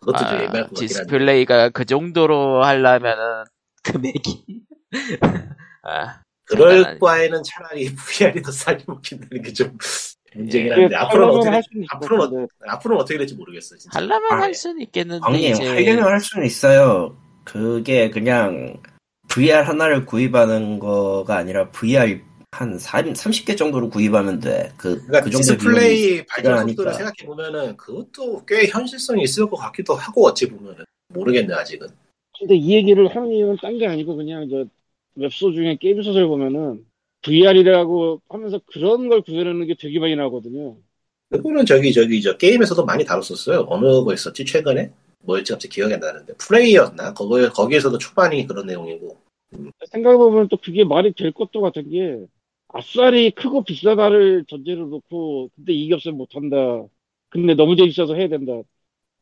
그것도 0.00 0.18
좀 0.18 0.26
아, 0.26 0.32
애매할 0.34 0.50
것 0.50 0.58
같긴 0.58 0.74
한데 0.80 0.86
디스플레이가 0.86 1.68
그 1.70 1.84
정도로 1.84 2.64
하려면은 2.64 3.44
금액이 3.84 4.44
아, 5.82 6.20
장난 6.50 6.68
그럴 6.68 6.84
아니죠. 6.86 6.98
바에는 7.06 7.42
차라리 7.44 7.94
VR이 7.94 8.42
더 8.42 8.50
싸게 8.52 8.84
먹힌다는 8.86 9.42
게 9.42 9.52
좀 9.52 9.76
문제긴 10.34 10.68
예. 10.68 10.72
한데 10.72 10.96
앞으로는 10.96 11.34
어떻게. 11.34 11.56
어- 11.56 12.46
앞으로는 12.70 13.02
어떻게 13.02 13.18
될지 13.18 13.34
모르겠어 13.34 13.76
진짜 13.76 13.98
하려면 13.98 14.32
아, 14.32 14.36
할 14.42 14.54
수는 14.54 14.80
있겠는데 14.80 15.20
형님, 15.26 15.52
이제 15.52 15.66
하려면 15.68 16.04
할 16.04 16.20
수는 16.20 16.46
있어요. 16.46 17.16
그게 17.44 18.08
그냥 18.10 18.80
VR 19.28 19.62
하나를 19.62 20.06
구입하는 20.06 20.78
거가 20.78 21.36
아니라 21.36 21.70
VR 21.70 22.20
한 22.52 22.76
30개 22.76 23.56
정도로 23.56 23.88
구입하면 23.88 24.38
돼. 24.38 24.70
그, 24.76 24.96
그러니까 25.06 25.22
그 25.22 25.30
디스플레이 25.30 26.26
발전 26.26 26.42
필요하니까. 26.52 26.68
속도를 26.68 26.94
생각해 26.94 27.26
보면은 27.26 27.76
그것도 27.78 28.44
꽤 28.46 28.66
현실성이 28.66 29.22
있을 29.22 29.48
것 29.48 29.56
같기도 29.56 29.94
하고 29.94 30.26
어찌 30.26 30.48
보면은 30.48 30.84
모르겠네 31.08 31.52
아직은 31.54 31.88
근데 32.38 32.54
이 32.56 32.74
얘기를 32.74 33.08
하는 33.08 33.30
이유는 33.32 33.56
딴 33.62 33.78
게 33.78 33.86
아니고 33.86 34.16
그냥 34.16 34.48
저 34.50 34.66
웹소 35.14 35.52
중에 35.52 35.76
게임 35.80 36.02
소설 36.02 36.26
보면은 36.26 36.84
VR이라고 37.22 38.20
하면서 38.28 38.60
그런 38.66 39.08
걸 39.08 39.22
구현하는 39.22 39.66
게 39.66 39.74
되게 39.78 39.98
많이 39.98 40.14
나오거든요. 40.14 40.76
그거는 41.30 41.64
저기 41.64 41.92
저기 41.92 42.20
저 42.20 42.36
게임에서도 42.36 42.84
많이 42.84 43.04
다뤘었어요. 43.04 43.64
어느 43.68 44.04
거 44.04 44.12
있었지 44.12 44.44
최근에? 44.44 44.92
뭐였지 45.20 45.52
갑자기 45.52 45.74
기억이 45.76 45.94
안 45.94 46.00
나는데 46.00 46.34
플레이였나? 46.34 47.14
거기 47.14 47.48
거기에서도 47.48 47.96
초반이 47.96 48.46
그런 48.46 48.66
내용이고. 48.66 49.16
생각해보면 49.90 50.48
또 50.48 50.56
그게 50.58 50.84
말이 50.84 51.12
될 51.14 51.32
것도 51.32 51.60
같은 51.62 51.88
게 51.88 52.26
아싸리 52.72 53.30
크고 53.32 53.64
비싸다를 53.64 54.44
전제로 54.48 54.86
놓고 54.86 55.50
근데 55.56 55.72
이게 55.72 55.94
없으면 55.94 56.16
못한다. 56.18 56.56
근데 57.28 57.54
너무 57.54 57.76
재밌어서 57.76 58.14
해야 58.14 58.28
된다. 58.28 58.52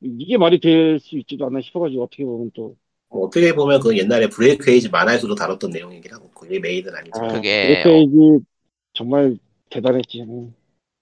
이게 0.02 0.38
말이 0.38 0.60
될 0.60 1.00
수 1.00 1.18
있지도 1.18 1.46
않나 1.46 1.60
싶어가지고 1.60 2.04
어떻게 2.04 2.24
보면 2.24 2.50
또 2.52 2.63
뭐 2.63 2.76
어떻게 3.10 3.52
보면 3.54 3.80
그 3.80 3.96
옛날에 3.98 4.28
브레이크 4.28 4.70
에이지 4.70 4.90
만화에서도 4.90 5.34
다뤘던 5.34 5.70
내용이긴 5.70 6.12
하고 6.12 6.30
그게 6.30 6.58
메인은 6.58 6.94
아니죠. 6.94 7.20
아, 7.22 7.28
그게 7.28 7.82
그래서 7.82 7.98
이게 7.98 8.44
정말 8.94 9.36
대단했지. 9.70 10.24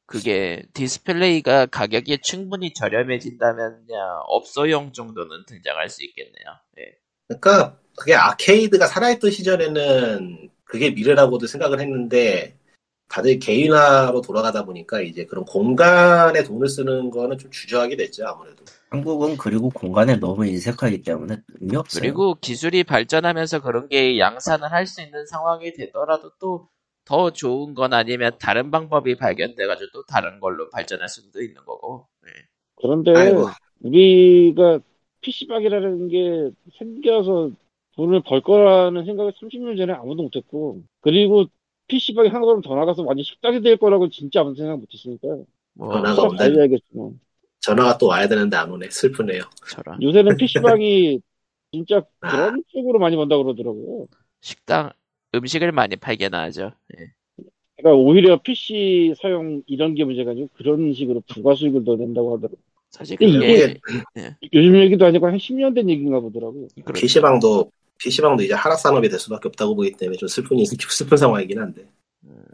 그게 0.06 0.64
디스플레이가 0.72 1.66
가격이 1.66 2.18
충분히 2.22 2.72
저렴해진다면야 2.72 4.22
업소용 4.26 4.92
정도는 4.92 5.44
등장할 5.46 5.90
수 5.90 6.02
있겠네요. 6.04 6.44
예. 6.78 6.94
그러니까 7.26 7.78
그게 7.96 8.14
아케이드가 8.14 8.86
살아있던 8.86 9.30
시절에는 9.30 10.50
그게 10.68 10.90
미래라고도 10.90 11.46
생각을 11.46 11.80
했는데 11.80 12.56
다들 13.08 13.38
개인화로 13.38 14.20
돌아가다 14.20 14.64
보니까 14.64 15.00
이제 15.00 15.24
그런 15.24 15.44
공간에 15.44 16.42
돈을 16.42 16.68
쓰는 16.68 17.10
거는 17.10 17.38
좀 17.38 17.50
주저하게 17.50 17.96
됐죠 17.96 18.26
아무래도. 18.26 18.64
한국은 18.90 19.36
그리고 19.36 19.70
공간에 19.70 20.16
너무 20.16 20.46
인색하기 20.46 21.02
때문에 21.02 21.38
의미 21.60 21.76
없어요. 21.76 22.00
그리고 22.00 22.34
기술이 22.34 22.84
발전하면서 22.84 23.60
그런 23.60 23.88
게 23.88 24.18
양산을 24.18 24.70
할 24.70 24.86
수 24.86 25.02
있는 25.02 25.26
상황이 25.26 25.72
되더라도 25.72 26.30
또 26.38 26.68
더 27.08 27.30
좋은 27.30 27.72
건 27.72 27.94
아니면 27.94 28.32
다른 28.38 28.70
방법이 28.70 29.16
발견돼가지고 29.16 29.90
또 29.94 30.04
다른 30.04 30.40
걸로 30.40 30.68
발전할 30.68 31.08
수도 31.08 31.40
있는 31.40 31.64
거고. 31.64 32.06
예. 32.26 32.30
그런데 32.76 33.14
아이고. 33.16 33.48
우리가 33.80 34.80
PC방이라는 35.22 36.08
게 36.08 36.50
생겨서 36.78 37.50
돈을 37.98 38.22
벌 38.22 38.40
거라는 38.40 39.04
생각을 39.04 39.32
30년 39.32 39.76
전에 39.76 39.92
아무도 39.92 40.22
못했고 40.22 40.84
그리고 41.00 41.46
PC방이 41.88 42.28
한 42.28 42.42
걸음 42.42 42.60
더 42.60 42.76
나가서 42.76 43.02
완전 43.02 43.24
식당이 43.24 43.60
될 43.60 43.76
거라고 43.76 44.08
진짜 44.08 44.40
아무도 44.40 44.54
생각 44.54 44.78
못했으니까 44.78 45.26
뭐 45.74 45.92
전화가 45.94 46.28
그럼 46.28 46.40
없네. 46.40 46.78
전화가 47.58 47.98
또 47.98 48.06
와야 48.06 48.28
되는데 48.28 48.56
안 48.56 48.70
오네. 48.70 48.88
슬프네요. 48.90 49.42
저런 49.68 50.00
요새는 50.00 50.36
PC방이 50.36 51.20
진짜 51.72 52.04
아. 52.20 52.30
그런 52.30 52.62
쪽으로 52.68 53.00
많이 53.00 53.16
번다 53.16 53.36
그러더라고요. 53.36 54.06
식당 54.42 54.92
음식을 55.34 55.72
많이 55.72 55.96
팔게나 55.96 56.42
하죠. 56.42 56.70
예. 56.96 57.12
그러니까 57.78 58.00
오히려 58.00 58.40
PC 58.40 59.14
사용 59.20 59.62
이런 59.66 59.94
게 59.94 60.04
문제가 60.04 60.30
아니고 60.30 60.50
그런 60.54 60.92
식으로 60.92 61.20
부가 61.26 61.56
수익을 61.56 61.84
더 61.84 61.96
낸다고 61.96 62.36
하더라고요. 62.36 62.60
사실 62.90 63.16
이게 63.20 63.80
요즘 64.52 64.76
얘기도 64.76 65.04
아니고 65.04 65.26
한 65.26 65.36
10년 65.36 65.74
된 65.74 65.90
얘기인가 65.90 66.20
보더라고요. 66.20 66.68
그렇죠. 66.84 67.00
PC방도 67.00 67.72
PC방도 67.98 68.42
이제 68.44 68.54
하락 68.54 68.78
산업이 68.78 69.08
될 69.08 69.18
수밖에 69.18 69.48
없다고 69.48 69.74
보기 69.76 69.92
때문에 69.92 70.16
좀 70.16 70.28
슬픈 70.28 70.56
슬픈 70.90 71.16
상황이긴 71.16 71.58
한데. 71.58 71.86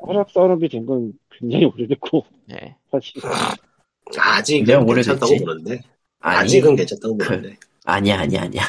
허락 0.06 0.30
산업이 0.30 0.68
된 0.68 0.84
건 0.86 1.12
굉장히 1.30 1.64
오래됐고 1.64 2.24
예. 2.52 2.76
사실 2.90 3.12
아직은 4.16 4.86
괜찮다고. 4.86 5.36
보는데 5.44 5.80
아니, 6.20 6.36
아직은 6.38 6.76
괜찮다고 6.76 7.16
그- 7.18 7.26
보는데 7.28 7.56
아니야, 7.86 8.20
아니야, 8.20 8.42
아니야. 8.42 8.62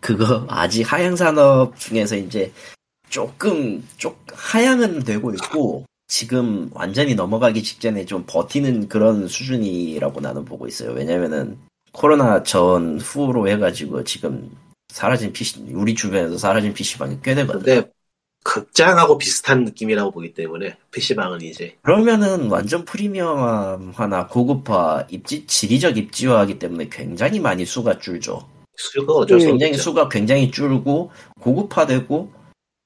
그거 0.00 0.46
아직 0.48 0.82
하향 0.92 1.16
산업 1.16 1.76
중에서 1.78 2.16
이제 2.16 2.52
조금, 3.08 3.84
쪽, 3.96 4.24
하향은 4.32 5.00
되고 5.02 5.32
있고, 5.34 5.84
지금 6.06 6.70
완전히 6.72 7.16
넘어가기 7.16 7.64
직전에 7.64 8.04
좀 8.04 8.22
버티는 8.28 8.86
그런 8.88 9.26
수준이라고 9.26 10.20
나는 10.20 10.44
보고 10.44 10.68
있어요. 10.68 10.92
왜냐면은, 10.92 11.58
코로나 11.90 12.44
전 12.44 13.00
후로 13.00 13.48
해가지고 13.48 14.04
지금 14.04 14.48
사라진 14.94 15.32
PC, 15.32 15.64
우리 15.72 15.94
주변에서 15.94 16.36
사라진 16.38 16.74
PC방이 16.74 17.18
꽤 17.22 17.34
되거든. 17.34 17.62
근데 17.62 17.90
극장하고 18.42 19.18
비슷한 19.18 19.64
느낌이라고 19.64 20.10
보기 20.12 20.32
때문에 20.32 20.76
PC방은 20.92 21.42
이제 21.42 21.76
그러면은 21.82 22.50
완전 22.50 22.84
프리미엄화나 22.84 24.26
고급화, 24.28 25.06
입지, 25.10 25.46
지리적 25.46 25.96
입지화하기 25.96 26.58
때문에 26.58 26.88
굉장히 26.90 27.38
많이 27.38 27.64
수가 27.66 27.98
줄죠. 27.98 28.48
수요가 28.76 29.12
어쩔 29.14 29.40
수 29.40 29.46
굉장히 29.48 29.72
없죠. 29.72 29.82
수가 29.82 30.08
굉장히 30.08 30.50
줄고 30.50 31.10
고급화되고 31.40 32.32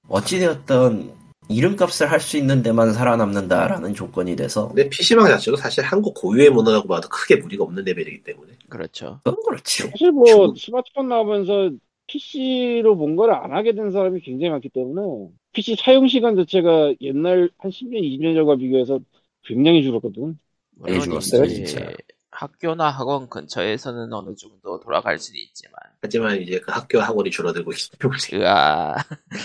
어찌되었던 0.08 1.12
이름값을 1.48 2.10
할 2.10 2.20
수 2.20 2.36
있는 2.38 2.62
데만 2.62 2.92
살아남는다라는 2.94 3.94
조건이 3.94 4.34
돼서 4.34 4.68
근데 4.68 4.88
PC방 4.88 5.26
자체도 5.28 5.56
사실 5.56 5.84
한국 5.84 6.14
고유의 6.14 6.50
문화라고 6.50 6.88
봐도 6.88 7.08
크게 7.08 7.36
무리가 7.36 7.64
없는 7.64 7.84
레벨이기 7.84 8.22
때문에 8.24 8.52
그렇죠. 8.68 9.20
그건 9.24 9.44
그렇지. 9.44 9.88
사실 9.90 10.10
뭐 10.10 10.54
주- 10.54 10.66
스마트폰 10.66 11.08
나오면서 11.08 11.70
PC로 12.14 12.94
뭔가를 12.94 13.34
안 13.34 13.52
하게 13.52 13.72
된 13.74 13.90
사람이 13.90 14.20
굉장히 14.20 14.50
많기 14.50 14.68
때문에 14.68 15.30
PC 15.52 15.76
사용 15.78 16.06
시간 16.06 16.36
자체가 16.36 16.94
옛날 17.00 17.50
한 17.58 17.70
10년, 17.70 18.00
20년 18.02 18.34
전과 18.34 18.56
비교해서 18.56 19.00
굉장히 19.44 19.82
줄었거든. 19.82 20.38
물론 20.76 21.00
줄었어요, 21.00 21.44
이제 21.44 21.64
진짜. 21.64 21.92
학교나 22.30 22.90
학원 22.90 23.28
근처에서는 23.28 24.12
어느 24.12 24.34
정도 24.34 24.80
돌아갈 24.80 25.18
수는 25.18 25.40
있지만 25.40 25.74
하지만 26.02 26.40
이제 26.40 26.58
그 26.60 26.72
학교 26.72 26.98
학원이 27.00 27.30
줄어들고 27.30 27.72
때문에 27.72 28.16
그아 28.30 28.94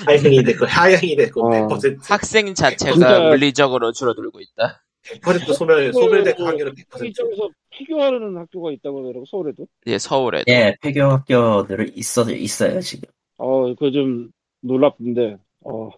하향이 0.08 0.44
됐고 0.44 0.66
하향이 0.66 1.16
됐고 1.16 1.46
어. 1.46 1.50
100% 1.68 2.00
학생 2.10 2.54
자체가 2.56 2.94
진짜- 2.94 3.30
물리적으로 3.30 3.92
줄어들고 3.92 4.40
있다. 4.42 4.84
100% 5.22 5.54
소멸 5.54 5.94
소멸될 5.94 6.36
확률은 6.38 6.74
100%. 6.76 7.06
이쪽에서 7.08 7.50
폐교하려는 7.72 8.38
학교가 8.38 8.72
있다고 8.72 9.00
하더라고 9.00 9.26
서울에도. 9.26 9.68
예, 9.88 9.98
서울에도 9.98 10.46
예, 10.48 10.76
폐교 10.82 11.02
학교들을 11.04 11.98
있어 11.98 12.30
있어요 12.30 12.80
지금. 12.82 13.10
어, 13.38 13.68
그거 13.76 13.92
좀 13.92 14.32
놀랍던데. 14.62 15.38
어, 15.62 15.90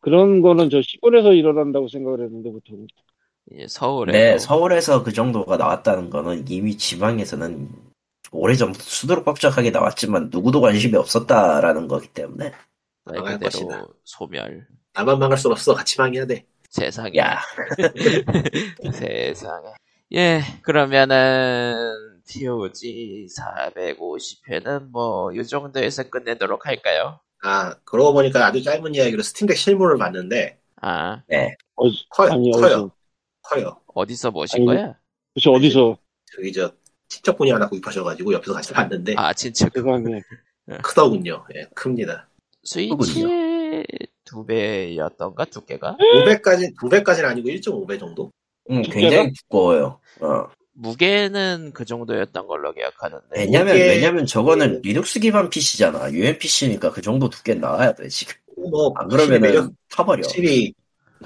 그런 0.00 0.42
거는 0.42 0.70
저 0.70 0.82
시골에서 0.82 1.32
일어난다고 1.32 1.88
생각을 1.88 2.24
했는데 2.24 2.50
보통. 2.50 2.86
예, 3.52 3.66
서울에도 3.66 4.18
네, 4.18 4.38
서울에서 4.38 5.02
그 5.02 5.12
정도가 5.12 5.56
나왔다는 5.56 6.10
거는 6.10 6.46
이미 6.48 6.76
지방에서는 6.76 7.68
오래전부터 8.32 8.82
수두룩 8.82 9.24
뻑적하게 9.24 9.70
나왔지만 9.70 10.30
누구도 10.32 10.60
관심이 10.60 10.96
없었다라는 10.96 11.88
거기 11.88 12.08
때문에 12.08 12.52
말 13.04 13.16
망할 13.16 13.38
그대로 13.38 13.50
것이다. 13.50 13.86
소멸. 14.04 14.66
나만 14.94 15.18
망할 15.18 15.38
순 15.38 15.52
없어 15.52 15.74
같이 15.74 16.00
망해야 16.00 16.26
돼. 16.26 16.46
세상에. 16.74 17.16
야 17.18 17.40
세상에. 18.92 19.68
예, 20.12 20.40
그러면은 20.62 22.20
POG 22.28 23.26
450회는 23.38 24.90
뭐 24.90 25.32
이 25.32 25.44
정도에서 25.44 26.02
끝내도록 26.10 26.66
할까요? 26.66 27.20
아 27.42 27.74
그러고 27.84 28.12
보니까 28.14 28.46
아주 28.46 28.62
짧은 28.62 28.94
이야기로 28.94 29.22
스팀덱 29.22 29.56
실물을 29.56 29.98
봤는데 29.98 30.58
아, 30.82 31.22
어, 31.76 31.84
커요 32.10 32.32
아니, 32.32 32.50
커요 32.50 32.64
어디서? 32.64 32.90
커요. 33.42 33.80
어디서 33.94 34.30
보신 34.32 34.68
아니, 34.68 34.78
거야? 34.78 34.94
도대체 35.34 35.50
어디서? 35.50 35.98
저기 36.34 36.52
저 36.52 36.72
친척분이 37.08 37.50
하나 37.52 37.68
구입하셔가지고 37.68 38.32
옆에서 38.32 38.52
같이 38.52 38.72
봤는데 38.72 39.14
아, 39.16 39.32
진짜 39.32 39.68
그 39.68 39.80
세상에. 39.80 40.20
크더군요. 40.82 41.44
예, 41.54 41.66
큽니다. 41.74 42.28
스위치 42.64 43.22
의두 44.34 44.46
배였던가 44.46 45.44
두께가? 45.44 45.96
500까지 45.98 46.74
200까지는 46.76 47.24
아니고 47.26 47.48
1.5배 47.48 47.98
정도. 48.00 48.30
음, 48.70 48.82
두께가? 48.82 49.00
굉장히 49.00 49.32
두꺼워요. 49.32 50.00
어. 50.20 50.46
무게는 50.76 51.70
그 51.72 51.84
정도였던 51.84 52.46
걸로 52.48 52.72
기억하는데. 52.72 53.24
왜냐면 53.36 53.76
이게- 53.76 53.88
왜냐면 53.90 54.26
저거는 54.26 54.80
리눅스 54.82 55.20
기반 55.20 55.48
PC잖아. 55.48 56.10
UMPC니까 56.12 56.90
그 56.90 57.00
정도 57.00 57.28
두께 57.30 57.54
나와야 57.54 57.92
돼 57.94 58.08
지금. 58.08 58.34
뭐안 58.56 59.10
확실히 59.10 59.38
매력 59.38 59.40
그러면은 59.52 59.76
타버려. 59.90 60.22
확실히 60.24 60.74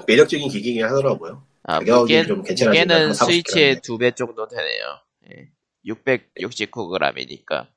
매력적인 0.07 0.49
기기긴 0.49 0.83
하더라고요. 0.85 1.43
아, 1.63 1.79
무게, 1.79 2.23
싶긴 2.23 3.13
스위치의. 3.13 3.81
두 3.81 3.97
배 3.97 4.11
정도 4.11 4.47
되네요. 4.47 4.99
예. 5.31 5.49
669g이니까. 5.87 7.67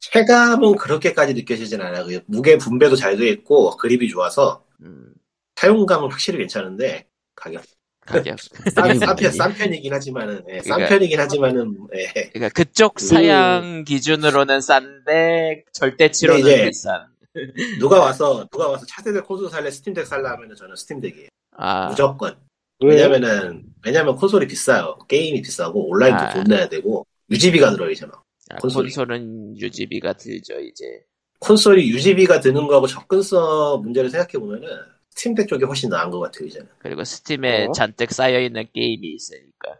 체감은 0.00 0.76
그렇게까지 0.76 1.34
느껴지진 1.34 1.80
않아요. 1.80 2.06
그 2.06 2.20
무게 2.26 2.56
분배도 2.56 2.94
잘 2.96 3.16
돼 3.16 3.28
있고 3.30 3.76
그립이 3.76 4.08
좋아서 4.08 4.62
음, 4.82 5.12
사용감은 5.56 6.10
확실히 6.10 6.38
괜찮은데 6.38 7.06
가격 7.34 7.62
가격. 8.06 8.36
싼, 8.74 8.74
가격이 8.74 8.98
싼, 8.98 9.06
편, 9.06 9.14
문제지. 9.16 9.36
싼 9.36 9.54
편이긴 9.54 9.92
하지만은 9.92 10.42
예, 10.48 10.60
싼 10.60 10.76
그러니까- 10.78 10.88
편이긴 10.88 11.20
하지만은 11.20 11.76
예. 11.94 12.06
그러니까 12.30 12.48
그쪽 12.50 13.00
사양 13.00 13.84
기준으로는 13.84 14.60
싼데 14.60 15.64
절대치로는 15.72 16.40
이제 16.40 16.66
비싼. 16.66 17.06
누가 17.78 18.00
와서 18.00 18.46
누가 18.50 18.68
와서 18.68 18.86
차세대 18.86 19.20
콘솔 19.20 19.50
살래 19.50 19.70
스팀덱 19.70 20.06
살라 20.06 20.32
하면은 20.32 20.56
저는 20.56 20.74
스팀덱이에요. 20.76 21.28
아, 21.56 21.88
무조건. 21.88 22.36
왜? 22.80 22.94
왜냐면은 22.94 23.64
왜냐면 23.84 24.16
콘솔이 24.16 24.46
비싸요. 24.46 24.96
게임이 25.08 25.42
비싸고 25.42 25.88
온라인도 25.90 26.20
아. 26.22 26.32
돈 26.32 26.44
내야 26.44 26.68
되고 26.68 27.06
유지비가 27.30 27.72
들어있잖아. 27.72 28.12
아, 28.50 28.56
콘솔이. 28.56 28.84
콘솔은 28.88 29.58
유지비가 29.58 30.14
들죠 30.14 30.58
이제. 30.60 30.84
콘솔이 31.40 31.88
유지비가 31.88 32.40
드는 32.40 32.66
거하고 32.66 32.86
접근성 32.86 33.80
문제를 33.82 34.10
생각해 34.10 34.32
보면은 34.32 34.68
스팀덱 35.10 35.48
쪽이 35.48 35.64
훨씬 35.64 35.88
나은 35.90 36.10
것 36.10 36.20
같아요 36.20 36.46
이제는. 36.46 36.68
그리고 36.78 37.04
스팀에 37.04 37.66
어? 37.66 37.72
잔뜩 37.72 38.12
쌓여 38.12 38.40
있는 38.40 38.66
게임이 38.72 39.14
있으니까. 39.14 39.78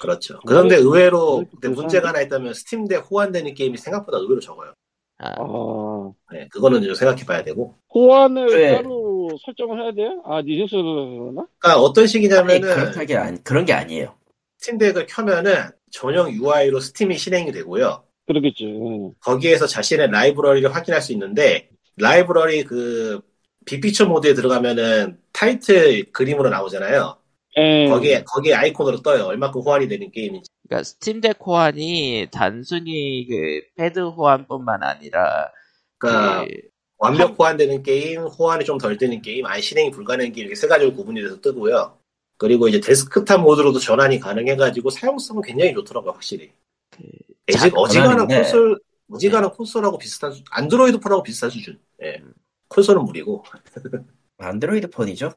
그렇죠. 0.00 0.38
그런데 0.46 0.76
의외로 0.76 1.36
근데 1.36 1.68
괜찮은데? 1.68 1.80
문제가 1.80 2.08
하나 2.08 2.20
있다면 2.20 2.54
스팀덱 2.54 3.10
호환되는 3.10 3.54
게임이 3.54 3.78
생각보다 3.78 4.18
의외로 4.18 4.40
적어요. 4.40 4.74
아, 5.18 5.30
아, 5.38 6.12
네, 6.32 6.46
그거는 6.50 6.82
좀 6.82 6.94
생각해 6.94 7.24
봐야 7.24 7.42
되고. 7.42 7.74
호환을 7.94 8.46
네. 8.48 8.76
따로 8.76 9.30
설정을 9.44 9.82
해야 9.82 9.92
돼요? 9.92 10.22
아, 10.26 10.42
그러나? 10.42 11.46
그러니까 11.58 11.80
어떤 11.80 12.06
식이냐면은 12.06 12.92
그렇게 12.92 13.16
아니 13.16 13.42
그런 13.42 13.64
게 13.64 13.72
아니에요. 13.72 14.14
스팀덱을 14.58 15.06
켜면은 15.06 15.70
전용 15.90 16.30
UI로 16.30 16.80
스팀이 16.80 17.16
실행이 17.16 17.52
되고요. 17.52 18.05
그러겠지. 18.26 18.64
응. 18.66 19.12
거기에서 19.20 19.66
자신의 19.66 20.10
라이브러리를 20.10 20.74
확인할 20.74 21.00
수 21.02 21.12
있는데 21.12 21.68
라이브러리 21.96 22.64
그 22.64 23.20
Big 23.66 23.78
Picture 23.78 24.06
모드에 24.06 24.34
들어가면은 24.34 25.18
타이틀 25.32 26.04
그림으로 26.12 26.50
나오잖아요. 26.50 27.16
에, 27.56 27.88
거기에 27.88 28.24
거기에 28.24 28.54
아이콘으로 28.54 29.02
떠요. 29.02 29.24
얼마큼 29.24 29.60
호환이 29.62 29.88
되는 29.88 30.10
게임인지. 30.10 30.48
그러니까 30.68 30.84
스팀덱 30.84 31.38
호환이 31.44 32.28
단순히 32.32 33.26
그 33.28 33.62
패드 33.76 34.00
호환뿐만 34.00 34.82
아니라 34.82 35.50
그러니까 35.98 36.44
그 36.44 36.50
완벽 36.98 37.38
호환되는 37.38 37.82
게임, 37.82 38.22
호환이 38.22 38.64
좀 38.64 38.78
덜 38.78 38.96
되는 38.98 39.20
게임, 39.22 39.46
아예 39.46 39.60
실행이 39.60 39.90
불가능한 39.90 40.32
게임 40.32 40.46
이렇게 40.46 40.54
세 40.54 40.66
가지로 40.66 40.92
구분이 40.94 41.20
돼서 41.22 41.40
뜨고요. 41.40 41.98
그리고 42.38 42.68
이제 42.68 42.80
데스크탑 42.80 43.40
모드로도 43.40 43.78
전환이 43.78 44.18
가능해가지고 44.20 44.90
사용성은 44.90 45.42
굉장히 45.42 45.72
좋더라고요, 45.74 46.12
확실히. 46.12 46.50
자- 46.90 47.00
애직 47.48 47.72
어지간한. 47.76 48.26
콘솔, 48.26 48.78
어지간한 49.12 49.50
콘솔하고 49.50 49.98
비슷한 49.98 50.32
수, 50.32 50.42
안드로이드 50.50 50.98
폰하고 50.98 51.22
비슷한 51.22 51.50
수준. 51.50 51.78
예. 52.02 52.20
콘솔은 52.68 53.04
무리고. 53.04 53.44
안드로이드 54.38 54.90
폰이죠. 54.90 55.32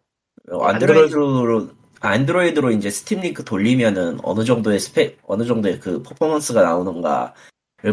어, 0.51 0.57
안드로이드- 0.65 0.69
안드로이드로 1.03 1.69
안드로이드로 2.01 2.71
이제 2.71 2.89
스팀 2.89 3.21
링크 3.21 3.43
돌리면은 3.43 4.19
어느 4.23 4.43
정도의 4.43 4.79
스펙 4.79 5.19
어느 5.27 5.45
정도의 5.45 5.79
그 5.79 6.01
퍼포먼스가 6.01 6.63
나오는가를 6.63 7.33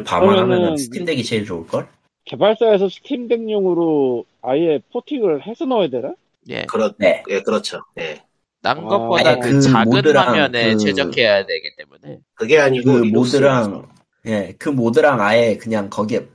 그러면은- 0.04 0.76
스팀덱이 0.78 1.22
제일 1.24 1.44
좋을 1.44 1.66
걸. 1.66 1.88
개발사에서 2.24 2.88
스팀덱용으로 2.88 4.24
아예 4.42 4.80
porting을 4.92 5.46
해서 5.46 5.64
넣어야 5.66 5.88
되나? 5.88 6.14
예. 6.48 6.64
그렇, 6.64 6.92
네. 6.98 7.22
예, 7.28 7.42
그렇죠. 7.42 7.80
예. 7.98 8.22
난 8.62 8.78
아, 8.78 8.82
것보다 8.82 9.30
아니, 9.30 9.40
그그 9.40 9.60
작은 9.60 9.90
모드랑 9.90 10.28
화면에 10.28 10.72
그- 10.72 10.78
최적해야 10.78 11.46
되기 11.46 11.76
때문에 11.76 12.20
그게 12.34 12.58
아니고, 12.58 12.92
그 12.92 12.98
모드랑 13.04 13.88
예, 14.26 14.54
그 14.58 14.68
모드랑 14.68 15.20
아예 15.20 15.56
그냥 15.56 15.88
거기에 15.88 16.28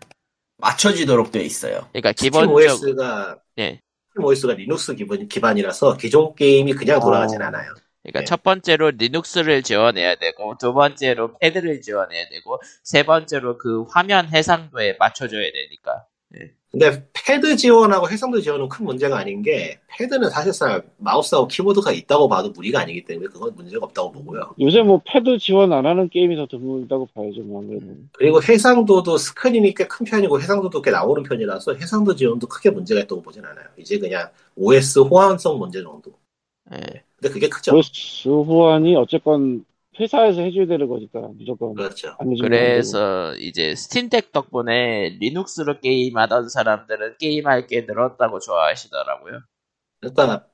맞춰지도록 0.58 1.32
되어 1.32 1.42
있어요. 1.42 1.88
그러니까 1.92 2.12
기본적 2.14 2.54
OS가, 2.54 3.38
예. 3.60 3.82
OS가 4.18 4.54
리눅스 4.54 4.96
기본, 4.96 5.28
기반이라서 5.28 5.98
기존 5.98 6.36
게임이 6.36 6.74
그냥 6.74 7.00
돌아가진 7.00 7.42
어. 7.42 7.46
않아요. 7.46 7.74
그러니까 8.04 8.20
네. 8.22 8.26
첫 8.26 8.44
번째로 8.44 8.92
리눅스를 8.92 9.62
지원해야 9.64 10.16
되고 10.16 10.58
두 10.58 10.74
번째로 10.74 11.38
패드를 11.40 11.82
지원해야 11.82 12.30
되고 12.30 12.60
세 12.84 13.04
번째로 13.04 13.58
그 13.58 13.84
화면 13.84 14.28
해상도에 14.28 14.96
맞춰줘야 15.00 15.52
되니까 15.52 16.06
근데 16.72 17.06
패드 17.12 17.58
지원하고 17.58 18.10
해상도 18.10 18.40
지원은 18.40 18.70
큰 18.70 18.86
문제가 18.86 19.18
아닌 19.18 19.42
게 19.42 19.80
패드는 19.98 20.30
사실상 20.30 20.82
마우스하고 21.00 21.50
키보드가 21.50 21.92
있다고 21.92 22.30
봐도 22.30 22.50
무리가 22.52 22.80
아니기 22.80 23.04
때문에 23.04 23.28
그건 23.28 23.54
문제가 23.56 23.86
없다고 23.86 24.14
보고요. 24.14 24.56
요새 24.62 24.82
뭐 24.82 25.02
패드 25.06 25.38
지원 25.40 25.74
안 25.74 25.86
하는 25.86 26.08
게임이 26.08 26.38
더 26.38 26.46
드물다고 26.48 27.08
봐야죠, 27.14 27.42
뭐 27.42 27.62
아무래도. 27.62 27.88
음. 27.88 28.10
그리고 28.14 28.42
해상도도 28.42 29.18
스크린이 29.18 29.74
꽤 29.74 29.86
큰 29.86 30.06
편이고 30.06 30.40
해상도도 30.40 30.82
꽤 30.82 30.92
나오는 30.92 31.22
편이라서 31.24 31.74
해상도 31.74 32.16
지원도 32.16 32.48
크게 32.48 32.70
문제가 32.70 33.02
있다고 33.02 33.22
보진 33.22 33.44
않아요. 33.44 33.66
이제 33.78 34.00
그냥 34.00 34.30
OS 34.56 35.00
호환성 35.00 35.60
문제 35.60 35.84
정도. 35.84 36.14
예. 36.74 36.78
근데 37.18 37.34
그게 37.34 37.50
크죠. 37.50 37.76
OS 37.76 38.30
호환이 38.30 38.96
어쨌건 38.96 39.66
회사에서 40.00 40.42
해줘야 40.42 40.66
되는 40.68 40.88
거니까 40.88 41.20
무조건 41.38 41.74
그렇죠. 41.74 42.16
그래서 42.40 43.36
이제 43.36 43.76
스팀덱 43.76 44.32
덕분에 44.32 45.18
리눅스로 45.20 45.80
게임하던 45.82 46.50
사람들은 46.50 47.18
게임할 47.20 47.68
게 47.68 47.82
늘었다고 47.82 48.40
좋아하시더라고요. 48.40 49.42
그러니까 50.00 50.46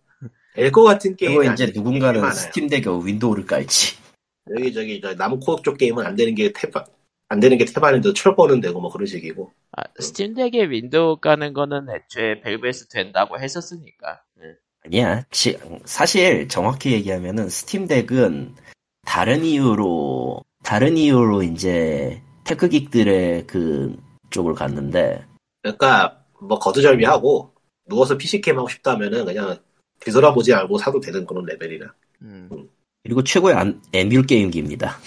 엘거 0.56 0.84
같은 0.84 1.16
그리고 1.18 1.42
게임이 1.42 1.54
이제 1.54 1.72
누군가는. 1.74 2.32
스팀덱에 2.32 2.84
윈도우를 3.06 3.46
깔지. 3.46 3.96
여기 4.58 4.74
저기 4.74 5.02
저 5.02 5.14
남코 5.14 5.62
쪽 5.62 5.78
게임은 5.78 6.04
안 6.06 6.16
되는 6.16 6.34
게 6.34 6.52
태반, 6.52 6.84
안 7.30 7.40
되는 7.40 7.58
게 7.58 7.66
태반인데 7.66 8.16
철권은 8.16 8.60
되고 8.60 8.82
뭐 8.82 8.90
그런 8.90 9.06
식이고. 9.06 9.52
아, 9.74 9.84
스팀덱에 10.00 10.70
윈도우 10.70 11.18
까는 11.18 11.54
거는 11.54 11.88
애초에 11.94 12.42
밸브가 12.42 12.88
된다고 12.92 13.40
했었으니까. 13.40 14.24
예. 14.42 14.56
아니야. 14.86 15.24
지- 15.30 15.60
사실 15.86 16.48
정확히 16.48 16.94
얘기하면은 16.94 17.50
스팀덱은 17.50 18.56
다른 19.08 19.46
이유로 19.46 20.42
다른 20.64 20.98
이유로 20.98 21.42
이제 21.44 22.22
tech 22.44 22.74
geek들의 22.74 23.48
그 23.48 23.96
쪽을 24.30 24.54
갔는데 24.54 25.26
그러니까 25.62 26.24
뭐 26.42 26.60
거두절미하고 26.60 27.54
누워서 27.88 28.18
PC 28.18 28.42
게임 28.42 28.58
하고 28.58 28.68
싶다면은 28.68 29.24
그냥 29.26 29.58
뒤돌아보지 30.02 30.54
않고 30.54 30.78
사도 30.78 31.00
되는 31.00 31.26
그런 31.26 31.46
레벨이라. 31.46 31.94
음. 32.24 32.70
그리고 33.04 33.24
최고의 33.24 33.56
안- 33.56 33.82
에뮬 33.94 34.28
게임기입니다. 34.28 34.98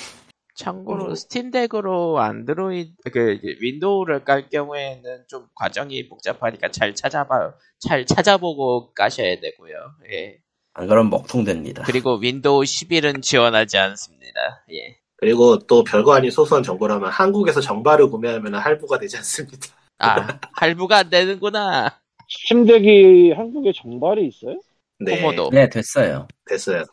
참고로 0.55 1.11
음. 1.11 1.15
스팀덱으로 1.15 2.19
안드로이드 2.21 3.11
그 3.13 3.39
윈도우를 3.61 4.25
깔 4.25 4.49
경우에는 4.49 5.25
좀 5.29 5.47
과정이 5.55 6.09
복잡하니까 6.09 6.71
잘 6.71 6.95
찾아봐 6.95 7.55
잘 7.79 8.07
찾아보고 8.07 8.93
까셔야 8.95 9.39
되고요. 9.41 9.75
예. 10.11 10.39
안 10.75 10.87
그러면 10.87 11.11
먹통됩니다. 11.11 11.83
그리고 11.85 12.17
윈도우 12.17 12.63
11은 12.63 13.23
지원하지 13.23 13.77
않습니다. 13.79 14.65
예. 14.73 14.97
그리고 15.17 15.59
또 15.59 15.85
별거 15.85 16.15
아닌 16.15 16.31
소소한 16.31 16.63
정보라면 16.63 17.11
한국에서 17.11 17.61
정발을 17.61 18.09
구매하면 18.09 18.55
할부가 18.55 18.99
되지 18.99 19.17
않습니다. 19.19 19.69
아 19.99 20.39
할부가 20.55 20.99
안 20.99 21.11
되는구나. 21.11 21.99
스팀덱이 22.29 23.33
한국에 23.33 23.73
정발이 23.75 24.29
있어요? 24.29 24.59
네, 24.99 25.21
코모도. 25.21 25.51
네 25.53 25.69
됐어요. 25.69 26.27
됐어요. 26.47 26.85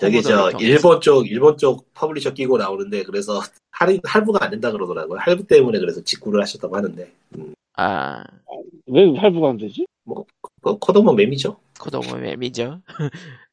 저기 0.00 0.22
저. 0.22 0.50
일본 0.60 1.00
쪽 1.00 1.30
일본 1.30 1.58
쪽 1.58 1.92
publisher 1.94 2.32
끼고 2.32 2.56
나오는데 2.58 3.02
그래서 3.02 3.40
할인 3.70 4.00
할부가 4.04 4.44
안 4.44 4.50
된다 4.50 4.72
그러더라고요. 4.72 5.18
할부 5.20 5.46
때문에 5.46 5.78
그래서 5.78 6.02
직구를 6.02 6.40
하셨다고 6.40 6.76
하는데 6.76 7.12
음, 7.36 7.54
아 7.76 8.24
왜 8.86 9.16
할부가 9.16 9.50
안 9.50 9.56
되지? 9.58 9.86
그 10.64 10.78
코모도 10.78 11.12
맘이죠. 11.12 11.60
코모도 11.78 12.16
맘이죠. 12.16 12.80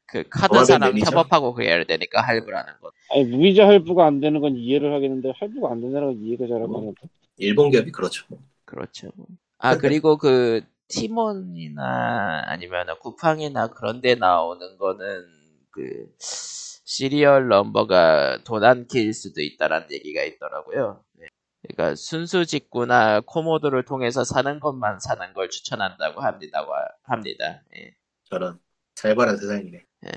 그 0.06 0.24
카드 0.28 0.64
사람. 0.64 0.96
협업하고 0.98 1.54
그래야 1.54 1.84
되니까 1.84 2.22
할부라는 2.22 2.72
것. 2.80 2.92
아니 3.10 3.24
무이자 3.24 3.66
할부가 3.66 4.06
안 4.06 4.20
되는 4.20 4.40
건 4.40 4.56
이해를 4.56 4.94
하겠는데 4.94 5.32
할부가 5.36 5.70
안 5.70 5.80
된다는 5.80 6.08
건 6.08 6.22
이해가 6.22 6.46
잘안 6.46 6.70
뭐. 6.70 6.94
일본 7.36 7.70
기업이 7.70 7.92
그렇죠. 7.92 8.24
그렇죠. 8.64 9.10
아 9.58 9.76
그리고 9.76 10.16
그 10.16 10.62
티몬이나 10.88 12.44
아니면 12.46 12.86
쿠팡이나 13.00 13.68
그런 13.68 14.00
데 14.00 14.14
나오는 14.14 14.76
거는 14.78 15.24
그 15.70 16.06
serial 16.18 17.48
number가 17.48 18.44
도난품일 18.44 19.14
수도 19.14 19.40
있다라는 19.40 19.88
얘기가 19.90 20.22
있더라고요. 20.24 21.02
네. 21.18 21.26
그러니까 21.62 21.94
순수 21.94 22.44
직구나 22.44 23.20
코모도를 23.20 23.84
통해서 23.84 24.24
사는 24.24 24.58
것만 24.60 25.00
사는 25.00 25.32
걸 25.32 25.48
추천한다고 25.48 26.20
합니다. 26.20 26.64
합니다. 27.04 27.62
예. 27.76 27.94
저는 28.30 28.58
살벌한 28.96 29.36
세상이네. 29.36 29.78
예. 30.06 30.10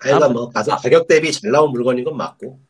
하여간 0.00 0.32
뭐 0.32 0.48
가서 0.50 0.76
가격 0.76 1.06
대비 1.08 1.32
잘 1.32 1.50
나온 1.50 1.70
물건인 1.72 2.04
건 2.04 2.16
맞고 2.16 2.60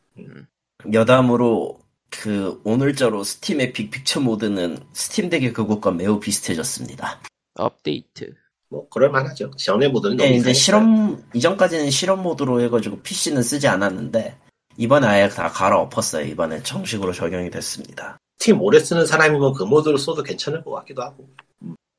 여담으로 0.93 1.81
그 2.11 2.61
오늘자로 2.65 3.23
스팀의 3.23 3.73
Big 3.73 3.87
Picture 3.87 4.21
모드는 4.21 4.79
스팀덱의 4.93 5.53
그것과 5.53 5.91
매우 5.91 6.21
비슷해졌습니다. 6.21 7.21
업데이트. 7.55 8.35
뭐 8.71 8.89
그럴 8.89 9.11
만하죠. 9.11 9.51
전에 9.57 9.89
모드는 9.89 10.17
네, 10.17 10.29
너무 10.29 10.37
이제. 10.39 10.53
실험 10.53 11.23
이전까지는 11.35 11.91
실험 11.91 12.23
모드로 12.23 12.61
해가지고 12.63 13.01
PC는 13.01 13.43
쓰지 13.43 13.69
않았는데 13.69 14.39
이번에 14.79 15.07
아예 15.09 15.29
다 15.29 15.49
갈아엎었어요. 15.49 16.25
이번에 16.27 16.63
정식으로 16.63 17.13
적용이 17.13 17.51
됐습니다. 17.51 18.17
스팀 18.39 18.63
오래 18.63 18.79
쓰는 18.79 19.05
사람이면 19.05 19.53
그 19.55 19.65
모드로 19.65 19.99
써도 19.99 20.23
괜찮을 20.23 20.63
것 20.63 20.71
같기도 20.71 21.03
하고. 21.03 21.29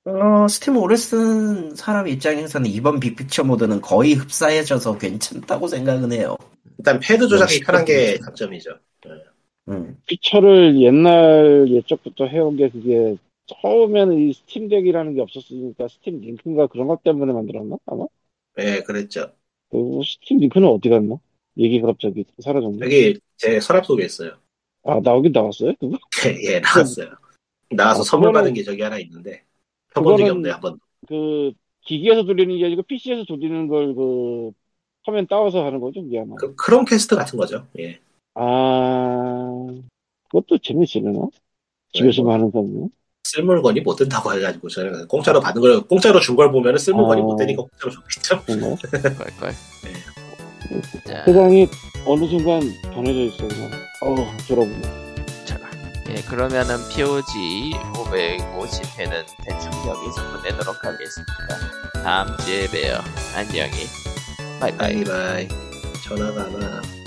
어, 0.05 0.47
스팀 0.47 0.77
오래 0.77 0.95
쓴 0.95 1.75
사람 1.75 2.07
입장에서는 2.07 2.69
이번 2.69 3.01
Big 3.01 3.14
Picture 3.14 3.43
모드는 3.43 3.81
거의 3.81 4.13
흡사해져서 4.13 4.97
괜찮다고 4.97 5.67
생각은 5.67 6.13
해요. 6.13 6.37
일단 6.77 6.99
패드 7.01 7.27
조작이 7.27 7.59
편한 7.59 7.83
게. 7.83 8.17
장점이죠. 8.17 8.71
음. 9.67 9.97
피처를 10.07 10.81
옛날 10.81 11.67
예적부터 11.69 12.25
해온 12.25 12.55
게 12.55 12.69
그게 12.69 13.17
처음에는 13.47 14.17
이 14.17 14.33
스팀덱이라는 14.33 15.15
게 15.15 15.21
없었으니까 15.21 15.89
스팀 15.89 16.21
링크인가 16.21 16.67
그런 16.67 16.87
것 16.87 17.03
때문에 17.03 17.33
만들었나 17.33 17.75
아마? 17.85 18.05
네, 18.55 18.81
그랬죠. 18.83 19.31
그 19.69 19.99
스팀 20.03 20.39
링크는 20.39 20.67
어디 20.67 20.87
갔나? 20.87 21.17
얘기가 21.59 21.87
갑자기 21.87 22.23
사라졌네. 22.39 22.77
여기 22.81 23.19
제 23.37 23.59
서랍 23.59 23.85
속에 23.85 24.05
있어요. 24.05 24.31
아 24.85 24.99
나오긴 25.03 25.31
나왔어요? 25.33 25.73
그거? 25.79 25.97
예, 26.45 26.59
나왔어요. 26.59 27.09
나와서 27.71 28.01
어, 28.01 28.03
선물 28.03 28.31
받은 28.33 28.53
게 28.53 28.63
저기 28.63 28.81
하나 28.81 28.97
있는데 28.99 29.43
펴본 29.93 30.17
적이 30.17 30.29
없네 30.31 30.49
한 30.51 30.61
번. 30.61 30.79
그 31.07 31.51
기기에서 31.81 32.23
돌리는 32.23 32.57
게 32.57 32.65
아니고 32.65 32.83
PC에서 32.83 33.23
돌리는 33.25 33.67
걸 33.67 33.93
그 33.95 34.51
화면 35.05 35.25
따와서 35.27 35.65
하는 35.65 35.79
거죠, 35.79 36.03
그게 36.03 36.19
아마. 36.19 36.35
그 36.35 36.53
크롬 36.55 36.85
캐스트 36.85 37.15
같은 37.15 37.37
거죠. 37.37 37.65
예. 37.79 37.99
아 38.35 39.65
그것도 40.29 40.57
재밌으려나? 40.61 41.27
집에서 41.93 42.21
만 42.23 42.35
하는 42.35 42.51
거는? 42.51 42.89
쓸 43.23 43.43
물건이 43.43 43.81
못 43.81 43.95
된다고 43.95 44.33
해가지고 44.33 44.67
저는 44.69 45.07
공짜로 45.07 45.39
받은 45.39 45.61
걸 45.61 45.81
공짜로 45.87 46.19
준 46.19 46.35
걸 46.35 46.51
보면은 46.51 46.77
쓸 46.77 46.93
물건이 46.93 47.21
어. 47.21 47.23
못 47.23 47.35
되니까 47.37 47.63
공짜로 47.63 47.91
줬겠죠. 47.91 48.43
그런가? 48.45 48.75
걸걸. 49.17 49.51
자, 51.05 51.23
세상이 51.25 51.67
어느 52.05 52.25
순간 52.27 52.59
변해져 52.93 53.33
있어 53.33 53.47
그냥. 53.47 53.71
어우 54.01 54.25
졸아보네. 54.47 54.81
자, 55.45 55.57
예, 56.09 56.21
그러면은 56.23 56.77
POG 56.89 57.71
550회는 57.93 59.25
대충 59.43 59.71
여기서 59.87 60.37
보내도록 60.37 60.83
하겠습니다. 60.83 61.33
다음 62.03 62.37
주에 62.37 62.67
봬요. 62.67 62.99
안녕히. 63.35 63.71
바이바이. 64.59 65.03
바이바이. 65.03 65.47
전화가 66.03 66.41
하나. 66.43 66.98